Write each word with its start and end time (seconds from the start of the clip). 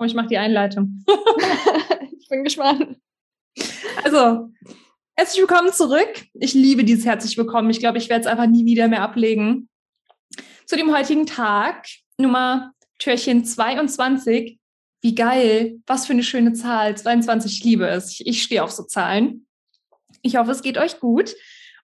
Oh, 0.00 0.04
ich 0.04 0.14
mache 0.14 0.28
die 0.28 0.38
Einleitung. 0.38 1.04
ich 2.20 2.28
bin 2.28 2.44
gespannt. 2.44 2.98
Also, 4.04 4.50
herzlich 5.16 5.40
willkommen 5.40 5.72
zurück. 5.72 6.24
Ich 6.34 6.54
liebe 6.54 6.84
dieses 6.84 7.04
herzlich 7.04 7.36
willkommen. 7.36 7.68
Ich 7.70 7.80
glaube, 7.80 7.98
ich 7.98 8.08
werde 8.08 8.20
es 8.20 8.26
einfach 8.28 8.46
nie 8.46 8.64
wieder 8.64 8.86
mehr 8.86 9.02
ablegen. 9.02 9.68
Zu 10.66 10.76
dem 10.76 10.94
heutigen 10.94 11.26
Tag, 11.26 11.88
Nummer 12.16 12.70
Türchen 13.00 13.44
22. 13.44 14.60
Wie 15.02 15.14
geil. 15.16 15.80
Was 15.88 16.06
für 16.06 16.12
eine 16.12 16.22
schöne 16.22 16.52
Zahl. 16.52 16.96
22, 16.96 17.58
ich 17.58 17.64
liebe 17.64 17.88
es. 17.88 18.12
Ich, 18.12 18.26
ich 18.28 18.42
stehe 18.44 18.62
auf 18.62 18.70
so 18.70 18.84
Zahlen. 18.84 19.48
Ich 20.22 20.36
hoffe, 20.36 20.52
es 20.52 20.62
geht 20.62 20.78
euch 20.78 21.00
gut. 21.00 21.34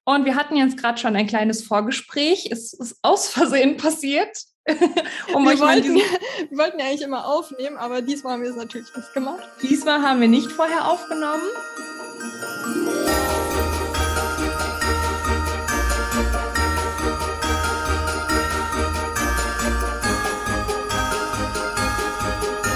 Und 0.07 0.27
wir 0.27 0.36
hatten 0.36 0.57
jetzt 0.57 0.77
gerade 0.77 0.98
schon 0.98 1.16
ein 1.16 1.27
kleines 1.27 1.62
Vorgespräch. 1.62 2.50
Es 2.50 2.75
ist 2.75 2.98
aus 3.00 3.29
Versehen 3.29 3.79
passiert. 3.79 4.36
um 5.34 5.45
wir, 5.45 5.59
wollten, 5.59 5.95
wir 6.50 6.59
wollten 6.59 6.79
ja 6.79 6.86
eigentlich 6.86 7.03
immer 7.03 7.27
aufnehmen, 7.27 7.77
aber 7.77 8.03
diesmal 8.03 8.35
haben 8.35 8.43
wir 8.43 8.50
es 8.50 8.57
natürlich 8.57 8.95
nicht 8.95 9.12
gemacht. 9.14 9.43
Diesmal 9.62 10.03
haben 10.03 10.21
wir 10.21 10.29
nicht 10.29 10.53
vorher 10.53 10.90
aufgenommen. 10.90 11.43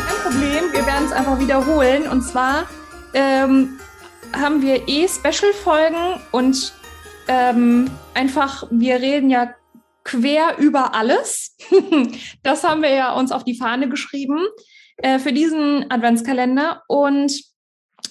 Kein 0.07 0.33
Problem, 0.33 0.73
wir 0.73 0.87
werden 0.87 1.07
es 1.07 1.13
einfach 1.13 1.39
wiederholen. 1.39 2.09
Und 2.09 2.23
zwar 2.23 2.67
ähm, 3.13 3.79
haben 4.35 4.63
wir 4.63 4.89
eh 4.89 5.07
Special-Folgen 5.09 6.21
und 6.33 6.78
ähm, 7.29 7.91
einfach, 8.15 8.67
wir 8.71 8.97
reden 8.97 9.31
ja 9.31 9.55
quer 10.05 10.57
über 10.59 10.95
alles. 10.95 11.57
das 12.43 12.65
haben 12.65 12.83
wir 12.83 12.91
ja 12.91 13.13
uns 13.13 13.31
auf 13.31 13.45
die 13.45 13.57
Fahne 13.57 13.89
geschrieben 13.89 14.39
äh, 14.97 15.19
für 15.19 15.33
diesen 15.33 15.91
Adventskalender. 15.91 16.83
Und 16.89 17.41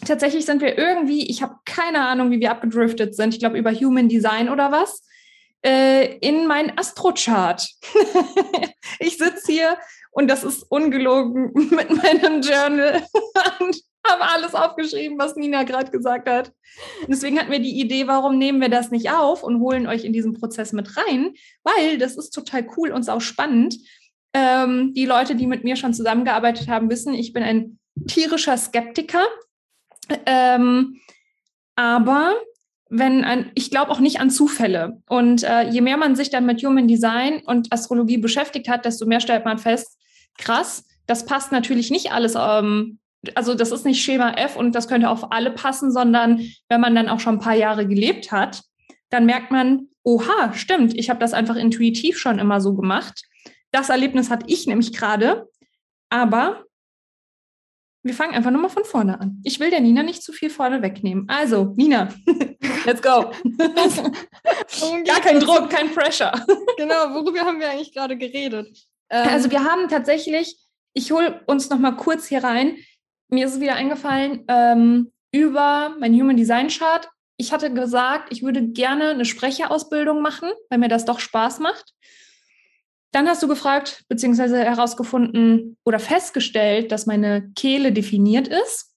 tatsächlich 0.05 0.45
sind 0.45 0.61
wir 0.61 0.77
irgendwie, 0.77 1.29
ich 1.29 1.41
habe 1.41 1.55
keine 1.65 2.05
Ahnung, 2.05 2.31
wie 2.31 2.39
wir 2.39 2.51
abgedriftet 2.51 3.15
sind. 3.15 3.33
Ich 3.33 3.39
glaube 3.39 3.57
über 3.57 3.73
Human 3.73 4.09
Design 4.09 4.49
oder 4.49 4.71
was. 4.71 5.03
Äh, 5.65 6.17
in 6.19 6.45
mein 6.45 6.77
Astrochart. 6.77 7.67
ich 8.99 9.17
sitze 9.17 9.51
hier 9.51 9.77
und 10.11 10.27
das 10.27 10.43
ist 10.43 10.63
ungelogen 10.69 11.51
mit 11.53 11.89
meinem 11.89 12.41
Journal 12.41 13.03
und 13.59 13.81
habe 14.09 14.23
alles 14.23 14.55
aufgeschrieben, 14.55 15.17
was 15.17 15.35
Nina 15.35 15.63
gerade 15.63 15.91
gesagt 15.91 16.29
hat. 16.29 16.51
Deswegen 17.07 17.39
hatten 17.39 17.51
wir 17.51 17.59
die 17.59 17.79
Idee, 17.79 18.07
warum 18.07 18.37
nehmen 18.37 18.61
wir 18.61 18.69
das 18.69 18.91
nicht 18.91 19.11
auf 19.11 19.43
und 19.43 19.59
holen 19.59 19.87
euch 19.87 20.03
in 20.03 20.13
diesen 20.13 20.33
Prozess 20.33 20.73
mit 20.73 20.97
rein, 20.97 21.33
weil 21.63 21.97
das 21.97 22.17
ist 22.17 22.31
total 22.31 22.67
cool 22.77 22.91
und 22.91 23.09
auch 23.09 23.21
spannend. 23.21 23.75
Ähm, 24.33 24.93
die 24.93 25.05
Leute, 25.05 25.35
die 25.35 25.47
mit 25.47 25.63
mir 25.63 25.75
schon 25.75 25.93
zusammengearbeitet 25.93 26.67
haben, 26.67 26.89
wissen, 26.89 27.13
ich 27.13 27.33
bin 27.33 27.43
ein 27.43 27.79
tierischer 28.07 28.57
Skeptiker. 28.57 29.25
Ähm, 30.25 30.99
aber 31.75 32.35
wenn 32.89 33.23
ein, 33.23 33.51
ich 33.55 33.69
glaube 33.69 33.91
auch 33.91 33.99
nicht 33.99 34.19
an 34.19 34.29
Zufälle. 34.29 35.01
Und 35.09 35.43
äh, 35.43 35.63
je 35.69 35.81
mehr 35.81 35.97
man 35.97 36.15
sich 36.15 36.29
dann 36.29 36.45
mit 36.45 36.63
Human 36.63 36.87
Design 36.87 37.41
und 37.45 37.71
Astrologie 37.71 38.17
beschäftigt 38.17 38.69
hat, 38.69 38.85
desto 38.85 39.05
mehr 39.05 39.19
stellt 39.19 39.45
man 39.45 39.57
fest, 39.57 39.97
krass, 40.37 40.85
das 41.05 41.25
passt 41.25 41.51
natürlich 41.51 41.91
nicht 41.91 42.11
alles 42.11 42.35
ähm, 42.37 42.99
also 43.35 43.55
das 43.55 43.71
ist 43.71 43.85
nicht 43.85 44.01
Schema 44.01 44.31
F 44.33 44.55
und 44.55 44.73
das 44.73 44.87
könnte 44.87 45.09
auf 45.09 45.31
alle 45.31 45.51
passen, 45.51 45.91
sondern 45.91 46.41
wenn 46.69 46.81
man 46.81 46.95
dann 46.95 47.09
auch 47.09 47.19
schon 47.19 47.35
ein 47.35 47.41
paar 47.41 47.55
Jahre 47.55 47.87
gelebt 47.87 48.31
hat, 48.31 48.63
dann 49.09 49.25
merkt 49.25 49.51
man, 49.51 49.89
oha, 50.03 50.53
stimmt, 50.53 50.93
ich 50.97 51.09
habe 51.09 51.19
das 51.19 51.33
einfach 51.33 51.55
intuitiv 51.55 52.17
schon 52.17 52.39
immer 52.39 52.61
so 52.61 52.75
gemacht. 52.75 53.23
Das 53.71 53.89
Erlebnis 53.89 54.29
hatte 54.29 54.45
ich 54.47 54.67
nämlich 54.67 54.93
gerade, 54.93 55.49
aber 56.09 56.63
wir 58.03 58.13
fangen 58.13 58.33
einfach 58.33 58.51
nochmal 58.51 58.69
von 58.69 58.85
vorne 58.85 59.19
an. 59.19 59.41
Ich 59.43 59.59
will 59.59 59.69
der 59.69 59.81
Nina 59.81 60.01
nicht 60.01 60.23
zu 60.23 60.31
viel 60.31 60.49
vorne 60.49 60.81
wegnehmen. 60.81 61.25
Also, 61.27 61.73
Nina, 61.75 62.07
let's 62.85 63.01
go. 63.01 63.31
Gar 65.05 65.21
kein 65.21 65.39
Druck, 65.41 65.69
kein 65.69 65.93
Pressure. 65.93 66.31
genau, 66.77 67.13
worüber 67.13 67.41
haben 67.41 67.59
wir 67.59 67.69
eigentlich 67.69 67.93
gerade 67.93 68.17
geredet? 68.17 68.87
also 69.09 69.49
wir 69.51 69.63
haben 69.63 69.87
tatsächlich, 69.87 70.57
ich 70.93 71.11
hole 71.11 71.41
uns 71.47 71.69
nochmal 71.69 71.95
kurz 71.95 72.27
hier 72.27 72.43
rein, 72.43 72.77
mir 73.29 73.45
ist 73.45 73.55
es 73.55 73.59
wieder 73.59 73.75
eingefallen, 73.75 74.43
ähm, 74.47 75.11
über 75.31 75.95
mein 75.99 76.13
Human 76.13 76.37
Design 76.37 76.69
Chart. 76.69 77.09
Ich 77.37 77.51
hatte 77.51 77.73
gesagt, 77.73 78.31
ich 78.31 78.41
würde 78.41 78.67
gerne 78.69 79.09
eine 79.09 79.25
Sprecherausbildung 79.25 80.21
machen, 80.21 80.49
weil 80.69 80.79
mir 80.79 80.87
das 80.87 81.05
doch 81.05 81.19
Spaß 81.19 81.59
macht. 81.59 81.93
Dann 83.11 83.27
hast 83.27 83.43
du 83.43 83.47
gefragt, 83.47 84.05
beziehungsweise 84.09 84.63
herausgefunden 84.63 85.77
oder 85.85 85.99
festgestellt, 85.99 86.91
dass 86.91 87.05
meine 87.05 87.51
Kehle 87.55 87.91
definiert 87.91 88.47
ist. 88.47 88.93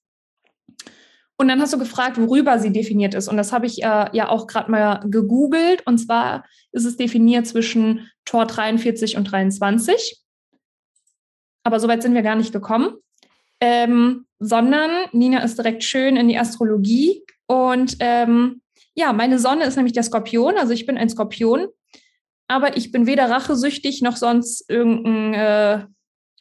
Und 1.37 1.47
dann 1.47 1.61
hast 1.61 1.73
du 1.73 1.79
gefragt, 1.79 2.19
worüber 2.19 2.59
sie 2.59 2.71
definiert 2.71 3.15
ist. 3.15 3.27
Und 3.27 3.37
das 3.37 3.51
habe 3.51 3.65
ich 3.65 3.83
äh, 3.83 4.09
ja 4.13 4.29
auch 4.29 4.47
gerade 4.47 4.69
mal 4.69 5.01
gegoogelt. 5.09 5.85
Und 5.87 5.97
zwar 5.97 6.45
ist 6.71 6.85
es 6.85 6.97
definiert 6.97 7.47
zwischen 7.47 8.11
Tor 8.25 8.45
43 8.45 9.17
und 9.17 9.31
23. 9.31 10.21
Aber 11.63 11.79
soweit 11.79 12.03
sind 12.03 12.13
wir 12.13 12.21
gar 12.21 12.35
nicht 12.35 12.53
gekommen 12.53 12.95
ähm, 13.61 14.25
sondern 14.39 14.89
Nina 15.13 15.43
ist 15.43 15.57
direkt 15.57 15.83
schön 15.83 16.17
in 16.17 16.27
die 16.27 16.37
Astrologie. 16.37 17.23
Und 17.45 17.95
ähm, 17.99 18.61
ja, 18.95 19.13
meine 19.13 19.39
Sonne 19.39 19.65
ist 19.65 19.75
nämlich 19.75 19.93
der 19.93 20.03
Skorpion, 20.03 20.57
also 20.57 20.73
ich 20.73 20.85
bin 20.85 20.97
ein 20.97 21.09
Skorpion, 21.09 21.67
aber 22.47 22.75
ich 22.75 22.91
bin 22.91 23.05
weder 23.05 23.29
rachesüchtig 23.29 24.01
noch 24.01 24.17
sonst 24.17 24.69
irgendein 24.69 25.33
äh, 25.33 25.85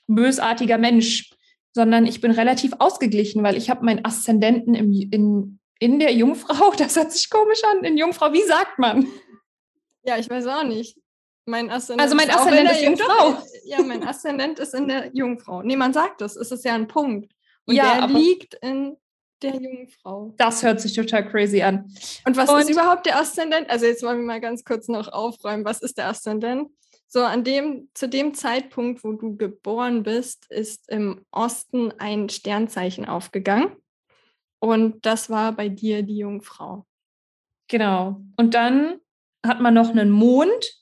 bösartiger 0.09 0.79
Mensch, 0.79 1.31
sondern 1.73 2.07
ich 2.07 2.21
bin 2.21 2.33
relativ 2.33 2.73
ausgeglichen, 2.79 3.43
weil 3.45 3.57
ich 3.57 3.71
habe 3.71 3.85
meinen 3.85 4.05
Aszendenten 4.05 4.75
im, 4.75 4.93
in, 4.93 5.61
in 5.79 6.01
der 6.01 6.13
Jungfrau, 6.13 6.73
das 6.79 6.97
hört 6.97 7.13
sich 7.13 7.31
komisch 7.31 7.63
an, 7.71 7.85
in 7.85 7.99
Jungfrau, 7.99 8.33
wie 8.33 8.43
sagt 8.43 8.79
man? 8.79 9.07
Ja, 10.03 10.17
ich 10.17 10.29
weiß 10.29 10.47
auch 10.47 10.65
nicht. 10.65 10.97
Mein 11.51 11.69
Aszendent 11.69 12.01
also 12.01 12.15
mein 12.15 12.31
Aszendent 12.31 12.71
ist 12.71 12.83
Jungfrau. 12.83 13.43
Ja, 13.65 13.83
mein 13.83 14.07
Aszendent 14.07 14.59
ist 14.61 14.73
in 14.73 14.87
der 14.87 15.11
Jungfrau. 15.13 15.63
Nee, 15.63 15.77
man 15.77 15.93
sagt 15.93 16.21
das, 16.21 16.37
es 16.37 16.53
ist 16.53 16.65
ja 16.65 16.75
ein 16.75 16.87
Punkt. 16.87 17.33
Und 17.67 17.75
ja, 17.75 18.07
der 18.07 18.17
liegt 18.17 18.55
in 18.55 18.97
der 19.43 19.57
Jungfrau. 19.57 20.33
Das 20.37 20.63
hört 20.63 20.81
sich 20.81 20.95
total 20.95 21.29
crazy 21.29 21.61
an. 21.61 21.93
Und 22.25 22.37
was 22.37 22.49
Und 22.49 22.61
ist 22.61 22.71
überhaupt 22.71 23.07
der 23.07 23.19
Aszendent? 23.19 23.69
Also 23.69 23.87
jetzt 23.87 24.03
wollen 24.05 24.19
wir 24.19 24.27
mal 24.27 24.41
ganz 24.41 24.65
kurz 24.65 24.87
noch 24.87 25.09
aufräumen. 25.09 25.65
Was 25.65 25.83
ist 25.83 25.99
der 25.99 26.09
Aszendent? 26.09 26.71
So, 27.09 27.25
an 27.25 27.43
dem, 27.43 27.89
zu 27.95 28.09
dem 28.09 28.35
Zeitpunkt, 28.35 29.03
wo 29.03 29.13
du 29.13 29.37
geboren 29.37 30.05
bist, 30.05 30.47
ist 30.51 30.89
im 30.89 31.27
Osten 31.33 31.93
ein 31.99 32.29
Sternzeichen 32.29 33.07
aufgegangen. 33.07 33.73
Und 34.61 35.05
das 35.05 35.31
war 35.31 35.51
bei 35.51 35.69
dir 35.69 36.05
die 36.05 36.19
Jungfrau. 36.19 36.87
Genau. 37.67 38.21
Und 38.37 38.55
dann 38.55 39.01
hat 39.45 39.61
man 39.61 39.75
noch 39.75 39.91
einen 39.91 40.11
Mond 40.11 40.80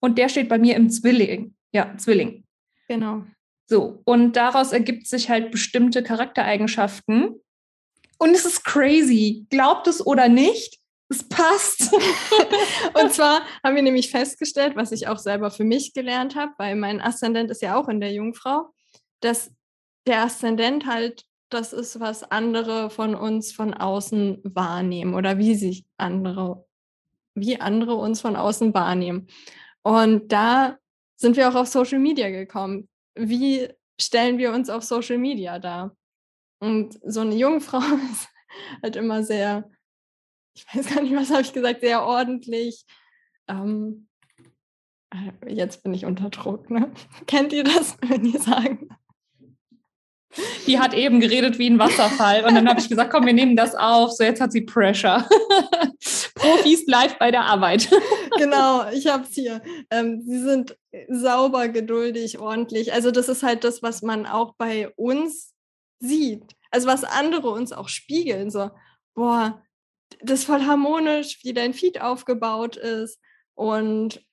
und 0.00 0.18
der 0.18 0.28
steht 0.28 0.48
bei 0.48 0.58
mir 0.58 0.76
im 0.76 0.90
Zwilling. 0.90 1.54
Ja, 1.72 1.96
Zwilling. 1.96 2.44
Genau. 2.88 3.24
So, 3.66 4.02
und 4.04 4.34
daraus 4.34 4.72
ergibt 4.72 5.06
sich 5.06 5.30
halt 5.30 5.52
bestimmte 5.52 6.02
Charaktereigenschaften. 6.02 7.40
Und 8.18 8.30
es 8.30 8.44
ist 8.44 8.64
crazy. 8.64 9.46
Glaubt 9.48 9.86
es 9.86 10.04
oder 10.04 10.28
nicht, 10.28 10.80
es 11.08 11.28
passt. 11.28 11.92
und 13.00 13.12
zwar 13.12 13.42
haben 13.62 13.76
wir 13.76 13.82
nämlich 13.82 14.10
festgestellt, 14.10 14.74
was 14.74 14.90
ich 14.90 15.06
auch 15.06 15.18
selber 15.18 15.50
für 15.50 15.64
mich 15.64 15.92
gelernt 15.94 16.34
habe, 16.34 16.52
weil 16.58 16.74
mein 16.74 17.00
Aszendent 17.00 17.50
ist 17.50 17.62
ja 17.62 17.76
auch 17.76 17.88
in 17.88 18.00
der 18.00 18.12
Jungfrau, 18.12 18.72
dass 19.20 19.52
der 20.06 20.24
Aszendent 20.24 20.86
halt 20.86 21.24
das 21.50 21.72
ist, 21.72 22.00
was 22.00 22.22
andere 22.22 22.90
von 22.90 23.14
uns 23.14 23.52
von 23.52 23.74
außen 23.74 24.40
wahrnehmen 24.44 25.14
oder 25.14 25.38
wie 25.38 25.54
sich 25.54 25.84
andere, 25.96 26.64
wie 27.34 27.60
andere 27.60 27.96
uns 27.96 28.20
von 28.20 28.36
außen 28.36 28.72
wahrnehmen. 28.72 29.26
Und 29.82 30.30
da 30.32 30.78
sind 31.16 31.36
wir 31.36 31.48
auch 31.48 31.54
auf 31.54 31.68
Social 31.68 31.98
Media 31.98 32.30
gekommen. 32.30 32.88
Wie 33.14 33.68
stellen 34.00 34.38
wir 34.38 34.52
uns 34.52 34.70
auf 34.70 34.82
Social 34.82 35.18
Media 35.18 35.58
dar? 35.58 35.96
Und 36.60 36.98
so 37.04 37.20
eine 37.20 37.34
junge 37.34 37.60
Frau 37.60 37.78
ist 38.12 38.28
halt 38.82 38.96
immer 38.96 39.22
sehr, 39.22 39.70
ich 40.54 40.66
weiß 40.72 40.94
gar 40.94 41.02
nicht, 41.02 41.14
was 41.14 41.30
habe 41.30 41.42
ich 41.42 41.52
gesagt, 41.52 41.80
sehr 41.80 42.02
ordentlich. 42.04 42.84
Ähm, 43.48 44.08
äh, 45.10 45.52
jetzt 45.52 45.82
bin 45.82 45.94
ich 45.94 46.04
unter 46.04 46.30
Druck, 46.30 46.70
ne? 46.70 46.92
Kennt 47.26 47.52
ihr 47.52 47.64
das, 47.64 47.96
wenn 48.02 48.24
ihr 48.24 48.40
sagen? 48.40 48.88
Die 50.66 50.78
hat 50.78 50.94
eben 50.94 51.20
geredet 51.20 51.58
wie 51.58 51.68
ein 51.68 51.78
Wasserfall 51.78 52.44
und 52.44 52.54
dann 52.54 52.68
habe 52.68 52.80
ich 52.80 52.88
gesagt, 52.88 53.10
komm, 53.10 53.26
wir 53.26 53.32
nehmen 53.32 53.56
das 53.56 53.74
auf. 53.74 54.12
So, 54.12 54.22
jetzt 54.22 54.40
hat 54.40 54.52
sie 54.52 54.60
Pressure. 54.60 55.26
Profis 56.34 56.86
live 56.86 57.18
bei 57.18 57.30
der 57.30 57.42
Arbeit. 57.42 57.90
genau, 58.38 58.88
ich 58.90 59.06
habe 59.08 59.24
es 59.24 59.34
hier. 59.34 59.60
Ähm, 59.90 60.22
sie 60.22 60.38
sind 60.38 60.76
sauber, 61.08 61.68
geduldig, 61.68 62.38
ordentlich. 62.38 62.92
Also 62.92 63.10
das 63.10 63.28
ist 63.28 63.42
halt 63.42 63.64
das, 63.64 63.82
was 63.82 64.02
man 64.02 64.26
auch 64.26 64.54
bei 64.56 64.88
uns 64.96 65.52
sieht. 65.98 66.54
Also 66.70 66.86
was 66.86 67.04
andere 67.04 67.50
uns 67.50 67.72
auch 67.72 67.88
spiegeln. 67.88 68.50
So, 68.50 68.70
boah, 69.14 69.62
das 70.22 70.40
ist 70.40 70.46
voll 70.46 70.62
harmonisch, 70.62 71.40
wie 71.42 71.52
dein 71.52 71.74
Feed 71.74 72.00
aufgebaut 72.00 72.76
ist. 72.76 73.20
Und 73.54 74.24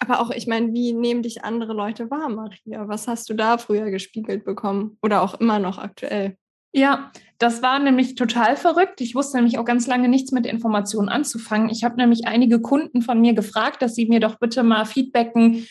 Aber 0.00 0.20
auch, 0.20 0.30
ich 0.30 0.46
meine, 0.46 0.72
wie 0.72 0.92
nehmen 0.92 1.22
dich 1.22 1.44
andere 1.44 1.72
Leute 1.72 2.10
wahr, 2.10 2.28
Maria? 2.28 2.88
Was 2.88 3.08
hast 3.08 3.28
du 3.28 3.34
da 3.34 3.58
früher 3.58 3.90
gespiegelt 3.90 4.44
bekommen 4.44 4.96
oder 5.02 5.22
auch 5.22 5.34
immer 5.40 5.58
noch 5.58 5.78
aktuell? 5.78 6.36
Ja, 6.72 7.10
das 7.38 7.62
war 7.62 7.78
nämlich 7.78 8.14
total 8.14 8.56
verrückt. 8.56 9.00
Ich 9.00 9.14
wusste 9.14 9.38
nämlich 9.38 9.58
auch 9.58 9.64
ganz 9.64 9.86
lange 9.86 10.08
nichts 10.08 10.32
mit 10.32 10.46
Informationen 10.46 11.08
anzufangen. 11.08 11.70
Ich 11.70 11.82
habe 11.82 11.96
nämlich 11.96 12.26
einige 12.26 12.60
Kunden 12.60 13.02
von 13.02 13.20
mir 13.20 13.32
gefragt, 13.32 13.82
dass 13.82 13.94
sie 13.94 14.06
mir 14.06 14.20
doch 14.20 14.38
bitte 14.38 14.62
mal 14.62 14.84
feedbacken, 14.84 15.66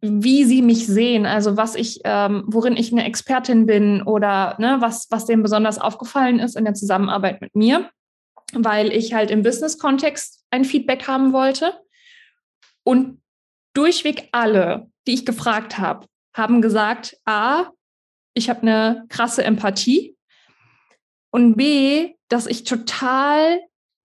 wie 0.00 0.44
sie 0.44 0.62
mich 0.62 0.86
sehen, 0.88 1.26
also 1.26 1.56
was 1.56 1.76
ich, 1.76 2.00
ähm, 2.02 2.42
worin 2.48 2.76
ich 2.76 2.90
eine 2.90 3.04
Expertin 3.04 3.66
bin 3.66 4.02
oder 4.02 4.56
ne, 4.58 4.78
was, 4.80 5.06
was 5.10 5.26
denen 5.26 5.44
besonders 5.44 5.78
aufgefallen 5.78 6.40
ist 6.40 6.56
in 6.56 6.64
der 6.64 6.74
Zusammenarbeit 6.74 7.40
mit 7.40 7.54
mir, 7.54 7.88
weil 8.52 8.90
ich 8.90 9.14
halt 9.14 9.30
im 9.30 9.44
Business-Kontext 9.44 10.44
ein 10.50 10.64
Feedback 10.64 11.06
haben 11.06 11.32
wollte. 11.32 11.74
Und 12.82 13.21
durchweg 13.74 14.28
alle, 14.32 14.90
die 15.06 15.14
ich 15.14 15.26
gefragt 15.26 15.78
habe, 15.78 16.06
haben 16.34 16.62
gesagt, 16.62 17.16
a, 17.24 17.70
ich 18.34 18.48
habe 18.48 18.62
eine 18.62 19.04
krasse 19.08 19.44
Empathie 19.44 20.16
und 21.30 21.56
b, 21.56 22.14
dass 22.28 22.46
ich 22.46 22.64
total 22.64 23.60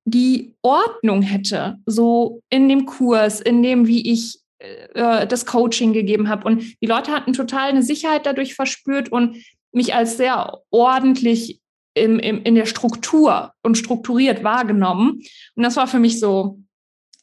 die 0.06 0.56
Ordnung 0.62 1.22
hätte, 1.22 1.78
so 1.86 2.42
in 2.50 2.70
dem 2.70 2.86
Kurs, 2.86 3.42
in 3.42 3.62
dem, 3.62 3.88
wie 3.88 4.12
ich 4.12 4.40
äh, 4.60 5.28
das 5.28 5.46
Coaching 5.46 5.94
gegeben 5.94 6.30
habe. 6.30 6.46
Und 6.46 6.82
die 6.82 6.88
Leute 6.88 7.12
hatten 7.12 7.34
total 7.34 7.70
eine 7.70 7.84
Sicherheit 7.84 8.26
dadurch 8.26 8.56
verspürt 8.56 9.12
und 9.12 9.38
mich 9.72 9.94
als 9.94 10.18
sehr 10.18 10.62
ordentlich 10.72 11.60
im, 11.94 12.20
im, 12.20 12.44
in 12.44 12.56
der 12.56 12.66
Struktur 12.66 13.54
und 13.64 13.78
strukturiert 13.78 14.44
wahrgenommen. 14.44 15.22
Und 15.56 15.64
das 15.64 15.76
war 15.76 15.88
für 15.88 16.00
mich 16.00 16.20
so, 16.20 16.60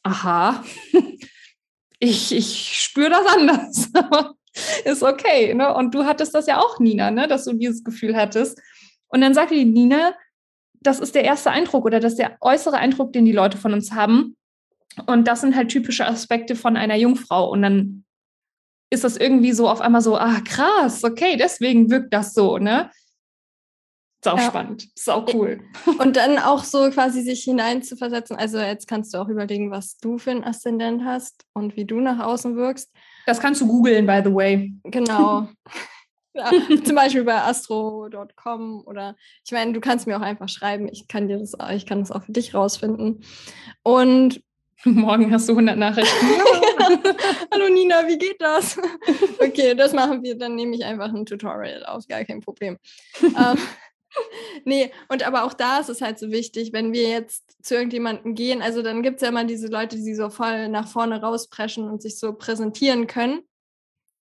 aha, 0.03 0.63
ich, 1.99 2.31
ich 2.33 2.77
spüre 2.77 3.09
das 3.09 3.25
anders. 3.25 3.91
ist 4.85 5.03
okay. 5.03 5.53
Ne? 5.53 5.73
Und 5.73 5.93
du 5.93 6.05
hattest 6.05 6.33
das 6.35 6.47
ja 6.47 6.59
auch, 6.59 6.79
Nina, 6.79 7.11
ne? 7.11 7.27
dass 7.27 7.45
du 7.45 7.53
dieses 7.53 7.83
Gefühl 7.83 8.15
hattest. 8.15 8.61
Und 9.07 9.21
dann 9.21 9.33
sagte 9.33 9.55
die 9.55 9.65
Nina, 9.65 10.13
das 10.81 10.99
ist 10.99 11.15
der 11.15 11.23
erste 11.23 11.51
Eindruck 11.51 11.85
oder 11.85 11.99
das 11.99 12.13
ist 12.13 12.19
der 12.19 12.37
äußere 12.41 12.77
Eindruck, 12.77 13.13
den 13.13 13.25
die 13.25 13.31
Leute 13.31 13.57
von 13.57 13.73
uns 13.73 13.91
haben. 13.91 14.35
Und 15.07 15.27
das 15.27 15.41
sind 15.41 15.55
halt 15.55 15.69
typische 15.69 16.05
Aspekte 16.05 16.55
von 16.55 16.77
einer 16.77 16.95
Jungfrau. 16.95 17.49
Und 17.49 17.61
dann 17.61 18.05
ist 18.89 19.03
das 19.03 19.17
irgendwie 19.17 19.51
so 19.51 19.67
auf 19.67 19.81
einmal 19.81 20.01
so, 20.01 20.17
ah, 20.17 20.39
krass, 20.41 21.03
okay, 21.03 21.35
deswegen 21.37 21.89
wirkt 21.89 22.13
das 22.13 22.33
so, 22.33 22.57
ne? 22.57 22.91
Sau 24.25 24.37
ja. 24.37 24.47
spannend, 24.47 24.87
sau 24.95 25.23
cool. 25.35 25.59
Und 25.99 26.15
dann 26.15 26.39
auch 26.39 26.63
so 26.63 26.89
quasi 26.89 27.21
sich 27.21 27.43
hineinzuversetzen. 27.43 28.35
Also 28.35 28.57
jetzt 28.57 28.87
kannst 28.87 29.13
du 29.13 29.19
auch 29.19 29.29
überlegen, 29.29 29.69
was 29.69 29.99
du 29.99 30.17
für 30.17 30.31
einen 30.31 30.43
Aszendent 30.43 31.05
hast 31.05 31.45
und 31.53 31.75
wie 31.75 31.85
du 31.85 31.99
nach 31.99 32.17
außen 32.25 32.55
wirkst. 32.55 32.89
Das 33.27 33.39
kannst 33.39 33.61
du 33.61 33.67
googeln, 33.67 34.07
by 34.07 34.23
the 34.25 34.33
way. 34.33 34.73
Genau. 34.85 35.47
ja, 36.33 36.49
zum 36.83 36.95
Beispiel 36.95 37.23
bei 37.23 37.39
astro.com 37.39 38.81
oder 38.87 39.15
ich 39.45 39.51
meine, 39.51 39.73
du 39.73 39.79
kannst 39.79 40.07
mir 40.07 40.17
auch 40.17 40.21
einfach 40.21 40.49
schreiben. 40.49 40.89
Ich 40.91 41.07
kann 41.07 41.27
dir 41.27 41.37
das, 41.37 41.53
ich 41.75 41.85
kann 41.85 41.99
das 41.99 42.09
auch 42.09 42.23
für 42.23 42.31
dich 42.31 42.55
rausfinden. 42.55 43.23
Und 43.83 44.41
Morgen 44.83 45.31
hast 45.31 45.47
du 45.49 45.53
100 45.53 45.77
Nachrichten. 45.77 46.25
Hallo 47.51 47.69
Nina, 47.69 48.07
wie 48.07 48.17
geht 48.17 48.39
das? 48.39 48.77
okay, 49.39 49.73
das 49.73 49.93
machen 49.93 50.21
wir. 50.23 50.35
Dann 50.37 50.55
nehme 50.55 50.75
ich 50.75 50.83
einfach 50.83 51.13
ein 51.13 51.25
Tutorial 51.25 51.85
auf, 51.85 52.07
gar 52.07 52.23
kein 52.23 52.41
Problem. 52.41 52.77
ähm, 53.21 53.57
nee, 54.65 54.91
und 55.09 55.25
aber 55.25 55.43
auch 55.43 55.53
da 55.53 55.79
ist 55.79 55.89
es 55.89 56.01
halt 56.01 56.19
so 56.19 56.31
wichtig, 56.31 56.73
wenn 56.73 56.93
wir 56.93 57.09
jetzt 57.09 57.57
zu 57.65 57.75
irgendjemandem 57.75 58.35
gehen, 58.35 58.61
also 58.61 58.81
dann 58.81 59.03
gibt 59.03 59.17
es 59.17 59.21
ja 59.21 59.29
immer 59.29 59.45
diese 59.45 59.67
Leute, 59.67 59.97
die 59.97 60.15
so 60.15 60.29
voll 60.29 60.69
nach 60.69 60.87
vorne 60.87 61.21
rauspreschen 61.21 61.89
und 61.89 62.01
sich 62.01 62.19
so 62.19 62.33
präsentieren 62.33 63.07
können. 63.07 63.41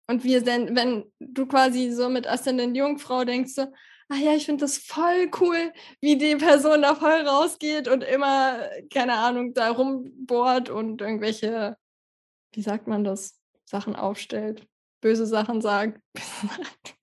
Und 0.09 0.23
wir 0.23 0.41
dann, 0.41 0.75
wenn 0.75 1.11
du 1.19 1.45
quasi 1.47 1.91
so 1.91 2.09
mit 2.09 2.27
Aszendent 2.27 2.77
Jungfrau 2.77 3.25
denkst, 3.25 3.53
so, 3.53 3.67
ach 4.09 4.17
ja, 4.17 4.33
ich 4.33 4.45
finde 4.45 4.61
das 4.61 4.77
voll 4.77 5.29
cool, 5.41 5.73
wie 5.99 6.17
die 6.17 6.35
Person 6.37 6.81
da 6.81 6.95
voll 6.95 7.27
rausgeht 7.27 7.87
und 7.87 8.03
immer, 8.03 8.69
keine 8.93 9.15
Ahnung, 9.15 9.53
da 9.53 9.69
rumbohrt 9.69 10.69
und 10.69 11.01
irgendwelche, 11.01 11.77
wie 12.53 12.61
sagt 12.61 12.87
man 12.87 13.03
das, 13.03 13.37
Sachen 13.65 13.95
aufstellt, 13.95 14.65
böse 15.01 15.25
Sachen 15.25 15.61
sagt. 15.61 15.99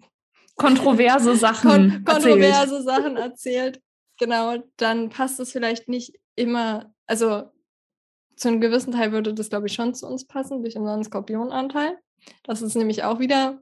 Kontroverse 0.56 1.36
Sachen. 1.36 1.70
Kon 1.70 2.04
kontroverse 2.04 2.76
erzählt. 2.76 2.84
Sachen 2.84 3.16
erzählt. 3.16 3.80
Genau, 4.18 4.56
dann 4.76 5.08
passt 5.08 5.40
es 5.40 5.52
vielleicht 5.52 5.88
nicht 5.88 6.14
immer, 6.36 6.92
also 7.06 7.50
zu 8.36 8.48
einem 8.48 8.60
gewissen 8.60 8.92
Teil 8.92 9.12
würde 9.12 9.34
das, 9.34 9.50
glaube 9.50 9.66
ich, 9.66 9.74
schon 9.74 9.94
zu 9.94 10.06
uns 10.06 10.26
passen, 10.26 10.62
durch 10.62 10.76
unseren 10.76 11.04
Skorpionanteil. 11.04 11.98
Das 12.42 12.62
ist 12.62 12.74
nämlich 12.74 13.04
auch 13.04 13.18
wieder, 13.18 13.60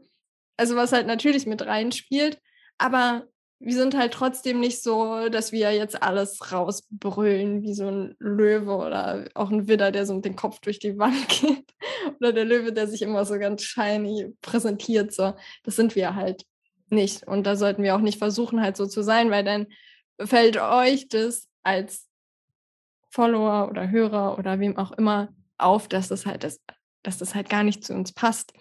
also 0.57 0.77
was 0.77 0.93
halt 0.93 1.07
natürlich 1.07 1.47
mit 1.47 1.65
reinspielt, 1.65 2.39
aber 2.79 3.27
wir 3.65 3.75
sind 3.75 3.97
halt 3.97 4.13
trotzdem 4.13 4.59
nicht 4.59 4.83
so, 4.83 5.29
dass 5.29 5.53
wir 5.53 5.73
jetzt 5.73 6.03
alles 6.03 6.53
rausbrüllen 6.53 7.63
wie 7.63 7.75
so 7.75 7.87
ein 7.89 8.17
Löwe 8.19 8.75
oder 8.75 9.29
auch 9.35 9.51
ein 9.51 9.69
Widder, 9.69 9.93
der 9.93 10.05
so 10.05 10.15
mit 10.15 10.25
dem 10.25 10.35
Kopf 10.35 10.59
durch 10.61 10.81
die 10.81 10.99
Wand 10.99 11.29
geht. 11.41 11.73
oder 12.19 12.33
der 12.33 12.45
Löwe, 12.45 12.73
der 12.73 12.89
sich 12.89 13.03
immer 13.03 13.25
so 13.25 13.39
ganz 13.39 13.63
shiny 13.63 14.35
präsentiert. 14.43 15.13
So, 15.13 15.35
das 15.63 15.77
sind 15.77 15.95
wir 15.95 16.17
halt 16.17 16.45
nicht. 16.93 17.27
Und 17.27 17.47
da 17.47 17.57
sollten 17.57 17.83
wir 17.83 17.97
auch 17.97 18.01
nicht 18.01 18.19
versuchen, 18.19 18.61
halt 18.61 18.77
so 18.77 18.87
zu 18.87 19.03
sein, 19.03 19.31
weil 19.31 19.45
dann 19.45 19.67
fällt 20.21 20.57
euch 20.59 21.09
das 21.09 21.49
als 21.63 22.09
Follower 23.11 23.69
oder 23.69 23.91
Hörer 23.91 24.39
oder 24.39 24.61
wem 24.61 24.77
auch 24.77 24.93
immer 24.93 25.29
auf, 25.59 25.89
dass 25.89 26.09
das 26.09 26.27
halt 26.27 26.45
das, 26.45 26.61
dass 27.03 27.19
das 27.19 27.35
halt 27.35 27.49
gar 27.49 27.63
nicht 27.63 27.85
zu 27.85 27.95
uns 27.95 28.13
passt. 28.13 28.53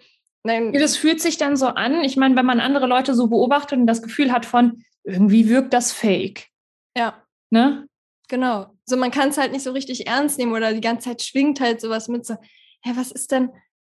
Nein. 0.44 0.72
Das 0.72 0.96
fühlt 0.96 1.20
sich 1.20 1.38
dann 1.38 1.56
so 1.56 1.66
an. 1.66 2.02
Ich 2.02 2.16
meine, 2.16 2.36
wenn 2.36 2.46
man 2.46 2.60
andere 2.60 2.86
Leute 2.86 3.14
so 3.14 3.28
beobachtet 3.28 3.78
und 3.78 3.86
das 3.86 4.02
Gefühl 4.02 4.32
hat 4.32 4.44
von, 4.44 4.84
irgendwie 5.04 5.48
wirkt 5.48 5.72
das 5.72 5.92
fake. 5.92 6.48
Ja. 6.96 7.22
Ne? 7.50 7.86
Genau. 8.28 8.66
So, 8.84 8.96
man 8.96 9.10
kann 9.10 9.28
es 9.28 9.38
halt 9.38 9.52
nicht 9.52 9.62
so 9.62 9.72
richtig 9.72 10.06
ernst 10.06 10.38
nehmen 10.38 10.52
oder 10.52 10.72
die 10.72 10.80
ganze 10.80 11.10
Zeit 11.10 11.22
schwingt 11.22 11.60
halt 11.60 11.80
sowas 11.80 12.08
mit 12.08 12.26
so, 12.26 12.34
hä, 12.82 12.92
was 12.94 13.12
ist 13.12 13.30
denn 13.30 13.50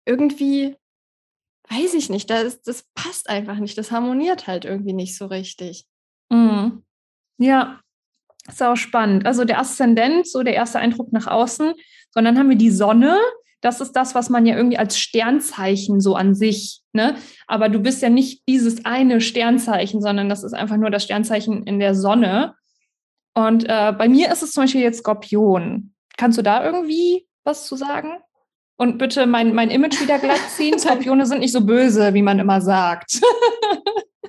irgendwie, 0.04 0.76
weiß 1.70 1.94
ich 1.94 2.10
nicht, 2.10 2.30
das, 2.30 2.62
das 2.62 2.84
passt 2.94 3.28
einfach 3.28 3.58
nicht, 3.58 3.76
das 3.78 3.90
harmoniert 3.90 4.46
halt 4.46 4.64
irgendwie 4.64 4.92
nicht 4.92 5.16
so 5.16 5.26
richtig. 5.26 5.86
Mhm. 6.30 6.82
Ja, 7.38 7.80
ist 8.46 8.62
auch 8.62 8.76
spannend. 8.76 9.26
Also 9.26 9.44
der 9.44 9.58
Aszendent, 9.58 10.26
so 10.28 10.42
der 10.42 10.54
erste 10.54 10.78
Eindruck 10.78 11.12
nach 11.12 11.26
außen, 11.26 11.74
sondern 12.10 12.38
haben 12.38 12.50
wir 12.50 12.56
die 12.56 12.70
Sonne, 12.70 13.18
das 13.60 13.80
ist 13.80 13.92
das, 13.92 14.14
was 14.14 14.28
man 14.28 14.44
ja 14.44 14.56
irgendwie 14.56 14.76
als 14.76 14.98
Sternzeichen 14.98 16.00
so 16.00 16.16
an 16.16 16.34
sich, 16.34 16.82
ne? 16.92 17.16
Aber 17.46 17.70
du 17.70 17.80
bist 17.80 18.02
ja 18.02 18.10
nicht 18.10 18.46
dieses 18.46 18.84
eine 18.84 19.22
Sternzeichen, 19.22 20.02
sondern 20.02 20.28
das 20.28 20.44
ist 20.44 20.52
einfach 20.52 20.76
nur 20.76 20.90
das 20.90 21.04
Sternzeichen 21.04 21.66
in 21.66 21.80
der 21.80 21.94
Sonne. 21.94 22.54
Und 23.32 23.64
äh, 23.64 23.92
bei 23.96 24.06
mir 24.06 24.30
ist 24.30 24.42
es 24.42 24.52
zum 24.52 24.64
Beispiel 24.64 24.82
jetzt 24.82 24.98
Skorpion. 24.98 25.94
Kannst 26.18 26.36
du 26.36 26.42
da 26.42 26.62
irgendwie 26.62 27.26
was 27.42 27.66
zu 27.66 27.76
sagen? 27.76 28.18
Und 28.76 28.98
bitte 28.98 29.26
mein, 29.26 29.54
mein 29.54 29.70
Image 29.70 30.00
wieder 30.00 30.18
glatt 30.18 30.50
ziehen. 30.50 30.78
Skorpione 30.78 31.26
sind 31.26 31.40
nicht 31.40 31.52
so 31.52 31.64
böse, 31.64 32.12
wie 32.14 32.22
man 32.22 32.40
immer 32.40 32.60
sagt. 32.60 33.20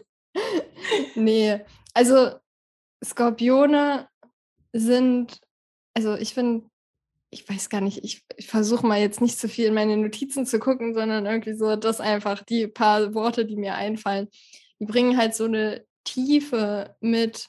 nee, 1.16 1.60
also 1.94 2.32
Skorpione 3.04 4.08
sind, 4.72 5.40
also 5.96 6.16
ich 6.16 6.34
finde, 6.34 6.66
ich 7.32 7.48
weiß 7.50 7.70
gar 7.70 7.82
nicht, 7.82 8.04
ich, 8.04 8.24
ich 8.38 8.48
versuche 8.48 8.86
mal 8.86 9.00
jetzt 9.00 9.20
nicht 9.20 9.40
zu 9.40 9.50
viel 9.50 9.66
in 9.66 9.74
meine 9.74 9.98
Notizen 9.98 10.46
zu 10.46 10.60
gucken, 10.60 10.94
sondern 10.94 11.26
irgendwie 11.26 11.54
so 11.54 11.76
das 11.76 12.00
einfach, 12.00 12.44
die 12.44 12.68
paar 12.68 13.14
Worte, 13.14 13.46
die 13.46 13.58
mir 13.58 13.76
einfallen, 13.76 14.28
die 14.80 14.86
bringen 14.86 15.18
halt 15.18 15.36
so 15.36 15.46
eine 15.46 15.86
Tiefe 16.04 16.96
mit, 17.02 17.48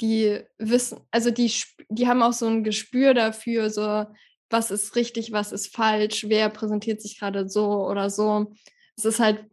die 0.00 0.40
wissen, 0.58 1.00
also 1.10 1.30
die, 1.30 1.52
die 1.88 2.08
haben 2.08 2.22
auch 2.22 2.32
so 2.32 2.46
ein 2.46 2.64
Gespür 2.64 3.14
dafür, 3.14 3.70
so 3.70 4.06
was 4.52 4.70
ist 4.70 4.96
richtig, 4.96 5.32
was 5.32 5.52
ist 5.52 5.74
falsch, 5.74 6.26
wer 6.28 6.48
präsentiert 6.48 7.00
sich 7.00 7.18
gerade 7.18 7.48
so 7.48 7.86
oder 7.88 8.10
so. 8.10 8.52
Es 8.96 9.04
ist 9.04 9.20
halt, 9.20 9.44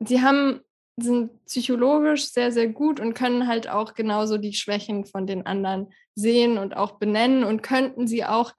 sie 0.00 0.22
haben, 0.22 0.60
sind 0.96 1.44
psychologisch 1.46 2.30
sehr, 2.30 2.52
sehr 2.52 2.68
gut 2.68 3.00
und 3.00 3.14
können 3.14 3.46
halt 3.46 3.68
auch 3.68 3.94
genauso 3.94 4.38
die 4.38 4.54
Schwächen 4.54 5.04
von 5.04 5.26
den 5.26 5.44
anderen 5.46 5.92
sehen 6.14 6.58
und 6.58 6.76
auch 6.76 6.92
benennen 6.92 7.44
und 7.44 7.62
könnten 7.62 8.06
sie 8.06 8.24
auch 8.24 8.52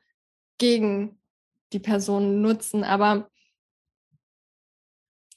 gegen 0.57 1.19
die 1.73 1.79
Person 1.79 2.41
nutzen. 2.41 2.83
Aber 2.83 3.29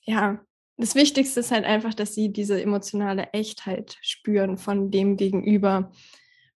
ja, 0.05 0.41
das 0.77 0.95
Wichtigste 0.95 1.41
ist 1.41 1.51
halt 1.51 1.65
einfach, 1.65 1.95
dass 1.95 2.15
sie 2.15 2.33
diese 2.33 2.61
emotionale 2.61 3.29
Echtheit 3.33 3.99
spüren 4.03 4.57
von 4.57 4.91
dem 4.91 5.17
Gegenüber. 5.17 5.93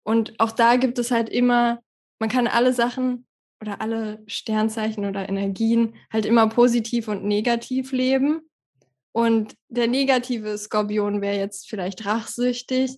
Und 0.03 0.39
auch 0.39 0.51
da 0.51 0.75
gibt 0.75 0.99
es 0.99 1.11
halt 1.11 1.29
immer, 1.29 1.81
man 2.19 2.29
kann 2.29 2.47
alle 2.47 2.73
Sachen 2.73 3.25
oder 3.61 3.79
alle 3.79 4.23
Sternzeichen 4.25 5.05
oder 5.05 5.29
Energien 5.29 5.95
halt 6.11 6.25
immer 6.25 6.49
positiv 6.49 7.07
und 7.07 7.23
negativ 7.23 7.91
leben. 7.91 8.41
Und 9.13 9.55
der 9.69 9.87
negative 9.87 10.57
Skorpion 10.57 11.21
wäre 11.21 11.37
jetzt 11.37 11.69
vielleicht 11.69 12.05
rachsüchtig, 12.05 12.97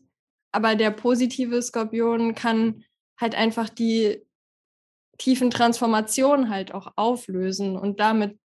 aber 0.52 0.76
der 0.76 0.92
positive 0.92 1.62
Skorpion 1.62 2.34
kann 2.34 2.84
halt 3.20 3.36
einfach 3.36 3.70
die 3.70 4.22
tiefen 5.18 5.52
Transformationen 5.52 6.50
halt 6.50 6.74
auch 6.74 6.94
auflösen 6.96 7.78
und 7.78 8.00
damit 8.00 8.40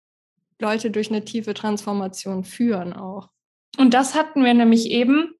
Leute 0.59 0.91
durch 0.91 1.09
eine 1.09 1.23
tiefe 1.23 1.53
Transformation 1.53 2.43
führen 2.43 2.93
auch. 2.93 3.29
Und 3.77 3.93
das 3.93 4.15
hatten 4.15 4.43
wir 4.43 4.53
nämlich 4.53 4.89
eben, 4.89 5.33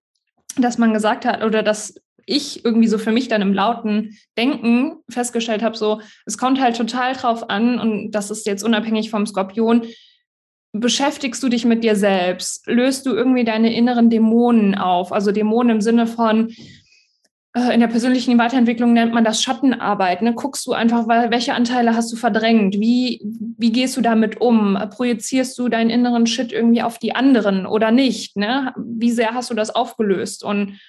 dass 0.57 0.77
man 0.77 0.93
gesagt 0.93 1.25
hat, 1.25 1.43
oder 1.43 1.63
dass 1.63 1.95
ich 2.27 2.63
irgendwie 2.63 2.87
so 2.87 2.99
für 2.99 3.11
mich 3.11 3.29
dann 3.29 3.41
im 3.41 3.53
lauten 3.53 4.17
Denken 4.37 4.97
festgestellt 5.09 5.63
habe, 5.63 5.75
so, 5.75 6.01
es 6.25 6.37
kommt 6.37 6.61
halt 6.61 6.77
total 6.77 7.13
drauf 7.13 7.49
an, 7.49 7.79
und 7.79 8.11
das 8.11 8.29
ist 8.29 8.45
jetzt 8.45 8.63
unabhängig 8.63 9.09
vom 9.09 9.25
Skorpion, 9.25 9.83
beschäftigst 10.73 11.41
du 11.41 11.49
dich 11.49 11.65
mit 11.65 11.83
dir 11.83 11.95
selbst? 11.95 12.67
Löst 12.67 13.05
du 13.05 13.15
irgendwie 13.15 13.45
deine 13.45 13.73
inneren 13.73 14.09
Dämonen 14.09 14.75
auf? 14.75 15.11
Also 15.11 15.31
Dämonen 15.31 15.77
im 15.77 15.81
Sinne 15.81 16.05
von, 16.05 16.53
äh, 17.53 17.73
in 17.73 17.79
der 17.79 17.87
persönlichen 17.87 18.37
Weiterentwicklung 18.37 18.93
nennt 18.93 19.13
man 19.13 19.23
das 19.23 19.41
Schattenarbeit. 19.41 20.21
Ne? 20.21 20.33
Guckst 20.33 20.67
du 20.67 20.73
einfach, 20.73 21.07
welche 21.07 21.53
Anteile 21.53 21.95
hast 21.95 22.11
du 22.11 22.15
verdrängt? 22.15 22.75
Wie, 22.79 23.21
wie 23.57 23.71
gehst 23.71 23.97
du 23.97 24.01
damit 24.01 24.41
um? 24.41 24.77
Projizierst 24.91 25.57
du 25.57 25.69
deinen 25.69 25.89
inneren 25.89 26.27
Shit 26.27 26.51
irgendwie 26.51 26.83
auf 26.83 26.99
die 26.99 27.15
anderen 27.15 27.65
oder 27.65 27.91
nicht? 27.91 28.35
Ne? 28.35 28.73
Wie 28.77 29.11
sehr 29.11 29.33
hast 29.33 29.49
du 29.49 29.53
das 29.53 29.73
aufgelöst? 29.73 30.43
Und 30.43 30.79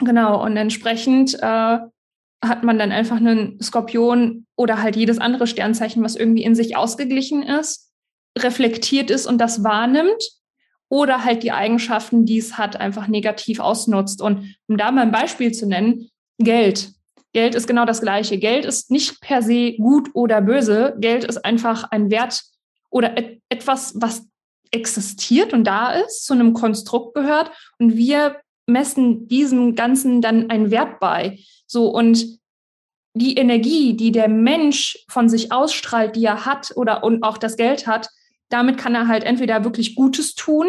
Genau, 0.00 0.42
und 0.44 0.56
entsprechend 0.56 1.34
äh, 1.34 1.78
hat 2.44 2.62
man 2.62 2.78
dann 2.78 2.92
einfach 2.92 3.16
einen 3.16 3.60
Skorpion 3.60 4.46
oder 4.56 4.80
halt 4.82 4.96
jedes 4.96 5.18
andere 5.18 5.46
Sternzeichen, 5.46 6.02
was 6.02 6.16
irgendwie 6.16 6.44
in 6.44 6.54
sich 6.54 6.76
ausgeglichen 6.76 7.42
ist, 7.42 7.90
reflektiert 8.38 9.10
ist 9.10 9.26
und 9.26 9.38
das 9.38 9.64
wahrnimmt 9.64 10.22
oder 10.88 11.24
halt 11.24 11.42
die 11.42 11.52
Eigenschaften, 11.52 12.24
die 12.24 12.38
es 12.38 12.56
hat, 12.56 12.76
einfach 12.76 13.08
negativ 13.08 13.60
ausnutzt. 13.60 14.22
Und 14.22 14.56
um 14.68 14.76
da 14.76 14.90
mal 14.90 15.02
ein 15.02 15.12
Beispiel 15.12 15.52
zu 15.52 15.66
nennen, 15.66 16.10
Geld. 16.38 16.92
Geld 17.32 17.54
ist 17.54 17.66
genau 17.66 17.84
das 17.84 18.00
Gleiche. 18.00 18.38
Geld 18.38 18.64
ist 18.64 18.90
nicht 18.90 19.20
per 19.20 19.42
se 19.42 19.74
gut 19.74 20.10
oder 20.14 20.40
böse. 20.40 20.94
Geld 20.98 21.24
ist 21.24 21.44
einfach 21.44 21.90
ein 21.90 22.10
Wert 22.10 22.42
oder 22.90 23.18
et 23.18 23.40
etwas, 23.50 23.94
was 23.96 24.26
existiert 24.70 25.52
und 25.52 25.64
da 25.64 25.92
ist, 25.92 26.26
zu 26.26 26.34
einem 26.34 26.52
Konstrukt 26.52 27.14
gehört. 27.14 27.50
Und 27.78 27.96
wir 27.96 28.36
messen 28.68 29.26
diesem 29.28 29.74
Ganzen 29.74 30.20
dann 30.20 30.50
einen 30.50 30.70
Wert 30.70 31.00
bei. 31.00 31.38
So 31.66 31.88
und 31.88 32.38
die 33.14 33.36
Energie, 33.36 33.96
die 33.96 34.12
der 34.12 34.28
Mensch 34.28 35.04
von 35.08 35.28
sich 35.28 35.50
ausstrahlt, 35.50 36.14
die 36.14 36.24
er 36.24 36.44
hat 36.44 36.72
oder 36.76 37.02
und 37.02 37.22
auch 37.22 37.38
das 37.38 37.56
Geld 37.56 37.86
hat, 37.86 38.08
damit 38.48 38.78
kann 38.78 38.94
er 38.94 39.08
halt 39.08 39.24
entweder 39.24 39.64
wirklich 39.64 39.94
Gutes 39.94 40.34
tun 40.34 40.68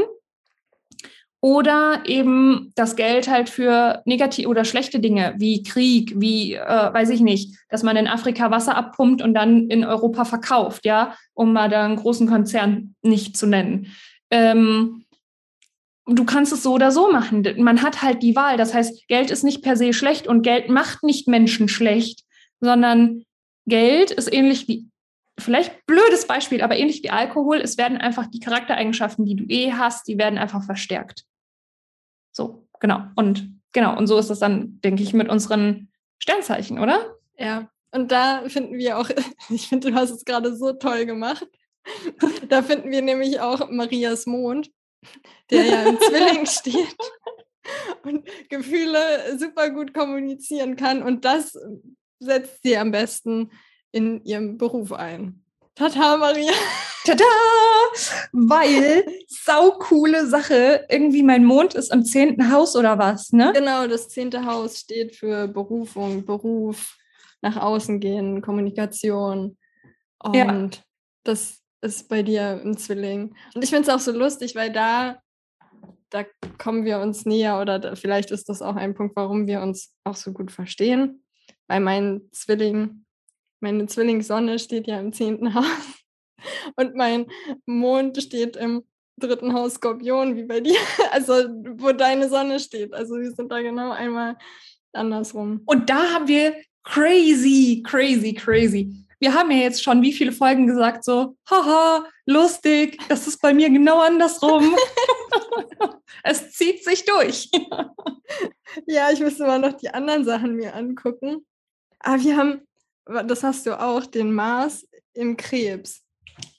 oder 1.42 2.04
eben 2.06 2.74
das 2.76 2.96
Geld 2.96 3.30
halt 3.30 3.50
für 3.50 4.02
negative 4.06 4.50
oder 4.50 4.66
schlechte 4.66 5.00
Dinge 5.00 5.36
wie 5.38 5.64
Krieg, 5.64 6.14
wie 6.18 6.56
äh, 6.56 6.94
weiß 6.94 7.10
ich 7.12 7.22
nicht, 7.22 7.56
dass 7.70 7.84
man 7.84 7.96
in 7.96 8.08
Afrika 8.08 8.52
Wasser 8.52 8.76
abpumpt 8.76 9.22
und 9.22 9.34
dann 9.34 9.70
in 9.70 9.86
Europa 9.86 10.26
verkauft, 10.26 10.86
ja, 10.86 11.16
um 11.34 11.54
mal 11.54 11.70
da 11.70 11.86
einen 11.86 11.96
großen 11.96 12.28
Konzern 12.28 12.96
nicht 13.02 13.38
zu 13.38 13.48
nennen. 13.48 13.88
Ähm, 14.32 15.06
du 16.16 16.26
kannst 16.26 16.54
es 16.54 16.64
so 16.64 16.74
oder 16.74 16.92
so 16.92 17.12
machen. 17.12 17.46
Man 17.58 17.82
hat 17.82 18.02
halt 18.02 18.24
die 18.24 18.36
Wahl. 18.36 18.58
Das 18.58 18.74
heißt, 18.74 19.08
Geld 19.08 19.32
ist 19.32 19.44
nicht 19.44 19.62
per 19.62 19.78
se 19.78 19.94
schlecht 19.94 20.28
und 20.28 20.42
Geld 20.42 20.70
macht 20.70 21.04
nicht 21.04 21.28
Menschen 21.28 21.68
schlecht, 21.68 22.24
sondern 22.60 23.24
Geld 23.66 24.12
ist 24.12 24.32
ähnlich 24.32 24.68
wie, 24.68 24.90
vielleicht 25.38 25.86
blödes 25.86 26.28
Beispiel, 26.28 26.62
aber 26.62 26.78
ähnlich 26.78 27.04
wie 27.04 27.10
Alkohol. 27.10 27.58
Es 27.58 27.78
werden 27.78 27.98
einfach 27.98 28.28
die 28.28 28.40
Charaktereigenschaften, 28.40 29.26
die 29.26 29.36
du 29.36 29.46
eh 29.48 29.74
hast, 29.74 30.08
die 30.08 30.18
werden 30.18 30.38
einfach 30.38 30.64
verstärkt. 30.64 31.24
So, 32.32 32.68
genau. 32.80 33.04
Und 33.16 33.50
genau. 33.74 33.98
Und 33.98 34.08
so 34.08 34.18
ist 34.18 34.30
es 34.30 34.40
dann, 34.40 34.80
denke 34.82 35.04
ich, 35.04 35.14
mit 35.14 35.30
unseren 35.30 35.90
Sternzeichen, 36.20 36.80
oder? 36.80 37.16
Ja. 37.38 37.70
Und 37.92 38.12
da 38.12 38.44
finden 38.48 38.78
wir 38.78 38.98
auch, 38.98 39.10
ich 39.50 39.68
finde, 39.68 39.92
du 39.92 39.96
hast 39.96 40.12
es 40.12 40.26
gerade 40.26 40.56
so 40.56 40.74
toll 40.74 41.06
gemacht. 41.06 41.48
Da 42.50 42.62
finden 42.62 42.92
wir 42.92 43.02
nämlich 43.02 43.40
auch 43.40 43.70
Marias 43.72 44.26
Mond 44.26 44.70
der 45.50 45.66
ja 45.66 45.84
im 45.84 46.00
Zwilling 46.00 46.46
steht 46.46 46.98
und 48.04 48.28
Gefühle 48.50 49.38
super 49.38 49.70
gut 49.70 49.94
kommunizieren 49.94 50.76
kann. 50.76 51.04
Und 51.04 51.26
das 51.26 51.58
setzt 52.20 52.64
sie 52.64 52.78
am 52.78 52.92
besten 52.92 53.52
in 53.92 54.24
ihrem 54.24 54.58
Beruf 54.58 54.92
ein. 54.92 55.44
Tata, 55.76 56.18
Maria. 56.18 56.52
Tada! 57.06 57.24
Weil, 58.34 59.06
saukoole 59.28 60.28
Sache, 60.28 60.86
irgendwie 60.90 61.24
mein 61.24 61.46
Mond 61.46 61.74
ist 61.74 61.92
im 61.92 62.04
zehnten 62.04 62.52
Haus 62.52 62.76
oder 62.76 62.98
was, 62.98 63.32
ne? 63.32 63.54
Genau, 63.56 63.88
das 63.88 64.10
zehnte 64.10 64.46
Haus 64.46 64.80
steht 64.80 65.16
für 65.16 65.48
Berufung, 65.48 66.26
Beruf, 66.26 66.98
nach 67.42 67.56
außen 67.56 68.00
gehen, 68.00 68.42
Kommunikation. 68.42 69.58
Und 70.22 70.36
ja. 70.36 70.70
das 71.24 71.59
ist 71.82 72.10
bei 72.10 72.24
dir 72.24 72.62
im 72.64 72.78
Zwilling. 72.78 73.36
Und 73.54 73.64
ich 73.64 73.70
finde 73.70 73.90
es 73.90 73.96
auch 73.96 74.00
so 74.00 74.12
lustig, 74.12 74.56
weil 74.56 74.72
da, 74.72 75.22
da 76.10 76.26
kommen 76.58 76.86
wir 76.86 77.00
uns 77.00 77.26
näher 77.26 77.60
oder 77.60 77.80
da, 77.80 77.96
vielleicht 77.96 78.32
ist 78.32 78.50
das 78.50 78.62
auch 78.62 78.76
ein 78.76 78.96
Punkt, 78.96 79.16
warum 79.16 79.48
wir 79.48 79.62
uns 79.62 79.94
auch 80.04 80.16
so 80.16 80.34
gut 80.34 80.52
verstehen. 80.52 81.24
Weil 81.68 81.80
mein 81.80 82.22
Zwilling, 82.32 83.06
meine 83.60 83.86
Zwillingssonne 83.86 84.60
steht 84.60 84.88
ja 84.88 85.00
im 85.00 85.14
zehnten 85.14 85.54
Haus 85.56 85.66
und 86.76 86.96
mein 86.96 87.28
Mond 87.66 88.22
steht 88.22 88.56
im 88.56 88.84
dritten 89.18 89.54
Haus 89.54 89.76
Skorpion, 89.76 90.36
wie 90.36 90.44
bei 90.44 90.62
dir. 90.62 90.78
Also, 91.12 91.34
wo 91.34 91.92
deine 91.92 92.30
Sonne 92.30 92.60
steht. 92.60 92.94
Also, 92.94 93.16
wir 93.16 93.32
sind 93.32 93.52
da 93.52 93.62
genau 93.62 93.92
einmal 93.92 94.38
andersrum. 94.94 95.62
Und 95.66 95.90
da 95.90 96.14
haben 96.14 96.28
wir 96.28 96.56
crazy, 96.84 97.84
crazy, 97.86 98.34
crazy 98.34 99.06
wir 99.20 99.34
haben 99.34 99.52
ja 99.52 99.58
jetzt 99.58 99.84
schon 99.84 100.02
wie 100.02 100.14
viele 100.14 100.32
Folgen 100.32 100.68
gesagt, 100.68 101.04
so, 101.04 101.36
haha, 101.50 102.06
lustig, 102.26 102.98
das 103.10 103.28
ist 103.28 103.42
bei 103.42 103.54
mir 103.54 103.70
genau 103.70 104.00
andersrum. 104.00 104.76
es 106.24 106.52
zieht 106.54 106.84
sich 106.84 107.06
durch. 107.06 107.50
ja, 108.88 109.12
ich 109.12 109.20
müsste 109.20 109.46
mal 109.46 109.60
noch 109.60 109.74
die 109.74 109.90
anderen 109.90 110.24
Sachen 110.24 110.56
mir 110.56 110.74
angucken. 110.74 111.46
Aber 112.00 112.24
wir 112.24 112.38
haben, 112.38 112.62
das 113.28 113.44
hast 113.44 113.66
du 113.66 113.80
auch, 113.80 114.06
den 114.06 114.34
Mars 114.34 114.88
im 115.14 115.36
Krebs. 115.36 116.04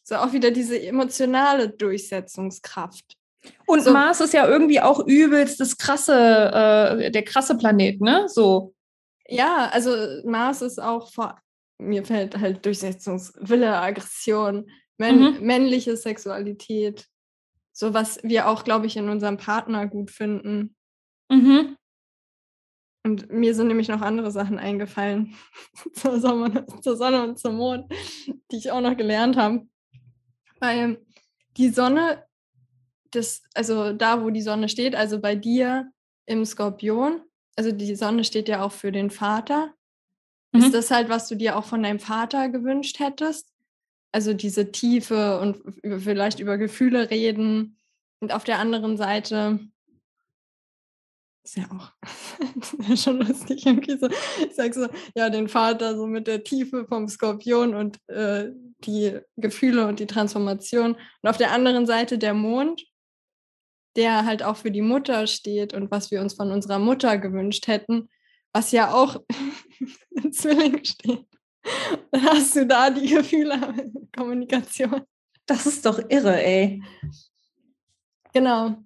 So 0.02 0.16
auch 0.16 0.32
wieder 0.32 0.50
diese 0.50 0.80
emotionale 0.80 1.70
Durchsetzungskraft. 1.70 3.16
Und 3.64 3.82
so. 3.82 3.92
Mars 3.92 4.20
ist 4.20 4.34
ja 4.34 4.46
irgendwie 4.46 4.80
auch 4.80 5.06
übelst 5.06 5.60
das 5.60 5.78
krasse, 5.78 6.12
äh, 7.02 7.10
der 7.10 7.24
krasse 7.24 7.56
Planet, 7.56 8.02
ne? 8.02 8.28
So. 8.28 8.74
Ja, 9.26 9.70
also 9.72 9.96
Mars 10.24 10.60
ist 10.60 10.82
auch 10.82 11.10
vor 11.10 11.40
mir 11.80 12.04
fällt 12.04 12.38
halt 12.38 12.64
Durchsetzungswille, 12.64 13.76
Aggression, 13.76 14.70
männ 14.98 15.20
mhm. 15.20 15.46
männliche 15.46 15.96
Sexualität, 15.96 17.06
so 17.72 17.94
was 17.94 18.22
wir 18.22 18.48
auch, 18.48 18.64
glaube 18.64 18.86
ich, 18.86 18.96
in 18.96 19.08
unserem 19.08 19.36
Partner 19.36 19.86
gut 19.86 20.10
finden. 20.10 20.76
Mhm. 21.30 21.76
Und 23.02 23.30
mir 23.32 23.54
sind 23.54 23.68
nämlich 23.68 23.88
noch 23.88 24.02
andere 24.02 24.30
Sachen 24.30 24.58
eingefallen 24.58 25.34
zur, 25.94 26.20
Sommer, 26.20 26.66
zur 26.82 26.96
Sonne 26.96 27.22
und 27.22 27.38
zum 27.38 27.56
Mond, 27.56 27.90
die 28.50 28.56
ich 28.56 28.70
auch 28.70 28.82
noch 28.82 28.96
gelernt 28.96 29.36
habe. 29.36 29.66
Weil 30.58 31.00
die 31.56 31.70
Sonne, 31.70 32.26
das, 33.10 33.42
also 33.54 33.94
da, 33.94 34.22
wo 34.22 34.28
die 34.28 34.42
Sonne 34.42 34.68
steht, 34.68 34.94
also 34.94 35.18
bei 35.18 35.34
dir 35.34 35.90
im 36.26 36.44
Skorpion, 36.44 37.22
also 37.56 37.72
die 37.72 37.96
Sonne 37.96 38.24
steht 38.24 38.48
ja 38.48 38.62
auch 38.62 38.72
für 38.72 38.92
den 38.92 39.10
Vater 39.10 39.74
Mhm. 40.52 40.62
Ist 40.62 40.74
das 40.74 40.90
halt, 40.90 41.08
was 41.08 41.28
du 41.28 41.36
dir 41.36 41.56
auch 41.56 41.64
von 41.64 41.82
deinem 41.82 42.00
Vater 42.00 42.48
gewünscht 42.48 42.98
hättest? 42.98 43.52
Also 44.12 44.34
diese 44.34 44.72
Tiefe 44.72 45.38
und 45.40 45.58
vielleicht 46.02 46.40
über 46.40 46.58
Gefühle 46.58 47.10
reden. 47.10 47.78
Und 48.20 48.32
auf 48.32 48.44
der 48.44 48.58
anderen 48.58 48.96
Seite 48.96 49.60
ist 51.44 51.56
ja 51.56 51.64
auch 51.72 51.92
schon 52.96 53.20
lustig 53.20 53.66
irgendwie 53.66 53.96
so. 53.96 54.08
Ich 54.08 54.54
sag 54.54 54.74
so, 54.74 54.88
ja, 55.14 55.30
den 55.30 55.48
Vater 55.48 55.96
so 55.96 56.06
mit 56.06 56.26
der 56.26 56.42
Tiefe 56.42 56.86
vom 56.86 57.08
Skorpion 57.08 57.74
und 57.74 57.98
äh, 58.08 58.50
die 58.84 59.18
Gefühle 59.36 59.86
und 59.86 60.00
die 60.00 60.06
Transformation. 60.06 60.96
Und 61.22 61.28
auf 61.28 61.36
der 61.36 61.52
anderen 61.52 61.86
Seite 61.86 62.18
der 62.18 62.34
Mond, 62.34 62.84
der 63.96 64.24
halt 64.24 64.42
auch 64.42 64.56
für 64.56 64.70
die 64.70 64.82
Mutter 64.82 65.26
steht 65.26 65.72
und 65.72 65.90
was 65.90 66.10
wir 66.10 66.20
uns 66.20 66.34
von 66.34 66.50
unserer 66.50 66.78
Mutter 66.78 67.16
gewünscht 67.18 67.68
hätten 67.68 68.08
was 68.52 68.72
ja 68.72 68.92
auch 68.92 69.16
in 70.10 70.32
Zwilling 70.32 70.84
steht. 70.84 71.26
Dann 72.10 72.24
hast 72.24 72.56
du 72.56 72.66
da 72.66 72.90
die 72.90 73.08
Gefühle, 73.08 73.90
Kommunikation. 74.16 75.02
Das 75.46 75.66
ist 75.66 75.84
doch 75.84 76.00
irre, 76.08 76.42
ey. 76.42 76.82
Genau. 78.32 78.76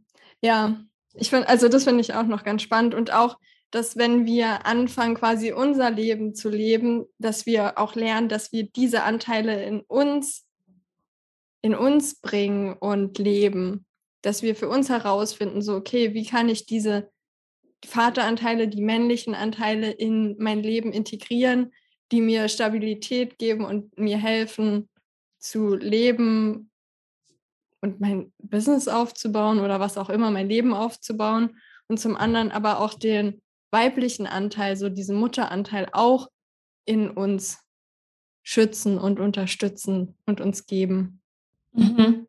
Ja, 0.41 0.81
ich 1.15 1.31
finde, 1.31 1.49
also 1.49 1.69
das 1.69 1.85
finde 1.85 2.01
ich 2.01 2.15
auch 2.15 2.25
noch 2.25 2.45
ganz 2.45 2.63
spannend 2.63 2.95
und 2.95 3.13
auch, 3.13 3.39
dass 3.71 3.97
wenn 3.97 4.25
wir 4.25 4.67
anfangen, 4.67 5.15
quasi 5.15 5.53
unser 5.53 5.91
Leben 5.91 6.35
zu 6.35 6.49
leben, 6.49 7.07
dass 7.19 7.45
wir 7.45 7.79
auch 7.79 7.95
lernen, 7.95 8.29
dass 8.29 8.53
wir 8.53 8.65
diese 8.65 9.03
Anteile 9.03 9.65
in 9.65 9.81
uns, 9.81 10.47
in 11.61 11.75
uns 11.75 12.21
bringen 12.21 12.75
und 12.75 13.19
leben. 13.19 13.87
Dass 14.23 14.43
wir 14.43 14.55
für 14.55 14.69
uns 14.69 14.89
herausfinden, 14.89 15.61
so, 15.61 15.75
okay, 15.75 16.15
wie 16.15 16.25
kann 16.25 16.49
ich 16.49 16.67
diese 16.67 17.11
Vateranteile, 17.89 18.69
die 18.69 18.83
männlichen 18.83 19.35
Anteile 19.35 19.91
in 19.91 20.37
mein 20.39 20.63
Leben 20.63 20.93
integrieren? 20.93 21.73
die 22.13 22.21
mir 22.21 22.49
Stabilität 22.49 23.39
geben 23.39 23.65
und 23.65 23.99
mir 23.99 24.19
helfen 24.19 24.89
zu 25.39 25.75
leben 25.75 26.71
und 27.81 28.01
mein 28.01 28.33
Business 28.39 28.89
aufzubauen 28.89 29.61
oder 29.61 29.81
was 29.81 29.99
auch 29.99 30.11
immer, 30.11 30.31
mein 30.31 30.49
Leben 30.49 30.73
aufzubauen. 30.73 31.59
Und 31.89 31.99
zum 31.99 32.17
anderen 32.17 32.51
aber 32.51 32.81
auch 32.81 32.95
den 32.95 33.43
weiblichen 33.71 34.27
Anteil, 34.27 34.77
so 34.77 34.89
diesen 34.89 35.17
Mutteranteil 35.17 35.89
auch 35.93 36.31
in 36.87 37.11
uns 37.11 37.59
schützen 38.43 38.99
und 38.99 39.21
unterstützen 39.21 40.17
und 40.25 40.41
uns 40.41 40.67
geben. 40.67 41.21
Mhm. 41.73 42.27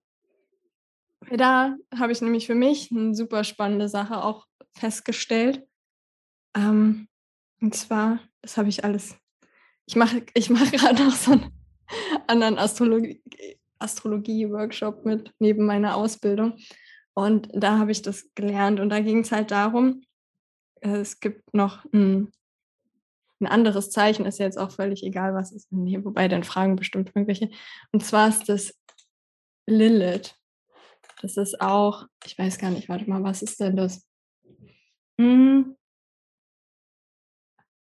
Da 1.29 1.75
habe 1.95 2.11
ich 2.11 2.21
nämlich 2.21 2.47
für 2.47 2.55
mich 2.55 2.91
eine 2.91 3.15
super 3.15 3.43
spannende 3.43 3.87
Sache 3.87 4.23
auch 4.23 4.45
festgestellt. 4.75 5.65
Ähm, 6.55 7.07
und 7.61 7.75
zwar, 7.75 8.19
das 8.41 8.57
habe 8.57 8.69
ich 8.69 8.83
alles. 8.83 9.15
Ich 9.85 9.95
mache 9.95 10.23
ich 10.33 10.49
mach 10.49 10.71
gerade 10.71 11.03
noch 11.03 11.15
so 11.15 11.33
einen 11.33 11.51
anderen 12.27 12.57
Astrologie, 12.57 13.21
Astrologie-Workshop 13.79 15.05
mit 15.05 15.33
neben 15.39 15.65
meiner 15.65 15.95
Ausbildung. 15.95 16.57
Und 17.13 17.49
da 17.53 17.77
habe 17.77 17.91
ich 17.91 18.01
das 18.01 18.29
gelernt. 18.35 18.79
Und 18.79 18.89
da 18.89 18.99
ging 18.99 19.19
es 19.19 19.31
halt 19.31 19.51
darum, 19.51 20.03
es 20.81 21.19
gibt 21.19 21.53
noch 21.53 21.85
ein, 21.93 22.31
ein, 23.39 23.47
anderes 23.47 23.89
Zeichen, 23.89 24.25
ist 24.25 24.39
jetzt 24.39 24.57
auch 24.57 24.71
völlig 24.71 25.03
egal, 25.03 25.33
was 25.33 25.51
es 25.51 25.63
ist. 25.63 25.71
Nee, 25.71 26.03
wobei 26.03 26.27
dann 26.27 26.43
fragen 26.43 26.75
bestimmt 26.75 27.11
irgendwelche. 27.15 27.49
Und 27.91 28.03
zwar 28.03 28.29
ist 28.29 28.49
das 28.49 28.73
Lilith. 29.65 30.35
Das 31.21 31.37
ist 31.37 31.61
auch, 31.61 32.05
ich 32.25 32.37
weiß 32.37 32.57
gar 32.57 32.71
nicht, 32.71 32.89
warte 32.89 33.09
mal, 33.09 33.23
was 33.23 33.41
ist 33.41 33.59
denn 33.59 33.77
das? 33.77 34.05
Hm. 35.19 35.75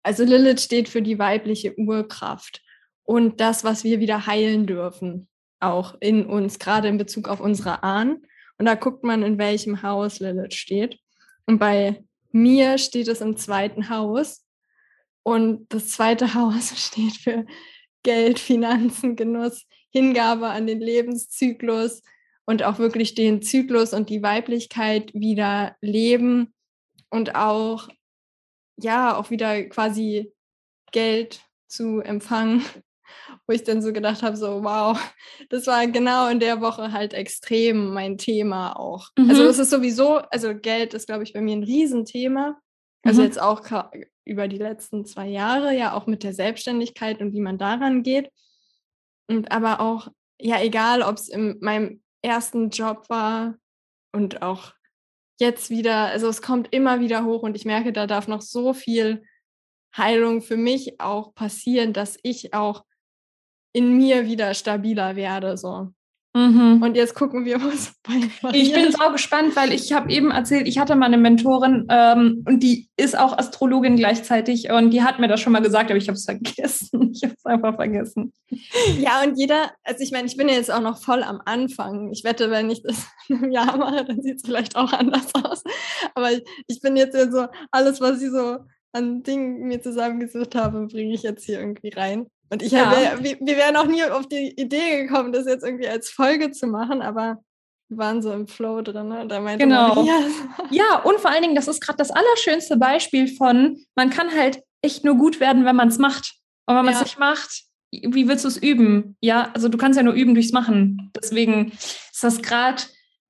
Also 0.03 0.25
Lilith 0.25 0.61
steht 0.61 0.89
für 0.89 1.01
die 1.01 1.19
weibliche 1.19 1.77
Urkraft 1.79 2.63
und 3.05 3.41
das, 3.41 3.65
was 3.65 3.85
wir 3.85 4.01
wieder 4.01 4.27
heilen 4.27 4.67
dürfen, 4.67 5.29
auch 5.61 5.97
in 6.01 6.27
uns, 6.27 6.59
gerade 6.59 6.89
in 6.89 6.99
Bezug 6.99 7.29
auf 7.29 7.41
unsere 7.41 7.83
Ahnen. 7.83 8.27
Und 8.59 8.67
da 8.67 8.75
guckt 8.75 9.03
man, 9.03 9.23
in 9.23 9.39
welchem 9.39 9.83
Haus 9.83 10.21
Lilith 10.21 10.55
steht. 10.55 10.99
Und 11.47 11.59
bei 11.59 12.05
mir 12.33 12.79
steht 12.79 13.09
es 13.09 13.21
im 13.21 13.37
zweiten 13.37 13.89
Haus. 13.89 14.45
Und 15.23 15.67
das 15.73 15.89
zweite 15.89 16.35
Haus 16.35 16.73
steht 16.79 17.17
für 17.17 17.47
Geld, 18.03 18.39
Finanzen, 18.39 19.17
Genuss, 19.17 19.67
Hingabe 19.91 20.49
an 20.49 20.67
den 20.67 20.81
Lebenszyklus 20.81 22.03
und 22.47 22.63
auch 22.63 22.79
wirklich 22.79 23.15
den 23.15 23.41
Zyklus 23.43 23.95
und 23.95 24.11
die 24.11 24.23
Weiblichkeit 24.23 25.15
wieder 25.15 25.77
leben 25.81 26.54
und 27.15 27.35
auch, 27.35 27.89
ja, 28.77 29.17
auch 29.17 29.31
wieder 29.31 29.63
quasi 29.65 30.33
Geld 30.93 31.43
zu 31.69 32.01
empfangen 32.01 32.65
wo 33.47 33.53
ich 33.53 33.65
dann 33.65 33.83
so 33.83 33.93
gedacht 33.93 34.23
habe, 34.23 34.37
so 34.37 34.63
wow, 34.65 34.99
das 35.51 35.67
war 35.67 35.87
genau 35.87 36.29
in 36.29 36.41
der 36.41 36.61
Woche 36.61 36.93
halt 36.93 37.15
extrem 37.15 37.93
mein 37.93 38.19
Thema 38.19 38.79
auch. 38.79 39.09
Also 39.17 39.23
mhm. 39.23 39.31
Also 39.31 39.43
es 39.45 39.59
ist 39.59 39.71
sowieso, 39.71 40.17
also 40.17 40.55
Geld 40.55 40.95
ist, 40.95 41.07
glaube 41.07 41.25
ich, 41.25 41.33
bei 41.33 41.41
mir 41.41 41.57
ein 41.57 41.65
Riesenthema. 41.65 42.59
Also 43.03 43.21
mhm. 43.21 43.27
jetzt 43.27 43.41
auch 43.41 43.63
über 44.25 44.49
die 44.49 44.59
letzten 44.59 45.05
zwei 45.05 45.29
Jahre, 45.29 45.77
ja 45.77 45.95
auch 45.95 46.07
mit 46.07 46.23
der 46.23 46.33
Selbstständigkeit 46.33 47.21
und 47.21 47.35
wie 47.35 47.41
man 47.41 47.59
daran 47.59 48.03
geht. 48.03 48.31
Und 49.29 49.53
aber 49.53 49.81
auch, 49.81 50.09
ja, 50.41 50.61
egal, 50.63 51.03
ob 51.03 51.17
es 51.17 51.29
in 51.29 51.59
meinem 51.61 52.03
ersten 52.23 52.71
Job 52.71 53.05
war 53.11 53.57
und 54.13 54.43
auch 54.43 54.73
jetzt 55.41 55.71
wieder, 55.71 56.07
also 56.07 56.29
es 56.29 56.43
kommt 56.43 56.73
immer 56.73 57.01
wieder 57.01 57.25
hoch 57.25 57.43
und 57.43 57.57
ich 57.57 57.65
merke, 57.65 57.93
da 57.93 58.07
darf 58.07 58.29
noch 58.29 58.43
so 58.43 58.73
viel 58.73 59.25
Heilung 59.97 60.43
für 60.43 60.57
mich 60.57 61.01
auch 61.01 61.35
passieren, 61.35 61.93
dass 61.93 62.19
ich 62.23 62.55
auch 62.55 62.85
in 63.73 63.97
mir 63.97 64.27
wieder 64.27 64.55
stabiler 64.55 65.17
werde. 65.17 65.57
So. 65.57 65.89
Mhm. 66.37 66.83
Und 66.83 66.97
jetzt 66.97 67.15
gucken 67.15 67.45
wir, 67.45 67.57
was 67.63 67.95
bei 68.03 68.15
Ich 68.53 68.73
bin 68.73 68.93
auch 68.97 69.13
gespannt, 69.13 69.55
weil 69.55 69.73
ich 69.73 69.93
habe 69.93 70.11
eben 70.11 70.33
erzählt, 70.33 70.67
ich 70.67 70.79
hatte 70.79 70.97
mal 70.97 71.07
eine 71.07 71.17
Mentorin 71.17 71.87
ähm, 71.89 72.45
und 72.47 72.61
die 72.61 72.89
ist 72.97 73.17
auch 73.17 73.39
Astrologin 73.39 73.97
gleichzeitig 73.97 74.71
und 74.71 74.91
die 74.91 75.03
hat 75.03 75.21
mir 75.21 75.29
das 75.29 75.41
schon 75.41 75.53
mal 75.53 75.63
gesagt, 75.63 75.91
aber 75.91 75.99
ich 75.99 76.09
habe 76.09 76.17
es 76.17 76.25
vergessen. 76.25 76.91
Ich 77.15 77.23
habe 77.23 77.35
es 77.37 77.47
einfach 77.47 77.77
vergessen. 77.77 78.33
Ja, 78.99 79.23
und 79.23 79.39
jeder, 79.39 79.71
also 79.85 80.03
ich 80.03 80.11
meine, 80.11 80.27
ich 80.27 80.37
bin 80.37 80.49
ja 80.49 80.55
jetzt 80.55 80.73
auch 80.73 80.81
noch 80.81 81.01
voll 81.01 81.23
am 81.23 81.41
Anfang. 81.45 82.11
Ich 82.11 82.25
wette, 82.25 82.51
wenn 82.51 82.71
ich 82.71 82.83
das 82.83 83.07
in 83.29 83.37
einem 83.37 83.53
Jahr 83.53 83.77
mache, 83.77 84.05
dann 84.05 84.21
sieht 84.21 84.39
es 84.39 84.43
vielleicht 84.45 84.75
auch 84.75 84.93
anders 84.93 85.33
aus. 85.35 85.63
Aber 86.17 86.33
ich, 86.33 86.43
ich 86.67 86.81
bin 86.81 86.97
jetzt 86.97 87.15
ja 87.15 87.31
so, 87.31 87.47
alles, 87.71 88.01
was 88.01 88.21
ich 88.21 88.31
so 88.31 88.59
an 88.93 89.23
Dingen 89.23 89.69
mir 89.69 89.81
zusammengesucht 89.81 90.57
habe, 90.57 90.89
bringe 90.89 91.15
ich 91.15 91.23
jetzt 91.23 91.45
hier 91.45 91.61
irgendwie 91.61 91.91
rein. 91.91 92.27
Und 92.51 92.63
ich 92.63 92.73
ja. 92.73 92.91
Hab, 92.91 93.23
wir, 93.23 93.39
wir 93.41 93.57
wären 93.57 93.77
auch 93.77 93.87
nie 93.87 94.05
auf 94.05 94.29
die 94.29 94.51
Idee 94.61 95.03
gekommen, 95.03 95.33
das 95.33 95.47
jetzt 95.47 95.65
irgendwie 95.65 95.89
als 95.89 96.11
Folge 96.11 96.51
zu 96.51 96.67
machen, 96.67 97.03
aber 97.03 97.43
wir 97.89 97.99
waren 97.99 98.23
so 98.23 98.33
im 98.33 98.47
Flow 98.47 98.83
drin. 98.83 99.09
Ne? 99.09 99.27
Da 99.27 99.41
meinte 99.41 99.65
genau. 99.65 99.95
Maria, 99.95 100.19
ja, 100.71 101.03
und 101.03 101.21
vor 101.21 101.31
allen 101.31 101.43
Dingen, 101.43 101.55
das 101.55 101.69
ist 101.69 101.81
gerade 101.81 101.99
das 101.99 102.11
allerschönste 102.11 102.77
Beispiel 102.77 103.29
von, 103.29 103.79
man 103.95 104.11
kann 104.11 104.35
halt 104.35 104.63
echt 104.83 105.05
nur 105.05 105.17
gut 105.17 105.41
werden, 105.41 105.65
wenn 105.65 105.77
man 105.77 105.89
es 105.89 105.99
macht. 105.99 106.35
Und 106.67 106.77
wenn 106.77 106.85
man 106.85 106.95
es 106.95 107.01
ja. 107.01 107.05
nicht 107.05 107.19
macht, 107.19 107.65
wie 107.91 108.29
willst 108.29 108.45
du 108.45 108.49
es 108.49 108.57
üben? 108.57 109.17
Ja, 109.21 109.51
also 109.55 109.69
du 109.69 109.79
kannst 109.79 109.97
ja 109.97 110.03
nur 110.03 110.15
üben 110.15 110.35
durchs 110.35 110.53
Machen. 110.53 111.11
Deswegen 111.15 111.73
ist 111.73 112.23
das 112.23 112.43
gerade 112.43 112.83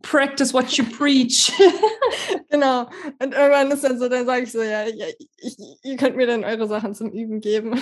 practice 0.05 0.53
what 0.53 0.77
you 0.77 0.85
preach. 0.85 1.53
genau. 2.51 2.83
Und 3.19 3.35
irgendwann 3.35 3.71
ist 3.71 3.83
dann 3.83 3.99
so, 3.99 4.09
dann 4.09 4.27
sage 4.27 4.45
ich 4.45 4.53
so, 4.53 4.63
ja, 4.63 4.85
ja 4.85 5.07
ich, 5.39 5.57
ihr 5.83 5.97
könnt 5.97 6.17
mir 6.17 6.27
dann 6.27 6.45
eure 6.45 6.69
Sachen 6.69 6.95
zum 6.95 7.11
Üben 7.11 7.41
geben. 7.41 7.81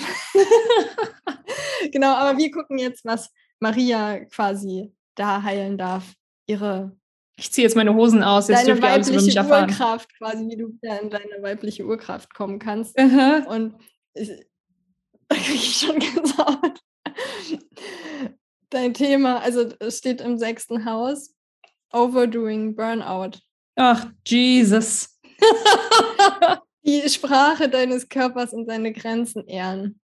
genau, 1.92 2.14
aber 2.14 2.38
wir 2.38 2.50
gucken 2.50 2.78
jetzt, 2.78 3.04
was 3.04 3.30
Maria 3.60 4.20
quasi 4.26 4.92
da 5.14 5.42
heilen 5.42 5.76
darf. 5.76 6.14
Ihre. 6.46 6.96
Ich 7.36 7.52
ziehe 7.52 7.66
jetzt 7.66 7.76
meine 7.76 7.94
Hosen 7.94 8.22
aus, 8.22 8.48
jetzt 8.48 8.66
dürft 8.66 8.82
ihr 8.82 8.90
alles 8.90 9.08
über 9.08 9.22
mich 9.22 9.36
erfahren. 9.36 9.70
Urkraft, 9.70 10.16
quasi, 10.18 10.48
wie 10.48 10.56
du 10.56 10.68
wieder 10.68 11.00
in 11.00 11.10
deine 11.10 11.42
weibliche 11.42 11.84
Urkraft 11.84 12.34
kommen 12.34 12.58
kannst. 12.58 12.98
Uh 12.98 13.04
-huh. 13.04 13.46
Und 13.46 13.74
ich, 14.14 14.28
da 15.28 15.36
kriege 15.36 15.54
ich 15.54 15.76
schon 15.76 15.98
gesagt. 15.98 16.82
Dein 18.70 18.94
Thema, 18.94 19.40
also 19.40 19.68
es 19.80 19.98
steht 19.98 20.20
im 20.20 20.38
sechsten 20.38 20.84
Haus 20.84 21.34
Overdoing 21.92 22.74
Burnout. 22.74 23.38
Ach, 23.76 24.06
Jesus. 24.26 25.18
Die 26.84 27.08
Sprache 27.08 27.68
deines 27.68 28.08
Körpers 28.08 28.52
und 28.52 28.66
seine 28.66 28.92
Grenzen 28.92 29.46
ehren. 29.46 30.00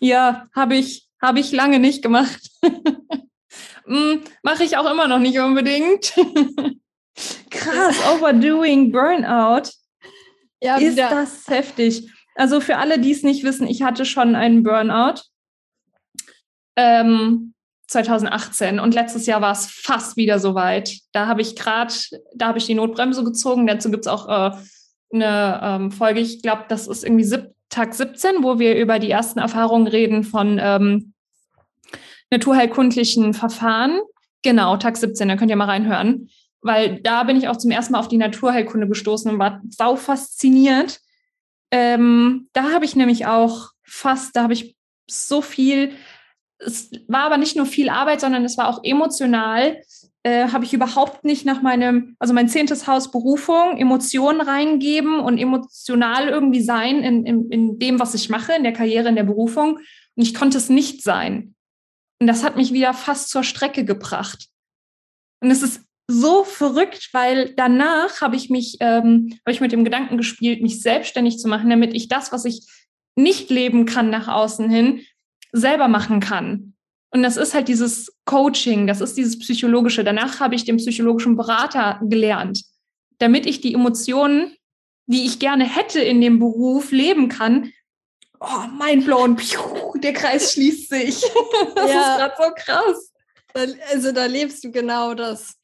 Ja, 0.00 0.48
habe 0.54 0.76
ich, 0.76 1.08
hab 1.20 1.36
ich 1.36 1.50
lange 1.52 1.78
nicht 1.78 2.02
gemacht. 2.02 2.50
hm, 3.84 4.22
Mache 4.42 4.64
ich 4.64 4.76
auch 4.76 4.90
immer 4.90 5.08
noch 5.08 5.18
nicht 5.18 5.38
unbedingt. 5.38 6.14
Krass, 7.50 7.96
Overdoing 8.12 8.92
Burnout. 8.92 9.70
Ja, 10.60 10.76
ist 10.76 10.92
wieder. 10.92 11.10
das 11.10 11.46
heftig. 11.48 12.10
Also 12.34 12.60
für 12.60 12.78
alle, 12.78 12.98
die 12.98 13.12
es 13.12 13.22
nicht 13.22 13.44
wissen, 13.44 13.66
ich 13.66 13.82
hatte 13.82 14.04
schon 14.04 14.34
einen 14.34 14.62
Burnout. 14.62 15.20
Ähm, 16.76 17.53
2018 17.94 18.80
und 18.80 18.94
letztes 18.94 19.26
Jahr 19.26 19.40
war 19.40 19.52
es 19.52 19.66
fast 19.66 20.16
wieder 20.16 20.38
so 20.38 20.54
weit. 20.54 20.98
Da 21.12 21.26
habe 21.26 21.40
ich 21.40 21.56
gerade, 21.56 21.94
da 22.34 22.48
habe 22.48 22.58
ich 22.58 22.66
die 22.66 22.74
Notbremse 22.74 23.24
gezogen. 23.24 23.66
Dazu 23.66 23.90
gibt 23.90 24.04
es 24.04 24.12
auch 24.12 24.28
äh, 24.28 24.56
eine 25.12 25.60
ähm, 25.62 25.90
Folge, 25.90 26.20
ich 26.20 26.42
glaube, 26.42 26.64
das 26.68 26.86
ist 26.86 27.04
irgendwie 27.04 27.24
sieb 27.24 27.54
Tag 27.70 27.94
17, 27.94 28.42
wo 28.42 28.58
wir 28.58 28.76
über 28.76 28.98
die 28.98 29.10
ersten 29.10 29.38
Erfahrungen 29.38 29.86
reden 29.86 30.22
von 30.22 30.60
ähm, 30.62 31.12
naturheilkundlichen 32.30 33.34
Verfahren. 33.34 34.00
Genau, 34.42 34.76
Tag 34.76 34.96
17, 34.96 35.26
da 35.26 35.36
könnt 35.36 35.50
ihr 35.50 35.56
mal 35.56 35.64
reinhören. 35.64 36.28
Weil 36.60 37.00
da 37.00 37.24
bin 37.24 37.36
ich 37.36 37.48
auch 37.48 37.56
zum 37.56 37.70
ersten 37.70 37.92
Mal 37.92 38.00
auf 38.00 38.08
die 38.08 38.16
Naturheilkunde 38.16 38.86
gestoßen 38.86 39.30
und 39.30 39.38
war 39.38 39.60
sau 39.70 39.96
fasziniert. 39.96 41.00
Ähm, 41.70 42.48
da 42.52 42.72
habe 42.72 42.84
ich 42.84 42.94
nämlich 42.94 43.26
auch 43.26 43.70
fast, 43.82 44.36
da 44.36 44.42
habe 44.42 44.52
ich 44.52 44.76
so 45.08 45.42
viel 45.42 45.92
es 46.64 46.90
war 47.08 47.22
aber 47.22 47.36
nicht 47.36 47.56
nur 47.56 47.66
viel 47.66 47.88
Arbeit, 47.88 48.20
sondern 48.20 48.44
es 48.44 48.58
war 48.58 48.68
auch 48.68 48.82
emotional. 48.82 49.80
Äh, 50.22 50.48
habe 50.48 50.64
ich 50.64 50.72
überhaupt 50.72 51.24
nicht 51.24 51.44
nach 51.44 51.60
meinem, 51.60 52.16
also 52.18 52.32
mein 52.32 52.48
zehntes 52.48 52.86
Haus 52.86 53.10
Berufung, 53.10 53.76
Emotionen 53.76 54.40
reingeben 54.40 55.20
und 55.20 55.36
emotional 55.36 56.28
irgendwie 56.28 56.62
sein 56.62 57.02
in, 57.02 57.26
in, 57.26 57.50
in 57.50 57.78
dem, 57.78 58.00
was 58.00 58.14
ich 58.14 58.30
mache, 58.30 58.54
in 58.54 58.62
der 58.62 58.72
Karriere, 58.72 59.10
in 59.10 59.16
der 59.16 59.24
Berufung. 59.24 59.76
Und 59.76 60.22
ich 60.22 60.32
konnte 60.32 60.56
es 60.56 60.70
nicht 60.70 61.02
sein. 61.02 61.54
Und 62.20 62.26
das 62.26 62.42
hat 62.42 62.56
mich 62.56 62.72
wieder 62.72 62.94
fast 62.94 63.28
zur 63.28 63.44
Strecke 63.44 63.84
gebracht. 63.84 64.48
Und 65.42 65.50
es 65.50 65.62
ist 65.62 65.82
so 66.08 66.44
verrückt, 66.44 67.10
weil 67.12 67.54
danach 67.54 68.20
habe 68.22 68.36
ich 68.36 68.48
mich, 68.48 68.78
ähm, 68.80 69.38
habe 69.44 69.52
ich 69.52 69.60
mit 69.60 69.72
dem 69.72 69.84
Gedanken 69.84 70.16
gespielt, 70.16 70.62
mich 70.62 70.80
selbstständig 70.80 71.38
zu 71.38 71.48
machen, 71.48 71.68
damit 71.68 71.94
ich 71.94 72.08
das, 72.08 72.32
was 72.32 72.46
ich 72.46 72.66
nicht 73.16 73.50
leben 73.50 73.84
kann 73.84 74.10
nach 74.10 74.28
außen 74.28 74.68
hin, 74.68 75.02
selber 75.54 75.88
machen 75.88 76.20
kann. 76.20 76.74
Und 77.10 77.22
das 77.22 77.36
ist 77.36 77.54
halt 77.54 77.68
dieses 77.68 78.12
Coaching, 78.24 78.86
das 78.86 79.00
ist 79.00 79.16
dieses 79.16 79.38
Psychologische. 79.38 80.02
Danach 80.02 80.40
habe 80.40 80.54
ich 80.54 80.64
den 80.64 80.78
psychologischen 80.78 81.36
Berater 81.36 82.00
gelernt, 82.02 82.64
damit 83.18 83.46
ich 83.46 83.60
die 83.60 83.74
Emotionen, 83.74 84.56
die 85.06 85.24
ich 85.24 85.38
gerne 85.38 85.64
hätte 85.64 86.00
in 86.00 86.20
dem 86.20 86.38
Beruf, 86.38 86.90
leben 86.90 87.28
kann 87.28 87.70
oh, 88.44 88.66
mein 88.78 89.04
blown, 89.04 89.36
der 89.96 90.12
Kreis 90.12 90.52
schließt 90.52 90.90
sich. 90.90 91.22
Das 91.74 91.90
ja. 91.90 92.00
ist 92.00 92.18
gerade 92.18 92.34
so 92.38 92.54
krass. 92.54 93.12
Also 93.92 94.12
da 94.12 94.26
lebst 94.26 94.64
du 94.64 94.70
genau 94.70 95.14
das. 95.14 95.56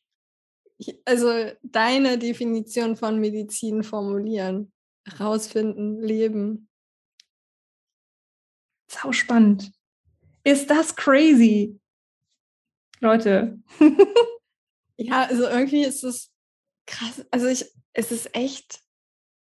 Also 1.04 1.50
deine 1.62 2.18
Definition 2.18 2.96
von 2.96 3.18
Medizin 3.18 3.82
formulieren, 3.82 4.72
rausfinden, 5.18 6.00
leben. 6.00 6.68
Sau 8.90 9.12
spannend. 9.12 9.72
Ist 10.44 10.70
das 10.70 10.94
crazy? 10.96 11.78
Leute. 13.00 13.58
ja, 14.96 15.22
also 15.22 15.44
irgendwie 15.44 15.84
ist 15.84 16.04
es 16.04 16.30
krass. 16.86 17.24
Also 17.30 17.46
ich, 17.46 17.64
es 17.92 18.12
ist 18.12 18.34
echt 18.34 18.82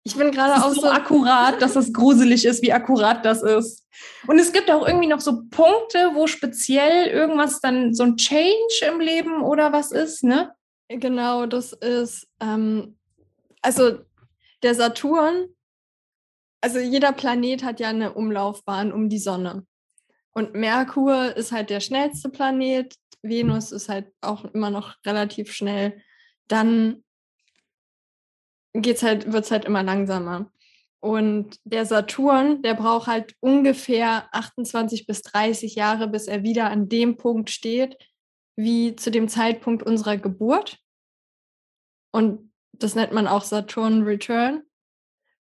ich 0.08 0.16
bin 0.16 0.30
gerade 0.30 0.64
auch 0.64 0.72
so, 0.72 0.80
so 0.80 0.88
akkurat, 0.88 1.60
dass 1.60 1.76
es 1.76 1.92
gruselig 1.92 2.46
ist, 2.46 2.62
wie 2.62 2.72
akkurat 2.72 3.26
das 3.26 3.42
ist. 3.42 3.86
Und 4.26 4.38
es 4.38 4.54
gibt 4.54 4.70
auch 4.70 4.86
irgendwie 4.86 5.06
noch 5.06 5.20
so 5.20 5.42
Punkte, 5.50 6.12
wo 6.14 6.26
speziell 6.26 7.08
irgendwas 7.08 7.60
dann 7.60 7.92
so 7.92 8.04
ein 8.04 8.16
Change 8.16 8.86
im 8.86 9.00
Leben 9.00 9.42
oder 9.42 9.70
was 9.70 9.92
ist, 9.92 10.24
ne? 10.24 10.54
Genau, 10.88 11.44
das 11.44 11.74
ist, 11.74 12.26
ähm, 12.40 12.96
also 13.60 13.98
der 14.62 14.74
Saturn, 14.74 15.48
also 16.62 16.78
jeder 16.78 17.12
Planet 17.12 17.62
hat 17.62 17.78
ja 17.78 17.88
eine 17.88 18.14
Umlaufbahn 18.14 18.92
um 18.92 19.10
die 19.10 19.18
Sonne. 19.18 19.66
Und 20.38 20.54
Merkur 20.54 21.34
ist 21.34 21.50
halt 21.50 21.68
der 21.68 21.80
schnellste 21.80 22.28
Planet, 22.28 22.94
Venus 23.22 23.72
ist 23.72 23.88
halt 23.88 24.12
auch 24.20 24.44
immer 24.44 24.70
noch 24.70 24.94
relativ 25.04 25.52
schnell. 25.52 26.00
Dann 26.46 27.02
halt, 28.76 29.32
wird 29.32 29.44
es 29.44 29.50
halt 29.50 29.64
immer 29.64 29.82
langsamer. 29.82 30.52
Und 31.00 31.58
der 31.64 31.86
Saturn, 31.86 32.62
der 32.62 32.74
braucht 32.74 33.08
halt 33.08 33.34
ungefähr 33.40 34.32
28 34.32 35.08
bis 35.08 35.22
30 35.22 35.74
Jahre, 35.74 36.06
bis 36.06 36.28
er 36.28 36.44
wieder 36.44 36.70
an 36.70 36.88
dem 36.88 37.16
Punkt 37.16 37.50
steht, 37.50 37.98
wie 38.54 38.94
zu 38.94 39.10
dem 39.10 39.26
Zeitpunkt 39.26 39.82
unserer 39.82 40.18
Geburt. 40.18 40.78
Und 42.12 42.52
das 42.70 42.94
nennt 42.94 43.12
man 43.12 43.26
auch 43.26 43.42
Saturn 43.42 44.04
Return, 44.04 44.62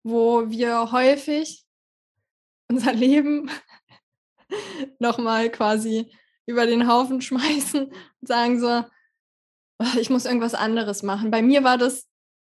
wo 0.04 0.48
wir 0.50 0.92
häufig 0.92 1.64
unser 2.68 2.92
Leben 2.92 3.50
nochmal 4.98 5.50
quasi 5.50 6.12
über 6.46 6.66
den 6.66 6.88
Haufen 6.88 7.20
schmeißen 7.20 7.86
und 7.86 8.28
sagen 8.28 8.60
so, 8.60 8.84
oh, 9.78 9.98
ich 9.98 10.10
muss 10.10 10.26
irgendwas 10.26 10.54
anderes 10.54 11.02
machen. 11.02 11.30
Bei 11.30 11.42
mir 11.42 11.64
war 11.64 11.78
das 11.78 12.06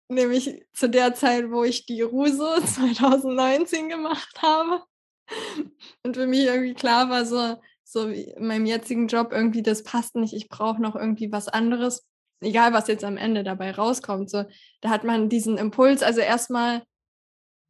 nämlich 0.09 0.67
zu 0.73 0.89
der 0.89 1.15
Zeit, 1.15 1.51
wo 1.51 1.65
ich 1.65 1.87
die 1.87 2.03
Ruse 2.03 2.63
2019 2.65 3.89
gemacht 3.89 4.43
habe. 4.43 4.83
Und 6.03 6.17
für 6.17 6.27
mich 6.27 6.47
irgendwie 6.47 6.75
klar 6.75 7.11
war, 7.11 7.27
so, 7.27 7.61
so 7.85 8.11
wie 8.11 8.23
in 8.23 8.47
meinem 8.47 8.67
jetzigen 8.67 9.09
Job 9.09 9.33
irgendwie, 9.33 9.63
das 9.63 9.83
passt 9.83 10.15
nicht, 10.17 10.33
ich 10.33 10.49
brauche 10.49 10.81
noch 10.81 10.97
irgendwie 10.97 11.31
was 11.33 11.49
anderes. 11.49 12.07
Egal, 12.41 12.73
was 12.73 12.87
jetzt 12.87 13.05
am 13.05 13.17
Ende 13.17 13.43
dabei 13.43 13.73
rauskommt. 13.73 14.31
So, 14.31 14.45
da 14.81 14.91
hat 14.91 15.05
man 15.05 15.29
diesen 15.29 15.59
Impuls, 15.59 16.03
also 16.03 16.21
erstmal 16.21 16.83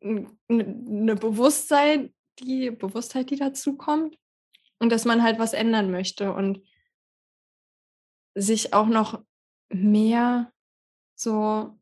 eine 0.03 1.17
Bewusstsein, 1.17 2.15
die 2.41 2.71
Bewusstheit, 2.71 3.31
die 3.31 3.37
dazu 3.37 3.77
kommt. 3.77 4.19
Und 4.81 4.91
dass 4.91 5.05
man 5.05 5.23
halt 5.23 5.41
was 5.41 5.55
ändern 5.55 5.91
möchte 5.91 6.33
und 6.33 6.63
sich 8.35 8.73
auch 8.75 8.87
noch 8.87 9.21
mehr 9.71 10.53
so 11.17 11.77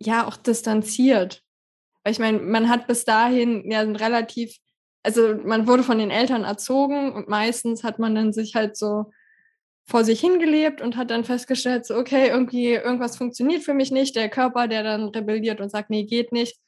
ja 0.00 0.26
auch 0.26 0.36
distanziert. 0.36 1.44
Weil 2.02 2.12
ich 2.12 2.18
meine, 2.18 2.38
man 2.38 2.68
hat 2.68 2.86
bis 2.86 3.04
dahin 3.04 3.70
ja 3.70 3.82
relativ, 3.82 4.56
also 5.02 5.34
man 5.44 5.66
wurde 5.66 5.82
von 5.82 5.98
den 5.98 6.10
Eltern 6.10 6.44
erzogen 6.44 7.12
und 7.12 7.28
meistens 7.28 7.84
hat 7.84 7.98
man 7.98 8.14
dann 8.14 8.32
sich 8.32 8.54
halt 8.54 8.76
so 8.76 9.12
vor 9.86 10.04
sich 10.04 10.20
hingelebt 10.20 10.82
und 10.82 10.96
hat 10.96 11.10
dann 11.10 11.24
festgestellt, 11.24 11.86
so, 11.86 11.96
okay, 11.96 12.28
irgendwie 12.28 12.72
irgendwas 12.72 13.16
funktioniert 13.16 13.62
für 13.62 13.72
mich 13.72 13.90
nicht. 13.90 14.16
Der 14.16 14.28
Körper, 14.28 14.68
der 14.68 14.82
dann 14.82 15.08
rebelliert 15.08 15.60
und 15.60 15.70
sagt, 15.70 15.88
nee, 15.90 16.04
geht 16.04 16.30
nicht. 16.30 16.58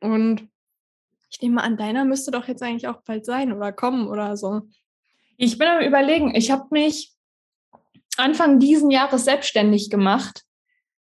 Und 0.00 0.48
ich 1.30 1.40
nehme 1.40 1.62
an, 1.62 1.76
deiner 1.76 2.04
müsste 2.04 2.30
doch 2.30 2.48
jetzt 2.48 2.62
eigentlich 2.62 2.88
auch 2.88 3.02
bald 3.02 3.24
sein 3.24 3.52
oder 3.52 3.72
kommen 3.72 4.08
oder 4.08 4.36
so. 4.36 4.62
Ich 5.36 5.58
bin 5.58 5.68
am 5.68 5.80
Überlegen, 5.80 6.34
ich 6.34 6.50
habe 6.50 6.66
mich 6.70 7.12
Anfang 8.16 8.58
diesen 8.58 8.90
Jahres 8.90 9.24
selbstständig 9.24 9.90
gemacht. 9.90 10.42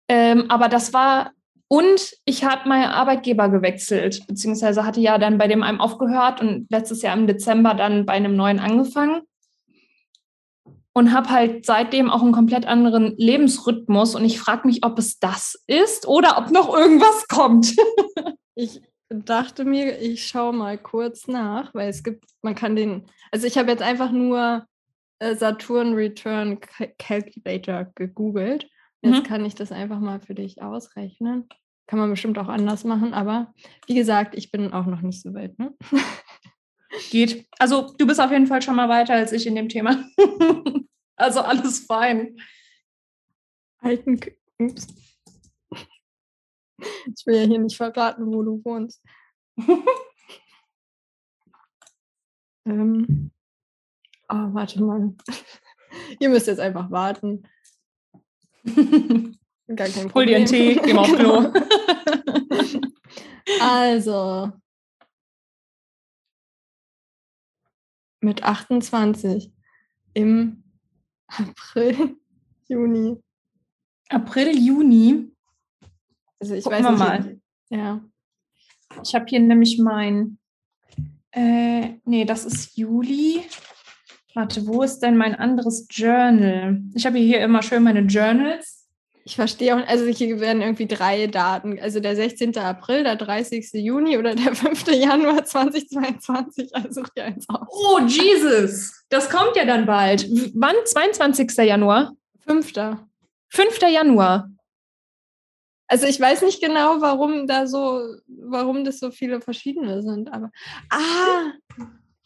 Ähm, 0.08 0.45
aber 0.49 0.69
das 0.69 0.93
war 0.93 1.32
und 1.67 2.13
ich 2.26 2.43
habe 2.43 2.69
meinen 2.69 2.91
Arbeitgeber 2.91 3.49
gewechselt, 3.49 4.28
beziehungsweise 4.28 4.86
hatte 4.86 5.02
ja 5.02 5.17
dann 5.17 5.39
bei 5.39 5.47
dem 5.47 5.63
einen 5.63 5.80
aufgehört 5.80 6.39
und 6.39 6.67
letztes 6.69 7.02
Jahr 7.02 7.17
im 7.17 7.26
Dezember 7.26 7.73
dann 7.73 8.06
bei 8.06 8.13
einem 8.13 8.36
neuen 8.36 8.60
angefangen. 8.60 9.23
Und 10.95 11.12
habe 11.12 11.32
halt 11.32 11.65
seitdem 11.65 12.12
auch 12.12 12.21
einen 12.21 12.34
komplett 12.34 12.67
anderen 12.67 13.15
Lebensrhythmus. 13.17 14.13
Und 14.13 14.23
ich 14.23 14.39
frage 14.39 14.67
mich, 14.67 14.86
ob 14.86 14.99
es 14.99 15.17
das 15.17 15.60
ist 15.65 16.08
oder 16.08 16.38
ob 16.38 16.52
noch 16.52 16.71
irgendwas 16.71 17.28
kommt. 17.28 17.76
ich 18.56 18.80
dachte 19.13 19.65
mir, 19.65 19.99
ich 19.99 20.28
schaue 20.28 20.54
mal 20.54 20.78
kurz 20.78 21.28
nach, 21.28 21.73
weil 21.73 21.89
es 21.89 22.04
gibt, 22.04 22.26
man 22.41 22.56
kann 22.56 22.76
den, 22.76 23.06
also 23.32 23.47
ich 23.47 23.58
habe 23.58 23.71
jetzt 23.71 23.82
einfach 23.82 24.12
nur 24.12 24.65
äh, 25.19 25.36
Saturn 25.36 25.93
Return 25.93 26.60
Calculator 26.97 27.91
gegoogelt. 27.95 28.69
Jetzt 29.02 29.19
mhm. 29.19 29.23
kann 29.23 29.45
ich 29.45 29.56
das 29.56 29.71
einfach 29.71 29.99
mal 29.99 30.19
für 30.19 30.36
dich 30.36 30.62
ausrechnen. 30.62 31.47
Kann 31.88 31.99
man 31.99 32.10
bestimmt 32.10 32.38
auch 32.38 32.47
anders 32.47 32.84
machen, 32.84 33.13
aber 33.13 33.54
wie 33.88 33.95
gesagt, 33.95 34.36
ich 34.36 34.52
bin 34.52 34.71
auch 34.71 34.86
noch 34.86 35.02
nicht 35.02 35.21
so 35.21 35.34
weit. 35.34 35.58
Ne? 35.60 35.73
Geht. 37.10 37.47
Also 37.60 37.93
du 37.97 38.08
bist 38.08 38.21
auf 38.21 38.32
jeden 38.32 38.47
Fall 38.47 38.62
schon 38.62 38.76
mal 38.76 38.88
weiter 38.88 39.13
als 39.13 39.32
ich 39.32 39.47
in 39.47 39.56
dem 39.56 39.67
Thema. 39.67 40.04
also 41.15 41.41
alles 41.41 41.86
fein. 41.86 42.38
Alten. 43.80 44.19
Ups. 44.60 44.88
Ich 46.77 47.25
will 47.25 47.36
ja 47.36 47.43
hier 47.43 47.59
nicht 47.59 47.77
verraten, 47.77 48.25
wo 48.27 48.43
du 48.43 48.63
wohnst. 48.63 49.01
ähm. 52.65 53.31
Oh, 54.29 54.53
warte 54.53 54.83
mal. 54.83 55.15
Ihr 56.19 56.29
müsst 56.29 56.47
jetzt 56.47 56.59
einfach 56.59 56.89
warten. 56.89 57.43
Gar 58.65 59.88
kein 59.88 60.09
Problem. 60.09 60.13
Hol 60.13 60.25
dir 60.25 60.38
einen 60.38 60.45
Tee, 60.45 60.75
geh 60.83 60.93
mal 60.93 61.01
auf 61.01 61.13
Klo. 61.13 61.51
Genau. 61.51 62.88
also, 63.62 64.51
mit 68.21 68.43
28 68.43 69.53
im 70.13 70.63
April, 71.27 72.17
Juni. 72.67 73.21
April, 74.09 74.57
Juni? 74.57 75.32
Also 76.43 76.56
ich 76.56 76.65
Gucken 76.65 76.84
weiß 76.84 76.91
nicht. 76.91 76.99
Mal. 76.99 77.39
Ja. 77.69 78.01
Ich 79.01 79.15
habe 79.15 79.23
hier 79.29 79.39
nämlich 79.39 79.79
mein, 79.79 80.39
äh, 81.32 81.91
nee, 82.03 82.25
das 82.25 82.43
ist 82.43 82.75
Juli. 82.75 83.45
Warte, 84.34 84.67
wo 84.67 84.84
ist 84.84 84.99
denn 84.99 85.15
mein 85.15 85.36
anderes 85.36 85.88
Journal? 85.89 86.82
Ich 86.95 87.06
habe 87.06 87.17
hier 87.17 87.39
immer 87.39 87.62
schön 87.63 87.82
meine 87.82 88.01
Journals. 88.01 88.89
Ich 89.23 89.38
verstehe 89.38 89.73
auch, 89.73 89.88
also 89.88 90.06
hier 90.08 90.41
werden 90.41 90.62
irgendwie 90.62 90.86
drei 90.86 91.27
Daten. 91.27 91.79
Also 91.79 92.01
der 92.01 92.17
16. 92.17 92.58
April, 92.58 93.06
der 93.06 93.15
30. 93.15 93.71
Juni 93.75 94.17
oder 94.17 94.36
der 94.36 94.53
5. 94.53 94.86
Januar 94.88 95.45
2022. 95.45 96.75
Also 96.75 96.89
such 96.91 97.10
dir 97.15 97.23
eins 97.23 97.47
aus. 97.47 97.69
Oh, 97.71 98.01
Jesus! 98.06 99.06
Das 99.08 99.29
kommt 99.29 99.56
ja 99.56 99.63
dann 99.63 99.86
bald. 99.86 100.27
Wann? 100.56 100.75
22. 100.84 101.51
Januar? 101.60 102.12
5. 102.45 102.73
5. 103.47 103.82
Januar. 103.89 104.49
Also 105.87 106.07
ich 106.07 106.19
weiß 106.19 106.41
nicht 106.43 106.61
genau, 106.61 107.01
warum 107.01 107.45
da 107.45 107.67
so, 107.67 108.15
warum 108.27 108.83
das 108.83 108.99
so 108.99 109.11
viele 109.11 109.41
verschiedene 109.41 110.01
sind, 110.01 110.31
aber 110.31 110.51
ah, 110.89 111.51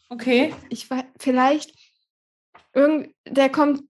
okay. 0.08 0.54
Ich 0.70 0.88
weiß, 0.88 1.04
vielleicht 1.18 1.74
irgend, 2.72 3.14
der 3.26 3.50
kommt 3.50 3.82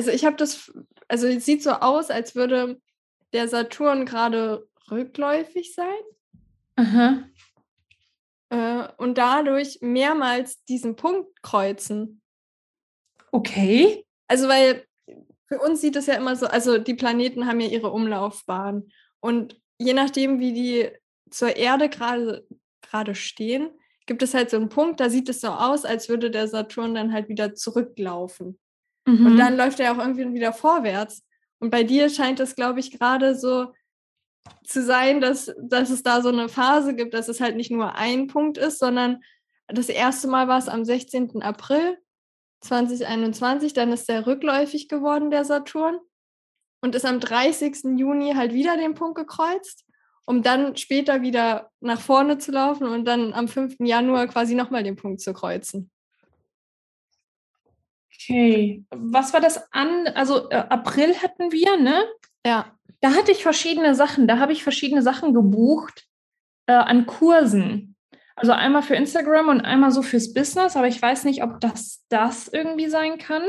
also 0.00 0.10
ich 0.12 0.24
habe 0.24 0.36
das, 0.36 0.72
also 1.08 1.26
es 1.26 1.44
sieht 1.44 1.62
so 1.62 1.72
aus, 1.72 2.10
als 2.10 2.34
würde 2.34 2.80
der 3.34 3.48
Saturn 3.48 4.06
gerade 4.06 4.66
rückläufig 4.90 5.74
sein. 5.74 6.00
Aha. 6.76 7.24
Äh, 8.48 8.88
und 8.96 9.18
dadurch 9.18 9.78
mehrmals 9.82 10.64
diesen 10.64 10.96
Punkt 10.96 11.42
kreuzen. 11.42 12.22
Okay. 13.30 14.06
Also 14.26 14.48
weil 14.48 14.86
für 15.50 15.58
uns 15.58 15.80
sieht 15.80 15.96
es 15.96 16.06
ja 16.06 16.14
immer 16.14 16.36
so, 16.36 16.46
also 16.46 16.78
die 16.78 16.94
Planeten 16.94 17.46
haben 17.46 17.60
ja 17.60 17.68
ihre 17.68 17.90
Umlaufbahn. 17.90 18.90
Und 19.18 19.60
je 19.78 19.94
nachdem, 19.94 20.38
wie 20.38 20.52
die 20.52 20.88
zur 21.30 21.56
Erde 21.56 21.88
gerade 21.88 22.46
gerade 22.82 23.14
stehen, 23.14 23.70
gibt 24.06 24.22
es 24.22 24.34
halt 24.34 24.50
so 24.50 24.56
einen 24.56 24.68
Punkt, 24.68 25.00
da 25.00 25.10
sieht 25.10 25.28
es 25.28 25.40
so 25.40 25.48
aus, 25.48 25.84
als 25.84 26.08
würde 26.08 26.30
der 26.30 26.48
Saturn 26.48 26.94
dann 26.94 27.12
halt 27.12 27.28
wieder 27.28 27.54
zurücklaufen. 27.54 28.58
Mhm. 29.06 29.26
Und 29.26 29.36
dann 29.36 29.56
läuft 29.56 29.80
er 29.80 29.92
auch 29.92 29.98
irgendwie 29.98 30.32
wieder 30.32 30.52
vorwärts. 30.52 31.24
Und 31.58 31.70
bei 31.70 31.84
dir 31.84 32.08
scheint 32.08 32.40
es, 32.40 32.56
glaube 32.56 32.80
ich, 32.80 32.98
gerade 32.98 33.36
so 33.36 33.72
zu 34.64 34.82
sein, 34.82 35.20
dass, 35.20 35.54
dass 35.60 35.90
es 35.90 36.02
da 36.02 36.22
so 36.22 36.30
eine 36.30 36.48
Phase 36.48 36.94
gibt, 36.94 37.14
dass 37.14 37.28
es 37.28 37.40
halt 37.40 37.56
nicht 37.56 37.70
nur 37.70 37.94
ein 37.94 38.26
Punkt 38.26 38.56
ist, 38.56 38.78
sondern 38.78 39.20
das 39.68 39.88
erste 39.88 40.26
Mal 40.26 40.48
war 40.48 40.58
es 40.58 40.68
am 40.68 40.84
16. 40.84 41.42
April 41.42 41.98
2021, 42.60 43.72
dann 43.72 43.92
ist 43.92 44.08
der 44.08 44.26
rückläufig 44.26 44.88
geworden, 44.88 45.30
der 45.30 45.44
Saturn, 45.44 45.98
und 46.82 46.94
ist 46.94 47.04
am 47.04 47.20
30. 47.20 47.98
Juni 47.98 48.32
halt 48.34 48.52
wieder 48.52 48.76
den 48.76 48.94
Punkt 48.94 49.16
gekreuzt, 49.16 49.84
um 50.26 50.42
dann 50.42 50.76
später 50.76 51.22
wieder 51.22 51.70
nach 51.80 52.00
vorne 52.00 52.38
zu 52.38 52.52
laufen 52.52 52.86
und 52.86 53.04
dann 53.04 53.32
am 53.32 53.48
5. 53.48 53.76
Januar 53.80 54.26
quasi 54.28 54.54
nochmal 54.54 54.82
den 54.82 54.96
Punkt 54.96 55.20
zu 55.20 55.32
kreuzen. 55.32 55.90
Okay. 58.14 58.84
Was 58.90 59.32
war 59.32 59.40
das 59.40 59.72
an? 59.72 60.06
Also 60.08 60.50
äh, 60.50 60.56
April 60.56 61.14
hatten 61.16 61.52
wir, 61.52 61.76
ne? 61.78 62.04
Ja. 62.44 62.76
Da 63.00 63.14
hatte 63.14 63.32
ich 63.32 63.42
verschiedene 63.42 63.94
Sachen. 63.94 64.28
Da 64.28 64.38
habe 64.38 64.52
ich 64.52 64.62
verschiedene 64.62 65.02
Sachen 65.02 65.32
gebucht 65.32 66.06
äh, 66.66 66.72
an 66.72 67.06
Kursen. 67.06 67.89
Also 68.40 68.52
einmal 68.52 68.82
für 68.82 68.94
Instagram 68.94 69.48
und 69.48 69.60
einmal 69.60 69.90
so 69.90 70.00
fürs 70.00 70.32
Business, 70.32 70.74
aber 70.74 70.88
ich 70.88 71.00
weiß 71.00 71.24
nicht, 71.24 71.42
ob 71.42 71.60
das 71.60 72.06
das 72.08 72.48
irgendwie 72.48 72.88
sein 72.88 73.18
kann. 73.18 73.42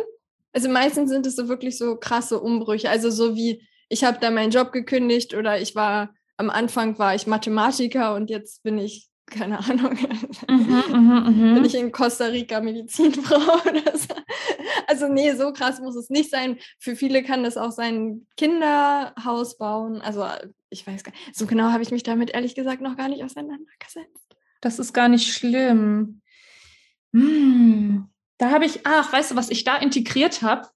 Also 0.52 0.68
meistens 0.68 1.10
sind 1.10 1.26
es 1.26 1.38
so 1.38 1.48
wirklich 1.48 1.78
so 1.78 1.96
krasse 1.96 2.42
Umbrüche. 2.42 2.90
Also 2.90 3.10
so 3.10 3.36
wie, 3.36 3.66
ich 3.88 4.04
habe 4.04 4.18
da 4.20 4.32
meinen 4.32 4.52
Job 4.52 4.74
gekündigt 4.74 5.34
oder 5.34 5.62
ich 5.62 5.76
war, 5.76 6.14
am 6.36 6.50
Anfang 6.50 7.00
war 7.00 7.16
ich 7.16 7.26
Mathematiker 7.26 8.16
und 8.16 8.30
jetzt 8.30 8.64
bin 8.64 8.78
ich, 8.78 9.08
keine 9.28 9.60
Ahnung, 9.60 9.94
mhm, 10.50 10.84
mh, 10.90 11.30
mh. 11.30 11.54
bin 11.54 11.64
ich 11.64 11.76
in 11.76 11.94
Costa 11.94 12.26
Rica 12.26 12.60
Medizinfrau 12.60 13.38
oder 13.70 13.98
so. 13.98 14.14
Also 14.88 15.08
nee, 15.08 15.32
so 15.36 15.54
krass 15.54 15.80
muss 15.80 15.96
es 15.96 16.10
nicht 16.10 16.30
sein. 16.30 16.58
Für 16.80 16.98
viele 16.98 17.24
kann 17.24 17.46
das 17.46 17.56
auch 17.56 17.72
sein, 17.72 18.28
Kinderhaus 18.36 19.58
bauen. 19.58 20.02
Also 20.02 20.28
ich 20.70 20.86
weiß 20.86 21.06
gar 21.06 21.14
nicht, 21.14 21.34
so 21.34 21.46
genau 21.46 21.72
habe 21.72 21.84
ich 21.84 21.92
mich 21.92 22.04
damit 22.04 22.32
ehrlich 22.32 22.56
gesagt 22.56 22.82
noch 22.82 22.98
gar 22.98 23.08
nicht 23.08 23.24
auseinandergesetzt. 23.24 24.31
Das 24.62 24.80
ist 24.80 24.94
gar 24.94 25.10
nicht 25.10 25.34
schlimm. 25.34 26.22
Hm. 27.14 28.08
Da 28.38 28.52
habe 28.52 28.66
ich, 28.66 28.86
ach, 28.86 29.12
weißt 29.12 29.32
du, 29.32 29.36
was 29.36 29.50
ich 29.50 29.64
da 29.64 29.78
integriert 29.78 30.42
habe? 30.42 30.68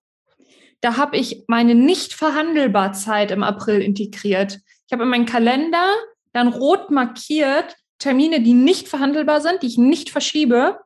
Da 0.81 0.97
habe 0.97 1.17
ich 1.17 1.45
meine 1.47 1.73
nicht 1.73 2.13
verhandelbar 2.13 2.93
Zeit 2.93 3.31
im 3.31 3.41
April 3.41 3.81
integriert. 3.81 4.59
Ich 4.85 4.93
habe 4.93 5.03
in 5.03 5.09
meinen 5.09 5.25
Kalender 5.25 5.93
dann 6.33 6.49
rot 6.49 6.91
markiert 6.91 7.75
Termine, 7.97 8.41
die 8.41 8.53
nicht 8.53 8.87
verhandelbar 8.87 9.41
sind, 9.41 9.63
die 9.63 9.67
ich 9.67 9.77
nicht 9.77 10.09
verschiebe. 10.09 10.79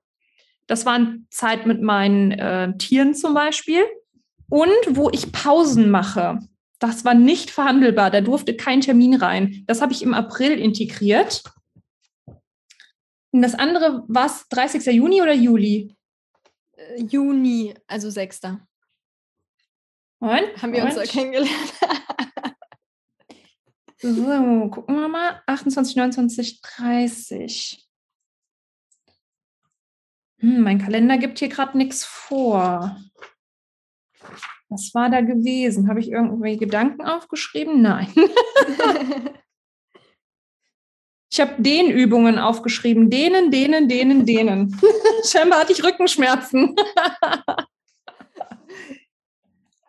Das 0.68 0.86
waren 0.86 1.28
Zeit 1.32 1.66
mit 1.66 1.82
meinen 1.82 2.32
äh, 2.32 2.78
Tieren 2.78 3.16
zum 3.16 3.34
Beispiel. 3.34 3.84
Und 4.50 4.70
wo 4.90 5.10
ich 5.10 5.32
Pausen 5.32 5.90
mache. 5.90 6.40
Das 6.80 7.04
war 7.04 7.14
nicht 7.14 7.52
verhandelbar. 7.52 8.10
Da 8.10 8.22
durfte 8.22 8.56
kein 8.56 8.82
Termin 8.82 9.16
rein. 9.16 9.64
Das 9.68 9.82
habe 9.82 9.92
ich 9.92 10.02
im 10.02 10.14
April 10.14 10.52
integriert. 10.52 11.44
Und 13.32 13.42
das 13.42 13.56
andere 13.56 14.04
war 14.08 14.26
es 14.26 14.48
30. 14.50 14.86
Juni 14.88 15.22
oder 15.22 15.34
Juli? 15.34 15.96
Äh, 16.74 17.04
Juni, 17.04 17.74
also 17.88 18.10
6. 18.10 18.42
Und? 20.20 20.62
Haben 20.62 20.74
wir 20.74 20.82
und? 20.82 20.88
uns 20.88 20.96
da 20.96 21.04
kennengelernt? 21.04 21.50
so, 23.98 24.70
gucken 24.70 24.96
wir 25.00 25.08
mal. 25.08 25.42
28, 25.46 25.96
29, 25.96 26.62
30. 26.62 27.90
Hm, 30.40 30.62
mein 30.62 30.80
Kalender 30.80 31.18
gibt 31.18 31.40
hier 31.40 31.50
gerade 31.50 31.78
nichts 31.78 32.06
vor. 32.06 32.98
Was 34.70 34.94
war 34.94 35.10
da 35.10 35.22
gewesen? 35.22 35.88
Habe 35.90 36.00
ich 36.00 36.12
irgendwelche 36.12 36.60
Gedanken 36.60 37.02
aufgeschrieben? 37.02 37.82
Nein. 37.82 38.12
Ich 41.32 41.40
habe 41.40 41.62
den 41.62 41.92
Übungen 41.92 42.40
aufgeschrieben. 42.40 43.12
Denen, 43.12 43.52
denen, 43.52 43.88
denen, 43.88 44.26
denen. 44.26 44.76
Scheinbar 45.26 45.60
hatte 45.60 45.74
ich 45.74 45.84
Rückenschmerzen. 45.84 46.76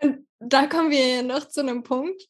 da 0.41 0.67
kommen 0.67 0.91
wir 0.91 1.23
noch 1.23 1.49
zu 1.49 1.61
einem 1.61 1.83
Punkt, 1.83 2.29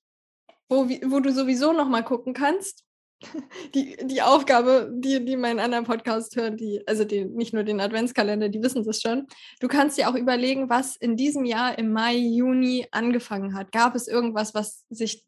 wo, 0.68 0.88
wo 0.88 1.18
du 1.20 1.32
sowieso 1.32 1.72
noch 1.72 1.88
mal 1.88 2.04
gucken 2.04 2.34
kannst. 2.34 2.84
Die, 3.74 3.98
die 4.02 4.22
Aufgabe, 4.22 4.90
die, 4.94 5.22
die 5.22 5.36
meinen 5.36 5.60
anderen 5.60 5.84
Podcast 5.84 6.34
hören, 6.36 6.56
die, 6.56 6.82
also 6.86 7.04
die, 7.04 7.26
nicht 7.26 7.52
nur 7.52 7.64
den 7.64 7.78
Adventskalender, 7.78 8.48
die 8.48 8.62
wissen 8.62 8.82
das 8.82 9.02
schon. 9.02 9.26
Du 9.60 9.68
kannst 9.68 9.98
dir 9.98 10.08
auch 10.08 10.14
überlegen, 10.14 10.70
was 10.70 10.96
in 10.96 11.18
diesem 11.18 11.44
Jahr 11.44 11.78
im 11.78 11.92
Mai, 11.92 12.16
Juni 12.16 12.86
angefangen 12.92 13.54
hat. 13.54 13.72
Gab 13.72 13.94
es 13.94 14.08
irgendwas, 14.08 14.54
was 14.54 14.86
sich 14.88 15.22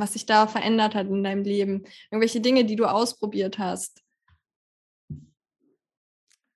was 0.00 0.14
sich 0.14 0.26
da 0.26 0.46
verändert 0.46 0.94
hat 0.94 1.06
in 1.06 1.22
deinem 1.22 1.44
Leben? 1.44 1.84
Irgendwelche 2.10 2.40
Dinge, 2.40 2.64
die 2.64 2.76
du 2.76 2.86
ausprobiert 2.86 3.58
hast? 3.58 4.02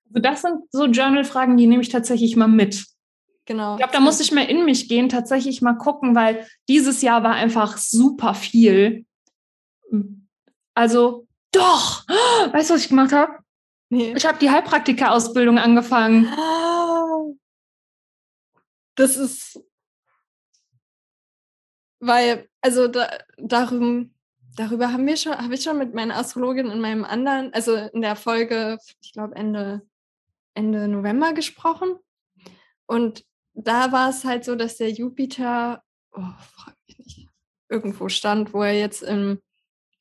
Also 0.09 0.21
das 0.21 0.41
sind 0.41 0.63
so 0.71 0.85
Journal-Fragen, 0.85 1.57
die 1.57 1.67
nehme 1.67 1.81
ich 1.81 1.89
tatsächlich 1.89 2.35
mal 2.35 2.47
mit. 2.47 2.85
Genau. 3.45 3.73
Ich 3.73 3.79
glaube, 3.79 3.93
da 3.93 3.99
muss 3.99 4.19
ich 4.19 4.31
mal 4.31 4.45
in 4.45 4.65
mich 4.65 4.89
gehen, 4.89 5.09
tatsächlich 5.09 5.61
mal 5.61 5.77
gucken, 5.77 6.15
weil 6.15 6.47
dieses 6.67 7.01
Jahr 7.01 7.23
war 7.23 7.33
einfach 7.33 7.77
super 7.77 8.33
viel. 8.33 9.05
Also, 10.73 11.27
doch! 11.51 12.07
Weißt 12.07 12.69
du, 12.69 12.73
was 12.73 12.81
ich 12.81 12.89
gemacht 12.89 13.11
habe? 13.11 13.33
Nee. 13.89 14.13
Ich 14.15 14.25
habe 14.25 14.39
die 14.39 14.49
Heilpraktika-Ausbildung 14.49 15.59
angefangen. 15.59 16.27
Das 18.95 19.15
ist 19.15 19.59
weil, 22.05 22.47
also 22.61 22.87
da, 22.87 23.09
darum, 23.37 24.13
darüber 24.55 24.91
haben 24.91 25.05
wir 25.07 25.17
schon, 25.17 25.37
habe 25.37 25.55
ich 25.55 25.63
schon 25.63 25.77
mit 25.77 25.93
meiner 25.93 26.17
Astrologin 26.17 26.71
in 26.71 26.81
meinem 26.81 27.03
anderen, 27.05 27.53
also 27.53 27.75
in 27.75 28.01
der 28.01 28.15
Folge, 28.15 28.77
ich 29.01 29.13
glaube 29.13 29.35
Ende, 29.35 29.81
Ende 30.53 30.87
November 30.87 31.33
gesprochen. 31.33 31.95
Und 32.85 33.25
da 33.53 33.91
war 33.91 34.09
es 34.09 34.23
halt 34.23 34.45
so, 34.45 34.55
dass 34.55 34.77
der 34.77 34.91
Jupiter, 34.91 35.83
oh, 36.11 36.21
frag 36.21 36.75
mich 36.87 36.97
nicht, 36.97 37.29
irgendwo 37.69 38.09
stand, 38.09 38.53
wo 38.53 38.63
er 38.63 38.77
jetzt 38.77 39.01
im, 39.01 39.41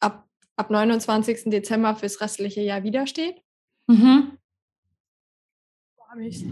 ab, 0.01 0.29
ab 0.57 0.71
29. 0.71 1.45
Dezember 1.47 1.97
fürs 1.97 2.21
restliche 2.21 2.61
Jahr 2.61 2.83
wieder 2.83 3.07
steht. 3.07 3.43
Mhm. 3.87 4.39
Wo 5.97 6.07
habe 6.09 6.27
ich 6.27 6.45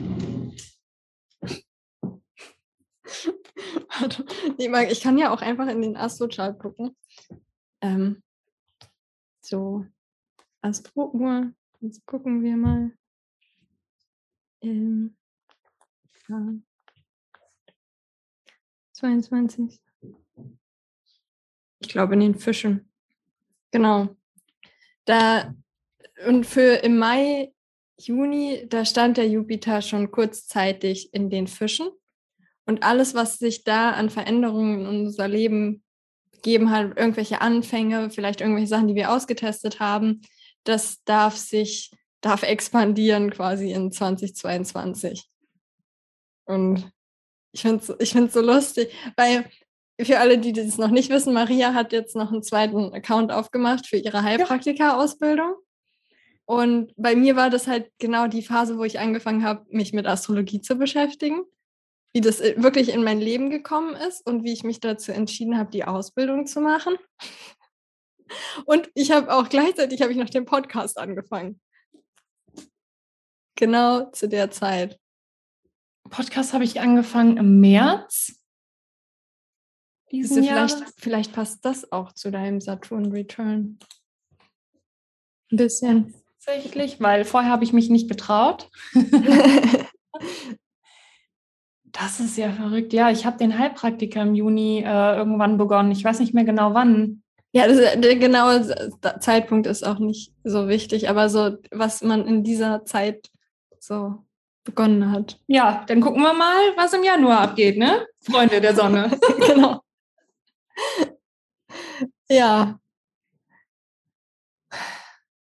ich 4.59 5.01
kann 5.01 5.18
ja 5.18 5.33
auch 5.33 5.42
einfach 5.42 5.68
in 5.68 5.83
den 5.83 5.96
Astro-Chart 5.96 6.59
gucken. 6.59 6.96
Ähm, 7.81 8.22
so, 9.40 9.87
Astro-Uhr. 10.61 11.53
Jetzt 11.81 12.07
gucken 12.07 12.42
wir 12.42 12.57
mal. 12.57 12.92
Ähm, 14.61 15.16
ja. 16.29 16.55
22. 18.92 19.81
Ich 21.81 21.88
glaube 21.88 22.14
in 22.14 22.20
den 22.20 22.35
Fischen. 22.37 22.88
Genau. 23.72 24.16
Da 25.05 25.55
und 26.27 26.46
für 26.46 26.77
im 26.85 26.98
Mai, 26.98 27.53
Juni, 27.98 28.66
da 28.68 28.85
stand 28.85 29.16
der 29.16 29.29
Jupiter 29.29 29.83
schon 29.83 30.11
kurzzeitig 30.11 31.12
in 31.12 31.31
den 31.31 31.48
Fischen. 31.48 31.90
Und 32.66 32.83
alles, 32.83 33.14
was 33.14 33.38
sich 33.38 33.64
da 33.64 33.90
an 33.90 34.11
Veränderungen 34.11 34.81
in 34.81 34.87
unser 34.87 35.29
Leben 35.29 35.83
gegeben 36.33 36.70
hat, 36.70 36.96
irgendwelche 36.96 37.40
Anfänge, 37.40 38.11
vielleicht 38.11 38.40
irgendwelche 38.40 38.68
Sachen, 38.68 38.88
die 38.88 38.94
wir 38.94 39.12
ausgetestet 39.12 39.81
haben, 39.81 40.22
das 40.64 41.03
darf 41.05 41.37
sich, 41.37 41.90
darf 42.20 42.42
expandieren 42.42 43.31
quasi 43.31 43.72
in 43.72 43.90
2022. 43.90 45.29
Und 46.44 46.90
ich 47.53 47.62
finde 47.62 47.83
es 47.83 47.94
ich 48.01 48.12
find's 48.12 48.35
so 48.35 48.40
lustig, 48.40 48.92
weil 49.16 49.44
für 50.01 50.18
alle, 50.18 50.38
die 50.38 50.53
das 50.53 50.79
noch 50.79 50.90
nicht 50.90 51.11
wissen, 51.11 51.33
Maria 51.33 51.75
hat 51.75 51.92
jetzt 51.92 52.16
noch 52.16 52.33
einen 52.33 52.42
zweiten 52.42 52.92
Account 52.92 53.31
aufgemacht 53.31 53.87
für 53.87 53.98
ihre 53.98 54.22
Heilpraktika-Ausbildung. 54.22 55.55
Und 56.44 56.92
bei 56.96 57.14
mir 57.14 57.37
war 57.37 57.51
das 57.51 57.66
halt 57.66 57.90
genau 57.98 58.27
die 58.27 58.42
Phase, 58.42 58.79
wo 58.79 58.85
ich 58.85 58.98
angefangen 58.98 59.44
habe, 59.44 59.64
mich 59.70 59.92
mit 59.92 60.07
Astrologie 60.07 60.61
zu 60.61 60.77
beschäftigen 60.77 61.42
wie 62.12 62.20
das 62.20 62.40
äh, 62.40 62.55
wirklich 62.57 62.90
in 62.90 63.03
mein 63.03 63.20
Leben 63.20 63.51
gekommen 63.51 63.94
ist 63.96 64.27
und 64.27 64.44
wie 64.44 64.53
ich 64.53 64.64
mich 64.64 64.81
dazu 64.81 65.12
entschieden 65.12 65.59
habe, 65.59 65.70
die 65.70 65.85
Ausbildung 65.85 66.46
zu 66.46 66.61
machen. 66.61 66.96
Und 68.64 68.90
ich 68.94 69.11
habe 69.11 69.33
auch 69.33 69.48
gleichzeitig 69.48 70.03
habe 70.03 70.12
ich 70.12 70.18
noch 70.18 70.31
den 70.31 70.44
Podcast 70.44 70.98
angefangen. 70.98 71.61
Genau 73.57 74.11
zu 74.11 74.29
der 74.29 74.51
Zeit. 74.51 74.98
Podcast 76.09 76.53
habe 76.53 76.64
ich 76.64 76.81
angefangen 76.81 77.37
im 77.37 77.61
März. 77.61 78.38
Diesen 80.11 80.48
also 80.48 80.77
vielleicht, 80.77 81.01
vielleicht 81.01 81.33
passt 81.33 81.64
das 81.64 81.90
auch 81.90 82.12
zu 82.12 82.31
deinem 82.31 82.61
Saturn 82.61 83.12
Return. 83.12 83.79
Ein 85.51 85.57
bisschen. 85.57 86.14
Tatsächlich, 86.44 87.01
weil 87.01 87.25
vorher 87.25 87.51
habe 87.51 87.64
ich 87.64 87.72
mich 87.72 87.88
nicht 87.88 88.09
getraut. 88.09 88.68
Das 91.92 92.20
ist 92.20 92.38
ja 92.38 92.50
verrückt. 92.52 92.92
Ja, 92.92 93.11
ich 93.11 93.26
habe 93.26 93.37
den 93.37 93.59
Heilpraktiker 93.59 94.22
im 94.22 94.35
Juni 94.35 94.78
äh, 94.81 95.16
irgendwann 95.16 95.59
begonnen. 95.59 95.92
Ich 95.92 96.02
weiß 96.02 96.20
nicht 96.20 96.33
mehr 96.33 96.44
genau 96.44 96.74
wann. 96.74 97.22
Ja, 97.52 97.68
das, 97.68 98.00
der 98.00 98.16
genaue 98.16 98.66
Zeitpunkt 99.20 99.66
ist 99.66 99.87
auch 99.87 99.98
nicht 99.98 100.33
so 100.42 100.68
wichtig, 100.68 101.11
aber 101.11 101.28
so, 101.28 101.59
was 101.70 102.02
man 102.02 102.26
in 102.26 102.44
dieser 102.44 102.87
Zeit 102.87 103.31
so 103.78 104.24
begonnen 104.64 105.12
hat. 105.12 105.38
Ja, 105.48 105.85
dann 105.87 106.00
gucken 106.00 106.22
wir 106.22 106.33
mal, 106.33 106.57
was 106.76 106.94
im 106.94 107.02
Januar 107.02 107.40
abgeht, 107.40 107.76
ne? 107.76 108.07
Freunde 108.22 108.61
der 108.61 108.74
Sonne. 108.74 109.11
genau. 109.46 109.81
Ja. 112.31 112.78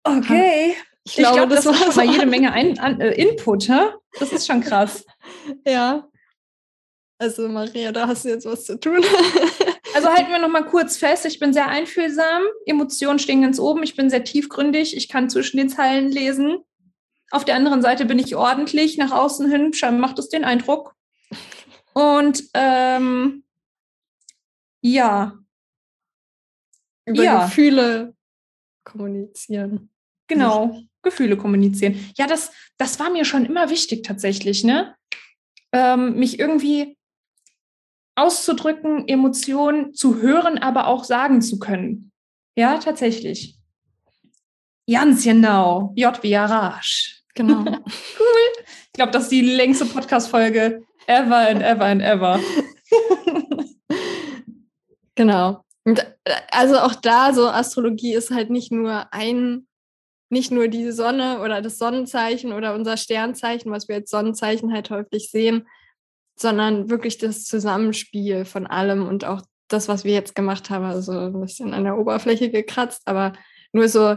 Okay. 0.02 0.76
Ich, 1.04 1.16
glaube, 1.16 1.36
glaub, 1.36 1.50
das, 1.50 1.64
das 1.64 1.80
war 1.80 1.92
schon 1.92 2.06
mal 2.06 2.12
jede 2.12 2.26
Menge 2.30 2.52
Ein 2.52 2.78
an, 2.78 3.00
äh, 3.00 3.12
Input, 3.12 3.68
hä? 3.68 3.90
Das 4.18 4.32
ist 4.32 4.46
schon 4.46 4.62
krass. 4.62 5.04
ja. 5.66 6.08
Also 7.18 7.48
Maria, 7.48 7.90
da 7.90 8.06
hast 8.06 8.24
du 8.24 8.28
jetzt 8.28 8.46
was 8.46 8.64
zu 8.64 8.78
tun. 8.78 9.02
also 9.94 10.08
halten 10.08 10.30
wir 10.30 10.38
noch 10.38 10.48
mal 10.48 10.64
kurz 10.64 10.96
fest, 10.96 11.26
ich 11.26 11.40
bin 11.40 11.52
sehr 11.52 11.66
einfühlsam, 11.66 12.42
Emotionen 12.64 13.18
stehen 13.18 13.42
ganz 13.42 13.58
oben, 13.58 13.82
ich 13.82 13.96
bin 13.96 14.08
sehr 14.08 14.22
tiefgründig, 14.22 14.96
ich 14.96 15.08
kann 15.08 15.28
zwischen 15.28 15.56
den 15.56 15.68
Zeilen 15.68 16.12
lesen. 16.12 16.58
Auf 17.30 17.44
der 17.44 17.56
anderen 17.56 17.82
Seite 17.82 18.04
bin 18.04 18.20
ich 18.20 18.36
ordentlich, 18.36 18.96
nach 18.98 19.10
außen 19.10 19.50
hin 19.50 19.72
macht 19.98 20.18
es 20.18 20.28
den 20.28 20.44
Eindruck. 20.44 20.94
Und 21.92 22.44
ähm, 22.54 23.42
ja. 24.80 25.36
Über 27.04 27.22
ja. 27.22 27.44
Gefühle 27.46 28.14
kommunizieren. 28.84 29.90
Genau, 30.28 30.78
Gefühle 31.02 31.36
kommunizieren. 31.36 32.12
Ja, 32.16 32.26
das, 32.26 32.52
das 32.76 33.00
war 33.00 33.10
mir 33.10 33.24
schon 33.24 33.44
immer 33.46 33.70
wichtig 33.70 34.04
tatsächlich, 34.04 34.62
ne? 34.62 34.94
Ähm, 35.72 36.14
mich 36.16 36.38
irgendwie 36.38 36.97
auszudrücken, 38.18 39.06
Emotionen 39.08 39.94
zu 39.94 40.20
hören, 40.20 40.58
aber 40.58 40.86
auch 40.86 41.04
sagen 41.04 41.40
zu 41.40 41.58
können. 41.58 42.12
Ja, 42.56 42.78
tatsächlich. 42.78 43.56
Ganz 44.90 45.24
genau. 45.24 45.92
J 45.96 46.22
wie 46.22 46.36
Arash. 46.36 47.22
Genau. 47.34 47.60
cool. 47.60 47.78
Ich 48.86 48.92
glaube, 48.94 49.12
das 49.12 49.24
ist 49.24 49.32
die 49.32 49.42
längste 49.42 49.86
Podcast-Folge 49.86 50.82
ever 51.06 51.36
and 51.36 51.62
ever 51.62 51.84
and 51.84 52.02
ever. 52.02 52.40
genau. 55.14 55.64
Und 55.84 56.00
äh, 56.24 56.34
also 56.50 56.78
auch 56.78 56.94
da, 56.94 57.32
so 57.32 57.48
Astrologie 57.48 58.14
ist 58.14 58.30
halt 58.30 58.50
nicht 58.50 58.72
nur 58.72 59.12
ein, 59.12 59.66
nicht 60.30 60.50
nur 60.50 60.68
die 60.68 60.90
Sonne 60.90 61.40
oder 61.40 61.62
das 61.62 61.78
Sonnenzeichen 61.78 62.52
oder 62.52 62.74
unser 62.74 62.96
Sternzeichen, 62.96 63.70
was 63.70 63.88
wir 63.88 63.96
als 63.96 64.10
Sonnenzeichen 64.10 64.72
halt 64.72 64.90
häufig 64.90 65.30
sehen, 65.30 65.66
sondern 66.40 66.90
wirklich 66.90 67.18
das 67.18 67.44
Zusammenspiel 67.44 68.44
von 68.44 68.66
allem 68.66 69.06
und 69.06 69.24
auch 69.24 69.42
das, 69.68 69.88
was 69.88 70.04
wir 70.04 70.12
jetzt 70.12 70.34
gemacht 70.34 70.70
haben, 70.70 70.84
also 70.84 71.12
ein 71.12 71.40
bisschen 71.40 71.74
an 71.74 71.84
der 71.84 71.98
Oberfläche 71.98 72.50
gekratzt, 72.50 73.02
aber 73.06 73.34
nur 73.72 73.88
so 73.88 74.16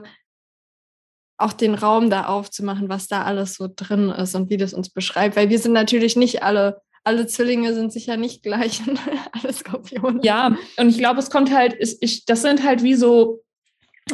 auch 1.41 1.53
den 1.53 1.73
Raum 1.73 2.09
da 2.09 2.25
aufzumachen, 2.25 2.87
was 2.87 3.07
da 3.07 3.23
alles 3.23 3.55
so 3.55 3.67
drin 3.73 4.09
ist 4.09 4.35
und 4.35 4.49
wie 4.49 4.57
das 4.57 4.73
uns 4.73 4.89
beschreibt. 4.89 5.35
Weil 5.35 5.49
wir 5.49 5.59
sind 5.59 5.73
natürlich 5.73 6.15
nicht 6.15 6.43
alle, 6.43 6.81
alle 7.03 7.25
Zwillinge 7.27 7.73
sind 7.73 7.91
sicher 7.91 8.15
nicht 8.15 8.43
gleich 8.43 8.81
alle 9.31 9.51
Skorpione. 9.51 10.19
Ja, 10.23 10.55
und 10.77 10.89
ich 10.89 10.99
glaube, 10.99 11.19
es 11.19 11.29
kommt 11.29 11.51
halt, 11.51 11.75
ich, 11.99 12.25
das 12.25 12.43
sind 12.43 12.63
halt 12.63 12.83
wie 12.83 12.95
so, 12.95 13.41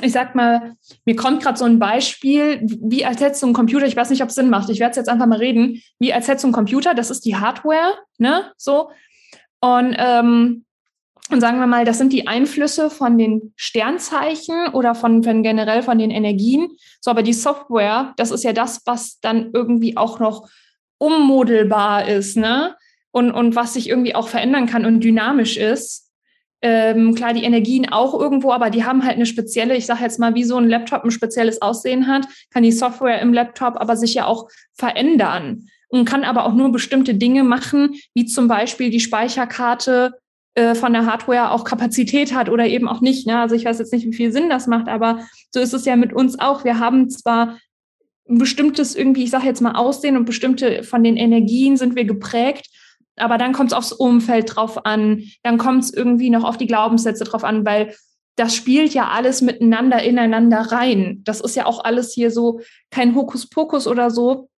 ich 0.02 0.12
sag 0.12 0.36
mal, 0.36 0.76
mir 1.06 1.16
kommt 1.16 1.44
gerade 1.44 1.58
so 1.58 1.66
ein 1.66 1.80
Beispiel, 1.80 2.60
wie 2.62 3.06
hättest 3.06 3.42
du 3.42 3.48
einen 3.48 3.54
Computer, 3.54 3.86
ich 3.86 3.96
weiß 3.96 4.10
nicht, 4.10 4.22
ob 4.24 4.30
es 4.30 4.36
Sinn 4.36 4.50
macht, 4.50 4.70
ich 4.70 4.80
werde 4.80 4.92
es 4.92 4.98
jetzt 4.98 5.10
einfach 5.10 5.26
mal 5.26 5.40
reden, 5.40 5.82
wie 6.00 6.14
hättest 6.14 6.44
du 6.44 6.48
einen 6.48 6.54
Computer, 6.54 6.94
das 6.94 7.10
ist 7.10 7.26
die 7.26 7.36
Hardware, 7.36 7.94
ne, 8.18 8.52
so. 8.58 8.90
Und 9.60 9.96
ähm, 9.98 10.66
und 11.30 11.42
sagen 11.42 11.60
wir 11.60 11.68
mal, 11.68 11.84
das 11.84 11.98
sind 11.98 12.14
die 12.14 12.28
Einflüsse 12.28 12.90
von 12.90 13.18
den 13.18 13.52
Sternzeichen 13.58 14.70
oder 14.70 14.96
von, 14.96 15.24
von 15.24 15.44
generell 15.44 15.84
von 15.84 15.98
den 15.98 16.10
Energien. 16.10 16.70
So, 17.02 17.12
aber 17.12 17.22
die 17.22 17.34
Software, 17.34 18.14
das 18.16 18.32
ist 18.32 18.46
ja 18.46 18.54
das, 18.54 18.84
was 18.86 19.20
dann 19.20 19.52
irgendwie 19.54 19.98
auch 19.98 20.20
noch 20.20 20.48
ummodelbar 21.00 22.08
ist, 22.08 22.38
ne? 22.38 22.76
Und, 23.12 23.32
und 23.32 23.56
was 23.56 23.74
sich 23.74 23.90
irgendwie 23.90 24.16
auch 24.16 24.30
verändern 24.30 24.68
kann 24.68 24.86
und 24.86 25.02
dynamisch 25.02 25.58
ist. 25.58 26.07
Ähm, 26.62 27.14
klar, 27.14 27.34
die 27.34 27.44
Energien 27.44 27.90
auch 27.90 28.20
irgendwo, 28.20 28.52
aber 28.52 28.72
die 28.72 28.84
haben 28.84 29.04
halt 29.04 29.16
eine 29.16 29.28
spezielle, 29.28 29.76
ich 29.76 29.86
sage 29.86 30.02
jetzt 30.04 30.20
mal, 30.20 30.34
wie 30.34 30.44
so 30.44 30.58
ein 30.58 30.68
Laptop 30.68 31.04
ein 31.04 31.12
spezielles 31.12 31.62
Aussehen 31.62 32.08
hat, 32.08 32.28
kann 32.52 32.64
die 32.64 32.72
Software 32.72 33.22
im 33.22 33.32
Laptop 33.32 33.76
aber 33.78 33.96
sich 33.96 34.16
ja 34.16 34.26
auch 34.26 34.50
verändern 34.74 35.68
und 35.90 36.06
kann 36.06 36.24
aber 36.24 36.46
auch 36.46 36.54
nur 36.54 36.72
bestimmte 36.72 37.14
Dinge 37.14 37.44
machen, 37.44 37.96
wie 38.16 38.26
zum 38.26 38.48
Beispiel 38.48 38.90
die 38.90 39.00
Speicherkarte 39.00 40.14
äh, 40.56 40.74
von 40.74 40.94
der 40.94 41.06
Hardware 41.06 41.52
auch 41.52 41.64
Kapazität 41.64 42.34
hat 42.34 42.50
oder 42.50 42.66
eben 42.66 42.88
auch 42.88 43.02
nicht. 43.02 43.28
Ne? 43.28 43.40
Also 43.40 43.54
ich 43.54 43.66
weiß 43.66 43.78
jetzt 43.78 43.94
nicht, 43.94 44.08
wie 44.08 44.16
viel 44.16 44.32
Sinn 44.32 44.50
das 44.50 44.66
macht, 44.66 44.88
aber 44.88 45.20
so 45.52 45.60
ist 45.60 45.74
es 45.74 45.86
ja 45.86 45.96
mit 45.96 46.14
uns 46.14 46.40
auch. 46.40 46.64
Wir 46.64 46.80
haben 46.80 47.12
zwar 47.12 47.60
ein 48.28 48.40
bestimmtes 48.40 48.96
irgendwie, 48.96 49.26
ich 49.26 49.30
sage 49.30 49.46
jetzt 49.46 49.62
mal 49.62 49.76
Aussehen 49.76 50.18
und 50.18 50.26
bestimmte 50.26 50.84
von 50.84 51.04
den 51.04 51.16
Energien 51.16 51.78
sind 51.78 51.96
wir 51.96 52.06
geprägt, 52.06 52.68
aber 53.18 53.38
dann 53.38 53.54
kommt 53.54 53.72
es 53.72 53.78
aufs 53.78 53.92
Umfeld 53.92 54.56
drauf 54.56 54.86
an, 54.86 55.24
dann 55.44 55.58
kommt 55.58 55.84
es 55.84 55.94
irgendwie 55.94 56.30
noch 56.30 56.44
auf 56.44 56.58
die 56.58 56.68
Glaubenssätze 56.68 57.24
drauf 57.24 57.44
an, 57.44 57.66
weil 57.66 57.94
das 58.36 58.56
spielt 58.56 58.94
ja 58.94 59.10
alles 59.10 59.42
miteinander 59.42 60.04
ineinander 60.04 60.72
rein. 60.72 61.22
Das 61.24 61.42
ist 61.42 61.56
ja 61.56 61.66
auch 61.66 61.84
alles 61.84 62.14
hier 62.14 62.30
so 62.30 62.60
kein 62.92 63.16
Hokuspokus 63.16 63.88
oder 63.88 64.12
so, 64.12 64.50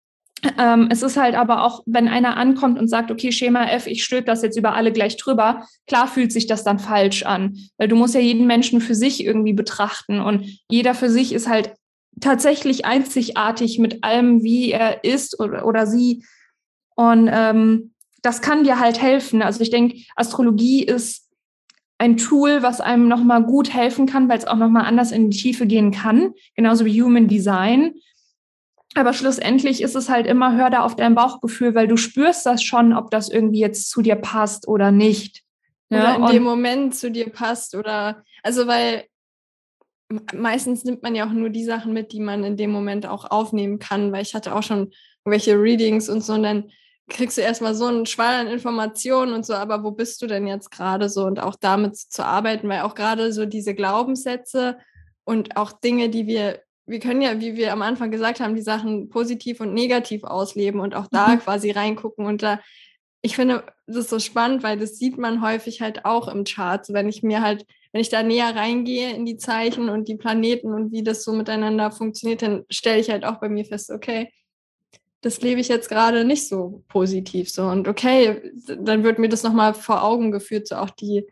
ähm, 0.58 0.88
es 0.90 1.02
ist 1.02 1.16
halt 1.16 1.34
aber 1.34 1.64
auch, 1.64 1.82
wenn 1.86 2.08
einer 2.08 2.36
ankommt 2.36 2.78
und 2.78 2.88
sagt, 2.88 3.10
okay, 3.10 3.30
Schema 3.32 3.64
F, 3.66 3.86
ich 3.86 4.04
stülpe 4.04 4.26
das 4.26 4.42
jetzt 4.42 4.56
über 4.56 4.74
alle 4.74 4.92
gleich 4.92 5.16
drüber, 5.16 5.66
klar 5.86 6.08
fühlt 6.08 6.32
sich 6.32 6.46
das 6.46 6.64
dann 6.64 6.78
falsch 6.78 7.24
an, 7.24 7.58
weil 7.76 7.88
du 7.88 7.96
musst 7.96 8.14
ja 8.14 8.20
jeden 8.20 8.46
Menschen 8.46 8.80
für 8.80 8.94
sich 8.94 9.24
irgendwie 9.24 9.52
betrachten 9.52 10.20
und 10.20 10.46
jeder 10.70 10.94
für 10.94 11.10
sich 11.10 11.32
ist 11.32 11.48
halt 11.48 11.74
tatsächlich 12.20 12.86
einzigartig 12.86 13.78
mit 13.78 14.02
allem, 14.02 14.42
wie 14.42 14.72
er 14.72 15.04
ist 15.04 15.38
oder, 15.38 15.66
oder 15.66 15.86
sie. 15.86 16.24
Und 16.96 17.30
ähm, 17.32 17.92
das 18.22 18.42
kann 18.42 18.64
dir 18.64 18.80
halt 18.80 19.00
helfen. 19.00 19.42
Also 19.42 19.60
ich 19.60 19.70
denke, 19.70 19.98
Astrologie 20.16 20.82
ist 20.84 21.28
ein 21.98 22.16
Tool, 22.16 22.62
was 22.62 22.80
einem 22.80 23.08
nochmal 23.08 23.42
gut 23.44 23.74
helfen 23.74 24.06
kann, 24.06 24.28
weil 24.28 24.38
es 24.38 24.46
auch 24.46 24.56
nochmal 24.56 24.86
anders 24.86 25.12
in 25.12 25.30
die 25.30 25.36
Tiefe 25.36 25.66
gehen 25.66 25.90
kann, 25.90 26.32
genauso 26.56 26.86
wie 26.86 27.02
Human 27.02 27.28
Design. 27.28 27.94
Aber 28.94 29.12
schlussendlich 29.12 29.82
ist 29.82 29.94
es 29.94 30.08
halt 30.08 30.26
immer, 30.26 30.56
hör 30.56 30.70
da 30.70 30.82
auf 30.82 30.96
dein 30.96 31.14
Bauchgefühl, 31.14 31.74
weil 31.74 31.86
du 31.86 31.96
spürst 31.96 32.46
das 32.46 32.62
schon, 32.62 32.92
ob 32.92 33.10
das 33.10 33.28
irgendwie 33.28 33.60
jetzt 33.60 33.90
zu 33.90 34.02
dir 34.02 34.16
passt 34.16 34.66
oder 34.66 34.90
nicht. 34.90 35.42
Ja? 35.90 36.16
Oder 36.16 36.26
in 36.26 36.34
dem 36.34 36.42
Moment 36.42 36.94
zu 36.94 37.10
dir 37.10 37.28
passt 37.28 37.74
oder, 37.74 38.24
also 38.42 38.66
weil 38.66 39.04
meistens 40.34 40.84
nimmt 40.84 41.02
man 41.02 41.14
ja 41.14 41.26
auch 41.26 41.32
nur 41.32 41.50
die 41.50 41.64
Sachen 41.64 41.92
mit, 41.92 42.12
die 42.12 42.20
man 42.20 42.42
in 42.44 42.56
dem 42.56 42.70
Moment 42.70 43.06
auch 43.06 43.30
aufnehmen 43.30 43.78
kann, 43.78 44.10
weil 44.10 44.22
ich 44.22 44.34
hatte 44.34 44.54
auch 44.54 44.62
schon 44.62 44.90
irgendwelche 45.24 45.60
Readings 45.60 46.08
und 46.08 46.24
so 46.24 46.32
und 46.32 46.42
dann 46.42 46.70
kriegst 47.10 47.36
du 47.36 47.42
erstmal 47.42 47.74
so 47.74 47.86
einen 47.86 48.06
Schwall 48.06 48.34
an 48.34 48.46
Informationen 48.46 49.34
und 49.34 49.44
so, 49.44 49.54
aber 49.54 49.84
wo 49.84 49.90
bist 49.90 50.22
du 50.22 50.26
denn 50.26 50.46
jetzt 50.46 50.70
gerade 50.70 51.08
so 51.08 51.24
und 51.24 51.40
auch 51.40 51.56
damit 51.56 51.96
zu 51.96 52.24
arbeiten, 52.24 52.68
weil 52.68 52.82
auch 52.82 52.94
gerade 52.94 53.32
so 53.32 53.44
diese 53.44 53.74
Glaubenssätze 53.74 54.78
und 55.24 55.56
auch 55.56 55.72
Dinge, 55.72 56.08
die 56.08 56.26
wir 56.26 56.60
wir 56.90 56.98
können 56.98 57.22
ja, 57.22 57.40
wie 57.40 57.56
wir 57.56 57.72
am 57.72 57.82
Anfang 57.82 58.10
gesagt 58.10 58.40
haben, 58.40 58.56
die 58.56 58.62
Sachen 58.62 59.08
positiv 59.10 59.60
und 59.60 59.72
negativ 59.72 60.24
ausleben 60.24 60.80
und 60.80 60.96
auch 60.96 61.06
da 61.08 61.28
mhm. 61.28 61.38
quasi 61.38 61.70
reingucken. 61.70 62.26
Und 62.26 62.42
da, 62.42 62.60
ich 63.22 63.36
finde, 63.36 63.62
das 63.86 63.96
ist 63.96 64.10
so 64.10 64.18
spannend, 64.18 64.64
weil 64.64 64.76
das 64.76 64.98
sieht 64.98 65.16
man 65.16 65.40
häufig 65.40 65.80
halt 65.80 66.04
auch 66.04 66.26
im 66.26 66.42
Chart. 66.42 66.88
wenn 66.88 67.08
ich 67.08 67.22
mir 67.22 67.42
halt, 67.42 67.64
wenn 67.92 68.00
ich 68.00 68.08
da 68.08 68.24
näher 68.24 68.56
reingehe 68.56 69.14
in 69.14 69.24
die 69.24 69.36
Zeichen 69.36 69.88
und 69.88 70.08
die 70.08 70.16
Planeten 70.16 70.74
und 70.74 70.90
wie 70.90 71.04
das 71.04 71.22
so 71.22 71.32
miteinander 71.32 71.92
funktioniert, 71.92 72.42
dann 72.42 72.64
stelle 72.68 72.98
ich 72.98 73.08
halt 73.08 73.24
auch 73.24 73.38
bei 73.38 73.48
mir 73.48 73.64
fest, 73.64 73.90
okay, 73.92 74.32
das 75.22 75.40
lebe 75.42 75.60
ich 75.60 75.68
jetzt 75.68 75.88
gerade 75.88 76.24
nicht 76.24 76.48
so 76.48 76.82
positiv 76.88 77.50
so. 77.50 77.66
Und 77.66 77.88
okay, 77.88 78.52
dann 78.78 79.04
wird 79.04 79.18
mir 79.18 79.28
das 79.28 79.42
nochmal 79.42 79.74
vor 79.74 80.02
Augen 80.02 80.30
geführt, 80.30 80.68
so 80.68 80.76
auch 80.76 80.90
die, 80.90 81.26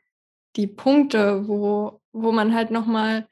die 0.56 0.66
Punkte, 0.66 1.48
wo, 1.48 2.00
wo 2.12 2.32
man 2.32 2.54
halt 2.54 2.70
nochmal 2.70 3.26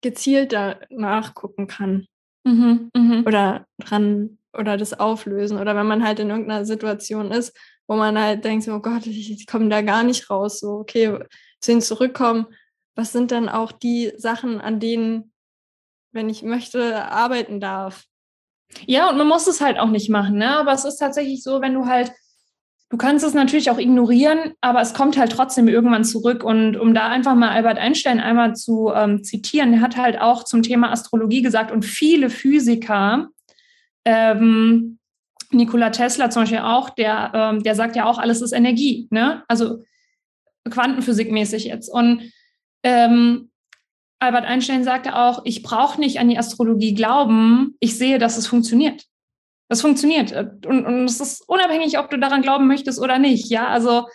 gezielter 0.00 0.80
nachgucken 0.90 1.66
kann. 1.66 2.06
Mhm, 2.44 2.90
mh. 2.94 3.22
Oder 3.26 3.66
dran 3.78 4.38
oder 4.52 4.76
das 4.76 4.98
auflösen. 4.98 5.58
Oder 5.58 5.76
wenn 5.76 5.86
man 5.86 6.04
halt 6.04 6.18
in 6.18 6.30
irgendeiner 6.30 6.64
Situation 6.64 7.30
ist, 7.30 7.56
wo 7.86 7.96
man 7.96 8.18
halt 8.18 8.44
denkt, 8.44 8.66
oh 8.68 8.80
Gott, 8.80 9.06
ich, 9.06 9.30
ich 9.30 9.46
komme 9.46 9.68
da 9.68 9.82
gar 9.82 10.02
nicht 10.02 10.30
raus. 10.30 10.60
So, 10.60 10.72
okay, 10.72 11.18
zu 11.60 11.72
ihnen 11.72 11.80
zurückkommen. 11.80 12.46
Was 12.94 13.12
sind 13.12 13.30
dann 13.30 13.48
auch 13.48 13.70
die 13.70 14.12
Sachen, 14.16 14.60
an 14.60 14.80
denen, 14.80 15.32
wenn 16.12 16.28
ich 16.28 16.42
möchte, 16.42 17.04
arbeiten 17.04 17.60
darf? 17.60 18.04
Ja, 18.86 19.08
und 19.10 19.18
man 19.18 19.28
muss 19.28 19.46
es 19.46 19.60
halt 19.60 19.78
auch 19.78 19.90
nicht 19.90 20.10
machen, 20.10 20.38
ne? 20.38 20.56
Aber 20.56 20.72
es 20.72 20.84
ist 20.84 20.98
tatsächlich 20.98 21.42
so, 21.42 21.60
wenn 21.60 21.74
du 21.74 21.86
halt 21.86 22.12
Du 22.90 22.96
kannst 22.96 23.22
es 23.22 23.34
natürlich 23.34 23.70
auch 23.70 23.78
ignorieren, 23.78 24.54
aber 24.62 24.80
es 24.80 24.94
kommt 24.94 25.18
halt 25.18 25.32
trotzdem 25.32 25.68
irgendwann 25.68 26.04
zurück. 26.04 26.42
Und 26.42 26.76
um 26.78 26.94
da 26.94 27.08
einfach 27.08 27.34
mal 27.34 27.50
Albert 27.50 27.76
Einstein 27.76 28.18
einmal 28.18 28.56
zu 28.56 28.90
ähm, 28.94 29.22
zitieren, 29.22 29.72
der 29.72 29.82
hat 29.82 29.98
halt 29.98 30.18
auch 30.18 30.44
zum 30.44 30.62
Thema 30.62 30.90
Astrologie 30.90 31.42
gesagt 31.42 31.70
und 31.70 31.84
viele 31.84 32.30
Physiker, 32.30 33.28
ähm, 34.06 34.98
Nikola 35.50 35.90
Tesla 35.90 36.30
zum 36.30 36.42
Beispiel 36.42 36.58
auch, 36.60 36.90
der, 36.90 37.30
ähm, 37.34 37.62
der 37.62 37.74
sagt 37.74 37.94
ja 37.94 38.06
auch, 38.06 38.18
alles 38.18 38.40
ist 38.40 38.52
Energie, 38.52 39.06
ne? 39.10 39.44
Also 39.48 39.82
Quantenphysikmäßig 40.68 41.64
jetzt. 41.64 41.90
Und 41.90 42.32
ähm, 42.82 43.50
Albert 44.20 44.46
Einstein 44.46 44.84
sagte 44.84 45.14
auch, 45.14 45.42
ich 45.44 45.62
brauche 45.62 46.00
nicht 46.00 46.18
an 46.18 46.28
die 46.28 46.38
Astrologie 46.38 46.94
glauben, 46.94 47.76
ich 47.80 47.96
sehe, 47.96 48.18
dass 48.18 48.36
es 48.36 48.46
funktioniert. 48.46 49.04
Das 49.68 49.80
funktioniert. 49.80 50.32
Und, 50.66 50.86
und 50.86 51.04
es 51.04 51.20
ist 51.20 51.48
unabhängig, 51.48 51.98
ob 51.98 52.10
du 52.10 52.18
daran 52.18 52.42
glauben 52.42 52.66
möchtest 52.66 53.00
oder 53.00 53.18
nicht. 53.18 53.50
Ja, 53.50 53.68
also 53.68 54.08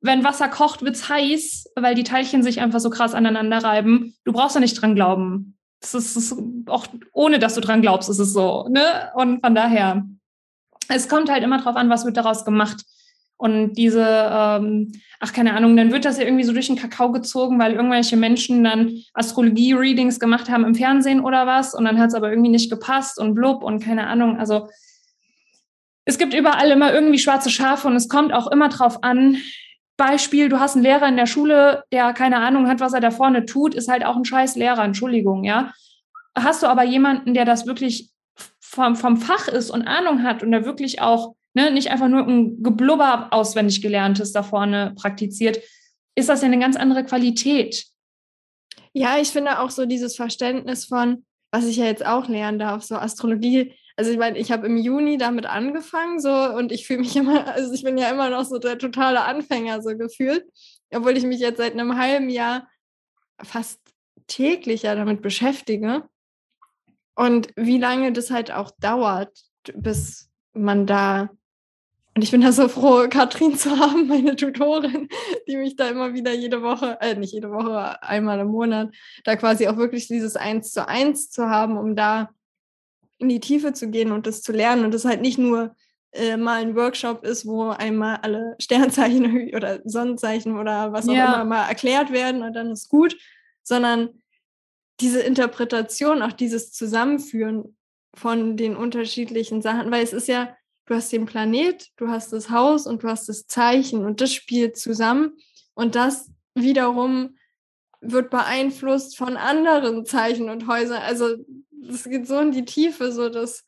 wenn 0.00 0.24
Wasser 0.24 0.48
kocht, 0.48 0.82
wird 0.82 0.94
es 0.94 1.08
heiß, 1.08 1.72
weil 1.74 1.94
die 1.94 2.04
Teilchen 2.04 2.42
sich 2.42 2.60
einfach 2.60 2.80
so 2.80 2.90
krass 2.90 3.14
aneinander 3.14 3.58
reiben. 3.58 4.14
Du 4.24 4.32
brauchst 4.32 4.56
da 4.56 4.60
nicht 4.60 4.80
dran 4.80 4.94
glauben. 4.94 5.56
Das 5.80 5.94
ist, 5.94 6.16
das 6.16 6.24
ist 6.24 6.38
auch 6.68 6.86
ohne, 7.12 7.38
dass 7.38 7.54
du 7.54 7.60
dran 7.60 7.82
glaubst, 7.82 8.08
ist 8.08 8.18
es 8.18 8.32
so. 8.32 8.66
Ne? 8.70 9.10
Und 9.14 9.44
von 9.44 9.54
daher, 9.54 10.04
es 10.88 11.08
kommt 11.08 11.30
halt 11.30 11.42
immer 11.42 11.60
drauf 11.60 11.76
an, 11.76 11.90
was 11.90 12.04
wird 12.04 12.16
daraus 12.16 12.44
gemacht. 12.44 12.82
Und 13.38 13.74
diese, 13.74 14.02
ähm, 14.02 14.92
ach 15.20 15.32
keine 15.32 15.54
Ahnung, 15.54 15.76
dann 15.76 15.92
wird 15.92 16.06
das 16.06 16.18
ja 16.18 16.24
irgendwie 16.24 16.44
so 16.44 16.52
durch 16.52 16.68
den 16.68 16.76
Kakao 16.76 17.12
gezogen, 17.12 17.58
weil 17.58 17.74
irgendwelche 17.74 18.16
Menschen 18.16 18.64
dann 18.64 19.02
Astrologie-Readings 19.12 20.18
gemacht 20.18 20.48
haben 20.48 20.64
im 20.64 20.74
Fernsehen 20.74 21.20
oder 21.20 21.46
was 21.46 21.74
und 21.74 21.84
dann 21.84 21.98
hat 21.98 22.08
es 22.08 22.14
aber 22.14 22.30
irgendwie 22.30 22.50
nicht 22.50 22.70
gepasst 22.70 23.18
und 23.18 23.34
blub 23.34 23.62
und 23.62 23.82
keine 23.82 24.06
Ahnung. 24.06 24.38
Also 24.38 24.68
es 26.06 26.16
gibt 26.16 26.32
überall 26.32 26.70
immer 26.70 26.94
irgendwie 26.94 27.18
schwarze 27.18 27.50
Schafe 27.50 27.88
und 27.88 27.96
es 27.96 28.08
kommt 28.08 28.32
auch 28.32 28.46
immer 28.46 28.70
drauf 28.70 29.02
an. 29.02 29.36
Beispiel, 29.98 30.48
du 30.48 30.58
hast 30.58 30.74
einen 30.74 30.84
Lehrer 30.84 31.08
in 31.08 31.16
der 31.16 31.26
Schule, 31.26 31.84
der 31.92 32.12
keine 32.14 32.38
Ahnung 32.38 32.68
hat, 32.68 32.80
was 32.80 32.92
er 32.92 33.00
da 33.00 33.10
vorne 33.10 33.44
tut, 33.44 33.74
ist 33.74 33.88
halt 33.88 34.04
auch 34.04 34.16
ein 34.16 34.24
scheiß 34.24 34.56
Lehrer, 34.56 34.84
Entschuldigung, 34.84 35.44
ja. 35.44 35.72
Hast 36.34 36.62
du 36.62 36.66
aber 36.68 36.84
jemanden, 36.84 37.34
der 37.34 37.44
das 37.44 37.66
wirklich 37.66 38.10
vom, 38.60 38.96
vom 38.96 39.16
Fach 39.16 39.48
ist 39.48 39.70
und 39.70 39.82
Ahnung 39.82 40.22
hat 40.22 40.42
und 40.42 40.52
der 40.52 40.64
wirklich 40.64 41.00
auch 41.00 41.34
ne, 41.56 41.70
nicht 41.70 41.90
einfach 41.90 42.08
nur 42.08 42.26
ein 42.26 42.62
Geblubber 42.62 43.28
auswendig 43.30 43.80
gelerntes 43.80 44.32
da 44.32 44.42
vorne 44.42 44.92
praktiziert, 44.94 45.58
ist 46.14 46.28
das 46.28 46.42
ja 46.42 46.46
eine 46.46 46.58
ganz 46.58 46.76
andere 46.76 47.02
Qualität. 47.02 47.86
Ja, 48.92 49.18
ich 49.18 49.28
finde 49.28 49.58
auch 49.58 49.70
so 49.70 49.86
dieses 49.86 50.16
Verständnis 50.16 50.84
von, 50.84 51.24
was 51.50 51.64
ich 51.64 51.78
ja 51.78 51.86
jetzt 51.86 52.04
auch 52.04 52.28
lernen 52.28 52.58
darf, 52.58 52.82
so 52.82 52.96
Astrologie. 52.96 53.74
Also 53.96 54.10
ich 54.10 54.18
meine, 54.18 54.38
ich 54.38 54.52
habe 54.52 54.66
im 54.66 54.76
Juni 54.76 55.16
damit 55.16 55.46
angefangen 55.46 56.20
so 56.20 56.30
und 56.30 56.72
ich 56.72 56.86
fühle 56.86 57.00
mich 57.00 57.16
immer, 57.16 57.46
also 57.46 57.72
ich 57.72 57.82
bin 57.82 57.96
ja 57.96 58.10
immer 58.10 58.28
noch 58.28 58.44
so 58.44 58.58
der 58.58 58.78
totale 58.78 59.22
Anfänger 59.22 59.80
so 59.80 59.96
gefühlt, 59.96 60.44
obwohl 60.94 61.16
ich 61.16 61.24
mich 61.24 61.40
jetzt 61.40 61.56
seit 61.56 61.72
einem 61.72 61.96
halben 61.96 62.28
Jahr 62.28 62.68
fast 63.42 63.80
täglich 64.26 64.82
ja 64.82 64.94
damit 64.94 65.22
beschäftige. 65.22 66.04
Und 67.14 67.48
wie 67.56 67.78
lange 67.78 68.12
das 68.12 68.30
halt 68.30 68.50
auch 68.50 68.70
dauert, 68.78 69.38
bis 69.74 70.28
man 70.52 70.86
da 70.86 71.30
und 72.16 72.22
ich 72.22 72.30
bin 72.30 72.40
da 72.40 72.50
so 72.50 72.66
froh, 72.66 73.08
Katrin 73.10 73.58
zu 73.58 73.78
haben, 73.78 74.06
meine 74.08 74.36
Tutorin, 74.36 75.08
die 75.46 75.56
mich 75.56 75.76
da 75.76 75.88
immer 75.88 76.14
wieder 76.14 76.32
jede 76.32 76.62
Woche, 76.62 76.96
äh, 77.02 77.14
nicht 77.14 77.34
jede 77.34 77.50
Woche, 77.50 78.02
einmal 78.02 78.40
im 78.40 78.48
Monat, 78.48 78.94
da 79.24 79.36
quasi 79.36 79.68
auch 79.68 79.76
wirklich 79.76 80.08
dieses 80.08 80.34
Eins 80.34 80.72
zu 80.72 80.88
eins 80.88 81.30
zu 81.30 81.50
haben, 81.50 81.76
um 81.76 81.94
da 81.94 82.30
in 83.18 83.28
die 83.28 83.40
Tiefe 83.40 83.74
zu 83.74 83.90
gehen 83.90 84.12
und 84.12 84.26
das 84.26 84.40
zu 84.40 84.52
lernen. 84.52 84.86
Und 84.86 84.94
das 84.94 85.04
halt 85.04 85.20
nicht 85.20 85.36
nur 85.36 85.76
äh, 86.12 86.38
mal 86.38 86.62
ein 86.62 86.74
Workshop 86.74 87.22
ist, 87.22 87.46
wo 87.46 87.68
einmal 87.68 88.16
alle 88.22 88.56
Sternzeichen 88.60 89.50
oder 89.54 89.80
Sonnenzeichen 89.84 90.58
oder 90.58 90.94
was 90.94 91.10
auch 91.10 91.14
ja. 91.14 91.34
immer 91.34 91.44
mal 91.44 91.68
erklärt 91.68 92.12
werden 92.12 92.42
und 92.42 92.54
dann 92.54 92.70
ist 92.70 92.88
gut, 92.88 93.14
sondern 93.62 94.22
diese 95.00 95.20
Interpretation, 95.20 96.22
auch 96.22 96.32
dieses 96.32 96.72
Zusammenführen 96.72 97.76
von 98.14 98.56
den 98.56 98.74
unterschiedlichen 98.74 99.60
Sachen, 99.60 99.90
weil 99.90 100.02
es 100.02 100.14
ist 100.14 100.28
ja, 100.28 100.56
du 100.86 100.94
hast 100.94 101.12
den 101.12 101.26
Planet, 101.26 101.88
du 101.96 102.08
hast 102.08 102.32
das 102.32 102.50
Haus 102.50 102.86
und 102.86 103.02
du 103.02 103.08
hast 103.08 103.28
das 103.28 103.46
Zeichen 103.46 104.04
und 104.04 104.20
das 104.20 104.32
spielt 104.32 104.76
zusammen 104.76 105.36
und 105.74 105.94
das 105.94 106.30
wiederum 106.54 107.36
wird 108.00 108.30
beeinflusst 108.30 109.16
von 109.16 109.36
anderen 109.36 110.06
Zeichen 110.06 110.48
und 110.48 110.66
Häusern. 110.66 111.02
Also 111.02 111.36
das 111.70 112.04
geht 112.04 112.26
so 112.26 112.38
in 112.38 112.52
die 112.52 112.64
Tiefe, 112.64 113.12
so 113.12 113.28
dass, 113.28 113.64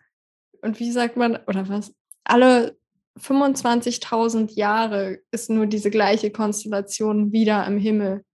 und 0.62 0.79
wie 0.81 0.93
sagt 0.93 1.16
man, 1.16 1.37
oder 1.47 1.69
was, 1.69 1.93
alle 2.25 2.77
25.000 3.19 4.55
Jahre 4.55 5.21
ist 5.31 5.51
nur 5.51 5.66
diese 5.66 5.91
gleiche 5.91 6.31
Konstellation 6.31 7.33
wieder 7.33 7.66
im 7.66 7.79
Himmel. 7.79 8.25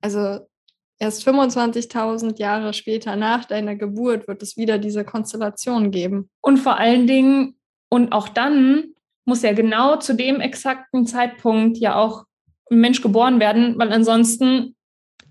Also 0.00 0.46
erst 1.02 1.26
25.000 1.26 2.38
Jahre 2.38 2.72
später 2.72 3.16
nach 3.16 3.44
deiner 3.44 3.74
Geburt 3.74 4.28
wird 4.28 4.40
es 4.40 4.56
wieder 4.56 4.78
diese 4.78 5.04
Konstellation 5.04 5.90
geben. 5.90 6.30
Und 6.40 6.58
vor 6.58 6.78
allen 6.78 7.08
Dingen, 7.08 7.56
und 7.88 8.12
auch 8.12 8.28
dann 8.28 8.84
muss 9.24 9.42
ja 9.42 9.52
genau 9.52 9.96
zu 9.96 10.14
dem 10.14 10.40
exakten 10.40 11.04
Zeitpunkt 11.04 11.76
ja 11.78 11.96
auch 11.96 12.22
ein 12.70 12.78
Mensch 12.78 13.02
geboren 13.02 13.40
werden, 13.40 13.76
weil 13.78 13.92
ansonsten 13.92 14.76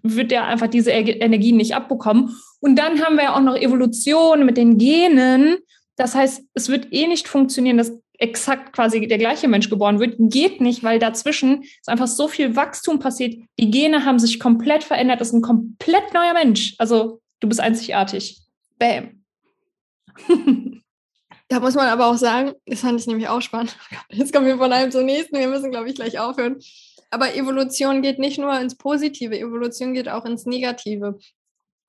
wird 0.03 0.31
der 0.31 0.45
einfach 0.45 0.67
diese 0.67 0.91
Energie 0.91 1.53
nicht 1.53 1.73
abbekommen. 1.73 2.35
Und 2.59 2.75
dann 2.75 3.01
haben 3.01 3.15
wir 3.15 3.23
ja 3.23 3.35
auch 3.35 3.41
noch 3.41 3.55
Evolution 3.55 4.45
mit 4.45 4.57
den 4.57 4.77
Genen. 4.77 5.55
Das 5.95 6.15
heißt, 6.15 6.43
es 6.53 6.67
wird 6.67 6.91
eh 6.91 7.07
nicht 7.07 7.29
funktionieren, 7.29 7.77
dass 7.77 7.97
exakt 8.21 8.73
quasi 8.73 9.07
der 9.07 9.17
gleiche 9.17 9.47
Mensch 9.47 9.69
geboren 9.69 9.99
wird, 9.99 10.15
geht 10.17 10.61
nicht, 10.61 10.83
weil 10.83 10.99
dazwischen 10.99 11.63
ist 11.63 11.89
einfach 11.89 12.07
so 12.07 12.27
viel 12.27 12.55
Wachstum 12.55 12.99
passiert. 12.99 13.41
Die 13.59 13.71
Gene 13.71 14.05
haben 14.05 14.19
sich 14.19 14.39
komplett 14.39 14.83
verändert. 14.83 15.19
Das 15.19 15.29
ist 15.29 15.33
ein 15.33 15.41
komplett 15.41 16.13
neuer 16.13 16.33
Mensch. 16.33 16.75
Also 16.77 17.19
du 17.39 17.47
bist 17.47 17.59
einzigartig. 17.59 18.39
Bam. 18.77 19.23
Da 21.47 21.59
muss 21.59 21.75
man 21.75 21.87
aber 21.87 22.05
auch 22.05 22.15
sagen, 22.15 22.53
das 22.65 22.79
fand 22.79 22.97
ich 22.97 23.07
nämlich 23.07 23.27
auch 23.27 23.41
spannend. 23.41 23.75
Jetzt 24.09 24.31
kommen 24.31 24.45
wir 24.45 24.55
von 24.55 24.71
einem 24.71 24.89
zum 24.89 25.03
nächsten. 25.03 25.37
Wir 25.37 25.49
müssen, 25.49 25.69
glaube 25.69 25.89
ich, 25.89 25.95
gleich 25.95 26.17
aufhören. 26.17 26.59
Aber 27.09 27.35
Evolution 27.35 28.01
geht 28.01 28.19
nicht 28.19 28.37
nur 28.37 28.57
ins 28.57 28.77
Positive, 28.77 29.37
Evolution 29.37 29.93
geht 29.93 30.07
auch 30.07 30.23
ins 30.23 30.45
Negative. 30.45 31.19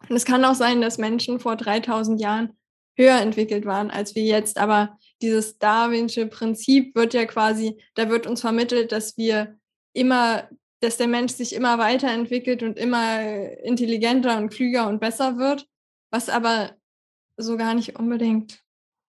Und 0.08 0.16
es 0.16 0.24
kann 0.24 0.44
auch 0.44 0.56
sein, 0.56 0.80
dass 0.80 0.98
Menschen 0.98 1.38
vor 1.38 1.54
3000 1.54 2.20
Jahren 2.20 2.58
höher 2.96 3.20
entwickelt 3.20 3.64
waren 3.64 3.92
als 3.92 4.16
wir 4.16 4.24
jetzt. 4.24 4.58
Aber 4.58 4.98
dieses 5.22 5.58
Darwinsche 5.58 6.26
Prinzip 6.26 6.94
wird 6.94 7.14
ja 7.14 7.24
quasi, 7.24 7.78
da 7.94 8.10
wird 8.10 8.26
uns 8.26 8.40
vermittelt, 8.40 8.92
dass 8.92 9.16
wir 9.16 9.56
immer, 9.92 10.48
dass 10.80 10.96
der 10.96 11.08
Mensch 11.08 11.32
sich 11.32 11.54
immer 11.54 11.78
weiterentwickelt 11.78 12.62
und 12.62 12.78
immer 12.78 13.20
intelligenter 13.64 14.36
und 14.38 14.50
klüger 14.50 14.88
und 14.88 15.00
besser 15.00 15.38
wird, 15.38 15.66
was 16.10 16.28
aber 16.28 16.72
so 17.36 17.56
gar 17.56 17.74
nicht 17.74 17.98
unbedingt 17.98 18.60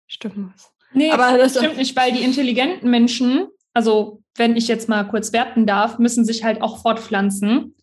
stimmen 0.08 0.52
muss. 0.52 0.72
Nee, 0.94 1.12
aber 1.12 1.38
das 1.38 1.58
stimmt 1.58 1.78
nicht, 1.78 1.96
weil 1.96 2.12
die 2.12 2.24
intelligenten 2.24 2.90
Menschen, 2.90 3.48
also 3.74 4.22
wenn 4.36 4.58
ich 4.58 4.68
jetzt 4.68 4.90
mal 4.90 5.08
kurz 5.08 5.32
werten 5.32 5.66
darf, 5.66 6.00
müssen 6.00 6.26
sich 6.26 6.44
halt 6.44 6.62
auch 6.62 6.82
fortpflanzen. 6.82 7.76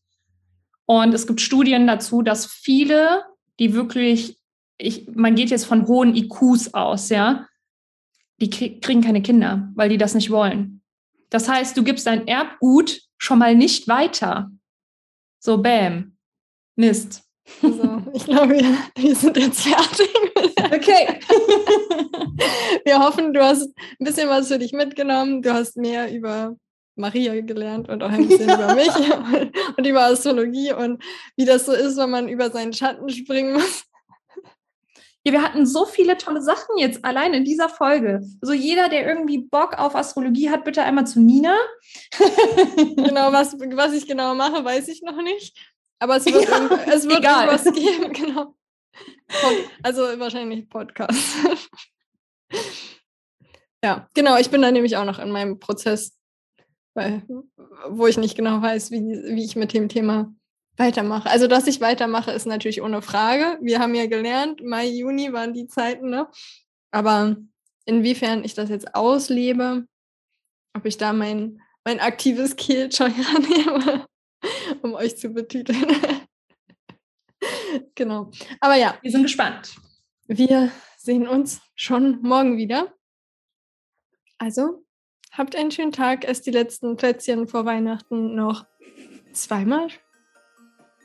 Und 0.84 1.14
es 1.14 1.26
gibt 1.26 1.40
Studien 1.40 1.86
dazu, 1.86 2.22
dass 2.22 2.46
viele, 2.46 3.24
die 3.58 3.74
wirklich 3.74 4.38
ich, 4.78 5.08
man 5.14 5.34
geht 5.34 5.50
jetzt 5.50 5.66
von 5.66 5.86
hohen 5.86 6.14
IQs 6.14 6.72
aus, 6.72 7.08
ja, 7.10 7.46
die 8.40 8.80
kriegen 8.80 9.02
keine 9.02 9.22
Kinder, 9.22 9.68
weil 9.74 9.88
die 9.88 9.98
das 9.98 10.14
nicht 10.14 10.30
wollen. 10.30 10.82
Das 11.30 11.48
heißt, 11.48 11.76
du 11.76 11.82
gibst 11.82 12.06
dein 12.06 12.26
Erbgut 12.26 13.00
schon 13.18 13.38
mal 13.38 13.54
nicht 13.54 13.88
weiter. 13.88 14.50
So, 15.40 15.58
bam. 15.58 16.16
Mist. 16.76 17.24
Also, 17.62 18.02
ich 18.12 18.24
glaube, 18.24 18.54
wir, 18.54 18.76
wir 18.96 19.14
sind 19.14 19.36
jetzt 19.36 19.62
fertig. 19.62 20.08
Okay. 20.66 21.18
wir 22.84 22.98
hoffen, 22.98 23.32
du 23.32 23.42
hast 23.42 23.74
ein 24.00 24.04
bisschen 24.04 24.28
was 24.28 24.48
für 24.48 24.58
dich 24.58 24.72
mitgenommen. 24.72 25.42
Du 25.42 25.52
hast 25.52 25.76
mehr 25.76 26.12
über 26.12 26.56
Maria 26.96 27.40
gelernt 27.40 27.88
und 27.88 28.02
auch 28.02 28.10
ein 28.10 28.28
bisschen 28.28 28.50
über 28.54 28.74
mich 28.74 28.90
und 29.76 29.86
über 29.86 30.04
Astrologie 30.04 30.72
und 30.72 31.02
wie 31.36 31.44
das 31.44 31.66
so 31.66 31.72
ist, 31.72 31.96
wenn 31.96 32.10
man 32.10 32.28
über 32.28 32.50
seinen 32.50 32.72
Schatten 32.72 33.08
springen 33.08 33.54
muss. 33.54 33.84
Wir 35.32 35.42
hatten 35.42 35.66
so 35.66 35.86
viele 35.86 36.16
tolle 36.16 36.42
Sachen 36.42 36.78
jetzt 36.78 37.04
allein 37.04 37.34
in 37.34 37.44
dieser 37.44 37.68
Folge. 37.68 38.20
Also 38.40 38.52
jeder, 38.52 38.88
der 38.88 39.06
irgendwie 39.06 39.38
Bock 39.38 39.78
auf 39.78 39.94
Astrologie 39.94 40.50
hat, 40.50 40.64
bitte 40.64 40.82
einmal 40.82 41.06
zu 41.06 41.20
Nina. 41.20 41.56
genau, 42.96 43.32
was, 43.32 43.58
was 43.58 43.92
ich 43.92 44.06
genau 44.06 44.34
mache, 44.34 44.64
weiß 44.64 44.88
ich 44.88 45.02
noch 45.02 45.20
nicht. 45.22 45.56
Aber 45.98 46.16
es 46.16 46.26
wird, 46.26 46.48
ja, 46.48 46.84
es 46.86 47.08
wird 47.08 47.24
irgendwas 47.24 47.64
geben, 47.64 48.12
genau. 48.12 48.54
Also 49.82 50.02
wahrscheinlich 50.18 50.68
Podcast. 50.68 51.18
ja, 53.84 54.08
genau, 54.14 54.36
ich 54.38 54.50
bin 54.50 54.62
da 54.62 54.70
nämlich 54.70 54.96
auch 54.96 55.04
noch 55.04 55.18
in 55.18 55.30
meinem 55.30 55.58
Prozess, 55.58 56.16
weil, 56.94 57.22
wo 57.88 58.06
ich 58.06 58.16
nicht 58.16 58.36
genau 58.36 58.62
weiß, 58.62 58.90
wie, 58.90 59.00
wie 59.00 59.44
ich 59.44 59.56
mit 59.56 59.72
dem 59.72 59.88
Thema 59.88 60.32
weitermache. 60.78 61.28
Also, 61.28 61.46
dass 61.46 61.66
ich 61.66 61.80
weitermache, 61.80 62.30
ist 62.30 62.46
natürlich 62.46 62.82
ohne 62.82 63.02
Frage. 63.02 63.58
Wir 63.60 63.80
haben 63.80 63.94
ja 63.94 64.06
gelernt, 64.06 64.62
Mai, 64.62 64.86
Juni 64.86 65.32
waren 65.32 65.52
die 65.52 65.66
Zeiten, 65.66 66.10
ne? 66.10 66.28
Aber 66.90 67.36
inwiefern 67.84 68.44
ich 68.44 68.54
das 68.54 68.70
jetzt 68.70 68.94
auslebe, 68.94 69.86
ob 70.74 70.86
ich 70.86 70.96
da 70.96 71.12
mein, 71.12 71.60
mein 71.84 72.00
aktives 72.00 72.56
Kehljoy 72.56 73.10
annehme, 73.36 74.06
um 74.82 74.94
euch 74.94 75.16
zu 75.16 75.30
betiteln. 75.30 75.86
genau. 77.94 78.30
Aber 78.60 78.76
ja. 78.76 78.96
Wir 79.02 79.10
sind 79.10 79.24
gespannt. 79.24 79.76
Wir 80.26 80.70
sehen 80.96 81.26
uns 81.26 81.60
schon 81.74 82.20
morgen 82.22 82.56
wieder. 82.56 82.94
Also, 84.38 84.84
habt 85.32 85.56
einen 85.56 85.70
schönen 85.70 85.92
Tag. 85.92 86.24
Esst 86.24 86.46
die 86.46 86.52
letzten 86.52 86.96
Plätzchen 86.96 87.48
vor 87.48 87.64
Weihnachten 87.64 88.34
noch 88.34 88.66
zweimal 89.32 89.88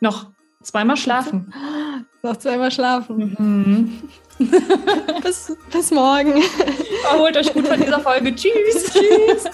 Noch 0.04 0.26
zweimal 0.62 0.98
schlafen. 0.98 1.54
Noch 2.24 2.36
zweimal 2.36 2.72
schlafen. 2.72 3.36
Mhm. 3.40 4.02
bis, 5.24 5.56
bis 5.72 5.92
morgen. 5.92 6.44
Erholt 7.10 7.38
euch 7.38 7.54
gut 7.54 7.66
von 7.66 7.80
dieser 7.80 8.02
Folge. 8.02 8.36
Tschüss. 8.36 8.92
Tschüss. 8.92 9.46